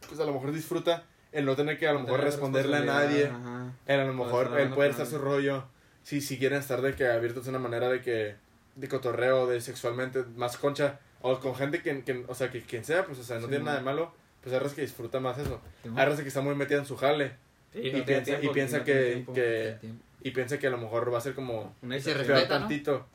[0.08, 3.26] pues a lo mejor disfruta el no tener que a lo mejor responderle a nadie,
[3.26, 3.72] ajá.
[3.86, 5.64] el a lo mejor estar el poder estar su rollo.
[6.02, 8.36] Si, si quieren estar de que abiertos de una manera de que,
[8.76, 12.84] de cotorreo, de sexualmente, más concha, o con gente que, que o sea, que quien
[12.84, 13.94] sea, pues, o sea, no Sí, tiene nada de man.
[13.96, 14.12] malo,
[14.42, 15.60] pues hay que disfruta más eso.
[15.96, 17.36] Hay que está muy metida en su jale.
[17.74, 19.78] Y, no piensa, tiempo, y piensa no que, que
[20.22, 22.66] y piensa que a lo mejor va a ser como Una Y se respeta, ¿no?
[22.66, 23.06] tantito.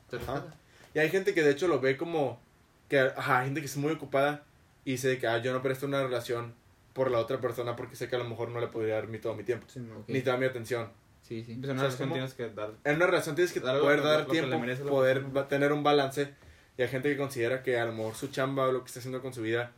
[0.93, 2.39] Y hay gente que de hecho lo ve como
[2.87, 4.43] que ajá, hay gente que es muy ocupada
[4.85, 6.53] y dice que ah, yo no presto una relación
[6.93, 9.19] por la otra persona porque sé que a lo mejor no le podría dar mi,
[9.19, 9.97] todo mi tiempo, Sí, man.
[9.99, 10.09] Ok.
[10.09, 10.89] ni toda mi atención.
[11.21, 11.53] Sí, sí.
[11.55, 12.13] Pues en una ¿Sabes relación cómo?
[12.15, 12.71] tienes que dar.
[12.83, 14.57] En una relación tienes que Dar poder lo- dar tiempo,
[14.89, 15.47] poder persona.
[15.47, 16.33] tener un balance.
[16.77, 18.99] Y hay gente que considera que a lo mejor su chamba o lo que está
[18.99, 19.71] haciendo con su vida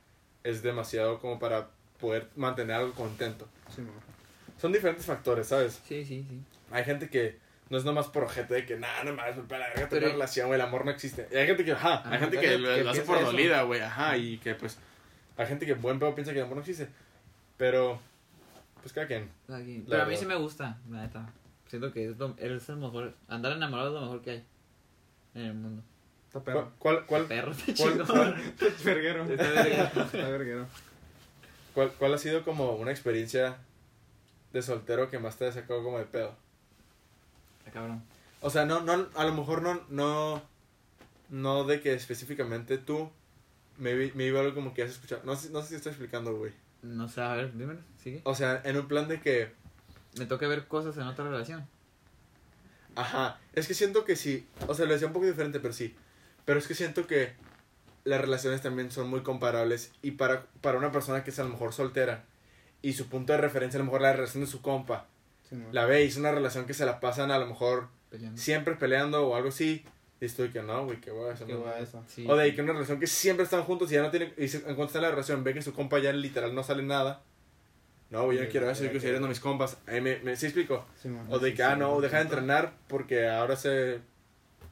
[0.43, 1.67] es demasiado como para
[1.99, 3.47] poder mantener algo contento.
[3.75, 3.81] Sí.
[4.61, 5.81] Son diferentes factores, ¿sabes?
[5.87, 6.39] Sí, sí, sí.
[6.71, 7.39] Hay gente que
[7.69, 10.11] no es nomás por ojete de que nada, no mames, para la verga tener Pero-
[10.13, 11.27] relación, güey, el amor no existe.
[11.31, 13.31] Y hay gente que, ajá, hay gente que lo, que lo hace piensa por eso.
[13.31, 14.77] dolida, güey, ajá, y que pues
[15.37, 16.87] hay gente que buen pedo piensa que el amor no existe.
[17.57, 17.99] Pero,
[18.81, 19.29] pues cada quien.
[19.49, 19.83] Aquí.
[19.87, 20.19] Pero a mí verdad.
[20.19, 21.29] sí me gusta, la neta.
[21.67, 23.13] Siento que es, lo, es el mejor.
[23.29, 24.43] Andar enamorado es lo mejor que hay
[25.35, 25.83] en el mundo.
[26.27, 26.71] Está ¿Cuál, perro.
[26.79, 28.07] cuál, cuál, Perro, está cuál, chingón.
[28.07, 28.53] cuál,
[28.83, 29.23] Verguero.
[29.25, 29.83] Está verguero.
[29.83, 30.67] Está verguero.
[31.73, 33.57] cuál- cuál ha sido como una experiencia
[34.53, 36.35] de soltero que más te ha sacado como de pedo?
[37.59, 38.03] Está cabrón.
[38.41, 40.41] O sea, no, no, a lo mejor no, no,
[41.29, 43.09] no de que específicamente tú,
[43.77, 45.21] me, me iba algo como que has escuchado.
[45.25, 46.51] No sé, no sé si estoy explicando, güey.
[46.81, 48.21] No sé, a ver, dímelo, sigue.
[48.23, 49.51] O sea, en un plan de que,
[50.17, 51.67] Me toca ver cosas en otra relación.
[52.95, 55.95] ajá, es que siento que sí, o sea, lo decía un poco diferente, pero sí.
[56.45, 57.33] Pero es que siento que
[58.03, 61.49] las relaciones también son muy comparables y para, para una persona que es a lo
[61.49, 62.25] mejor soltera
[62.81, 65.07] y su punto de referencia a lo mejor la relación de su compa,
[65.49, 68.39] Sí, la ve y es una relación que se la pasan a lo mejor Peleando.
[68.41, 69.83] siempre peleando o algo así,
[70.21, 72.03] y estoy que no, güey, qué guay, eso Qué no- guay eso.
[72.07, 72.25] Sí.
[72.29, 74.33] O de ahí que una relación que siempre están juntos y ya no tiene.
[74.37, 76.63] Y se, en cuanto está en la relación, ve que su compa ya literal no
[76.63, 77.21] sale nada.
[78.11, 79.77] No, güey, yo no quiero eso, yo quiero seguir viendo mis compas.
[79.87, 80.85] Ahí me, me, ¿Sí explico?
[81.01, 81.23] Sí, mo.
[81.29, 83.99] O de Sí, que, ah, no, deja de entrenar porque ahora se.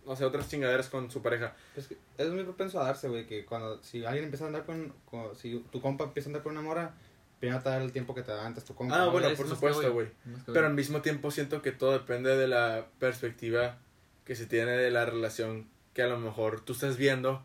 [0.05, 1.55] No sé, otras chingaderas con su pareja.
[1.75, 4.65] Es, que es muy propenso a darse, güey, que cuando, si alguien empieza a andar
[4.65, 6.93] con, con- si tu compa empieza a andar con una mora,
[7.39, 8.95] primero te da el tiempo que te da antes tu compa.
[8.95, 9.11] Ah, ¿no?
[9.11, 10.07] bueno, por supuesto, güey.
[10.45, 13.77] Pero al mismo tiempo siento que todo depende de la perspectiva
[14.25, 17.43] que se tiene de la relación que a lo mejor tú estás viendo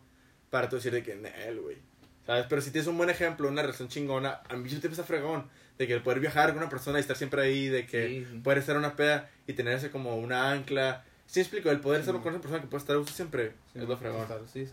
[0.50, 1.78] para tú decir de que, él, güey.
[2.26, 2.46] ¿Sabes?
[2.48, 5.48] Pero si tienes un buen ejemplo, una relación chingona, a mí yo te empieza fregón.
[5.78, 8.40] De que el poder viajar con una persona y estar siempre ahí, de que Sí,
[8.44, 11.04] poder estar en una peda y tener ese como una ancla.
[11.26, 13.54] Sí, explico, el poder Sí, estar con esa persona que puede estar a gusto siempre
[13.72, 14.22] Sí, es lo fregón.
[14.22, 14.66] total, Sí,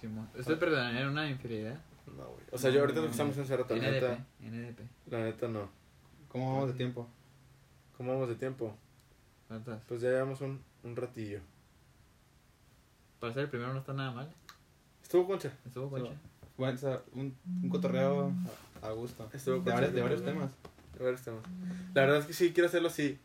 [0.00, 0.28] Simón.
[0.36, 1.78] ¿Usted perdonaría una infidelidad?
[2.06, 2.44] No, güey.
[2.52, 3.90] O sea, yo ahorita que estamos en Cerro, la NDP.
[3.90, 4.80] neta, NDP.
[5.10, 5.68] la neta no.
[6.28, 7.08] ¿cómo vamos de tiempo?
[7.96, 8.76] ¿Cómo vamos de tiempo?
[9.48, 9.82] ¿Cuántas?
[9.84, 11.40] Pues ya llevamos un, un ratillo.
[13.20, 14.32] Para ser el primero no está nada mal.
[15.02, 15.52] Estuvo concha.
[15.64, 16.20] Estuvo Sí, concha.
[16.56, 18.32] Bueno, o sea, un, un cotorreo
[18.82, 19.28] a, a gusto.
[19.32, 19.74] Estuvo De concha.
[19.74, 20.50] varios, de varios temas.
[20.98, 21.30] A ver, este,
[21.94, 23.18] La verdad es que sí quiero hacerlo así.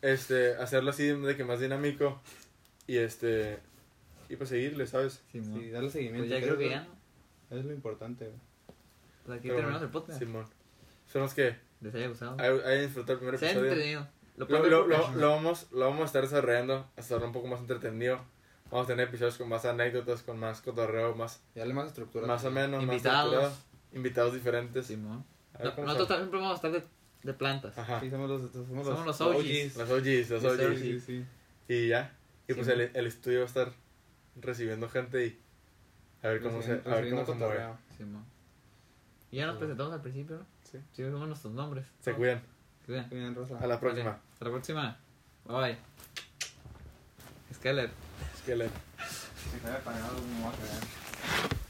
[0.00, 2.20] Este, hacerlo así de que más dinámico.
[2.86, 3.58] Y este.
[4.28, 5.22] Y pues seguirle, ¿sabes?
[5.30, 5.60] Simón.
[5.60, 6.26] Sí, darle seguimiento.
[6.26, 7.01] Pues ya que creo que lo- ya, ¿no?
[7.52, 8.30] Es lo importante.
[9.26, 10.18] Pues aquí Pero terminamos bueno, el podcast.
[10.18, 10.46] Simón.
[11.06, 12.36] Esperemos que Les haya gustado.
[12.38, 13.70] hay- hayan disfrutado el primer Se ha episodio.
[13.70, 14.08] entretenido.
[14.36, 17.46] Lo Lo, lo, lo, lo vamos, lo vamos a estar desarrollando hasta ahora un poco
[17.48, 18.20] más entretenido.
[18.70, 22.26] Vamos a tener episodios con más anécdotas, con más cotorreo, más, Y darle más estructura.
[22.26, 23.26] más o menos, más Invitados.
[23.34, 23.56] estructurado.
[23.92, 24.86] Invitados diferentes.
[24.86, 25.24] Simón.
[25.62, 26.82] No- Nosotros también vamos a estar de,
[27.22, 27.76] de plantas.
[27.76, 28.00] Ajá.
[28.00, 29.76] Sí, somos los, somos Somos los, los OGs.
[29.76, 30.66] Los OGs, los Los OGs.
[30.66, 30.80] OGs.
[30.80, 31.24] Sí, sí.
[31.68, 32.16] Y ya.
[32.48, 33.72] Y pues el, el estudio va a estar
[34.40, 35.38] recibiendo gente y
[36.22, 37.66] a ver cómo se, a ver cómo se mueve.
[37.96, 38.24] Simón.
[39.30, 39.58] Y ya nos Sí.
[39.60, 40.46] presentamos al principio, ¿no?
[40.64, 40.78] Sí.
[40.92, 41.86] Sí, dijimos nuestros nombres.
[42.00, 42.42] Se cuidan.
[42.86, 43.08] Cuidan.
[43.08, 43.58] Cuiden, Rosa.
[43.58, 44.18] A la próxima.
[44.32, 44.96] Hasta la próxima.
[45.46, 45.78] Bye bye.
[47.60, 47.88] Que le-
[48.68, 51.61] Si sabe para nada, no me voy a quedar.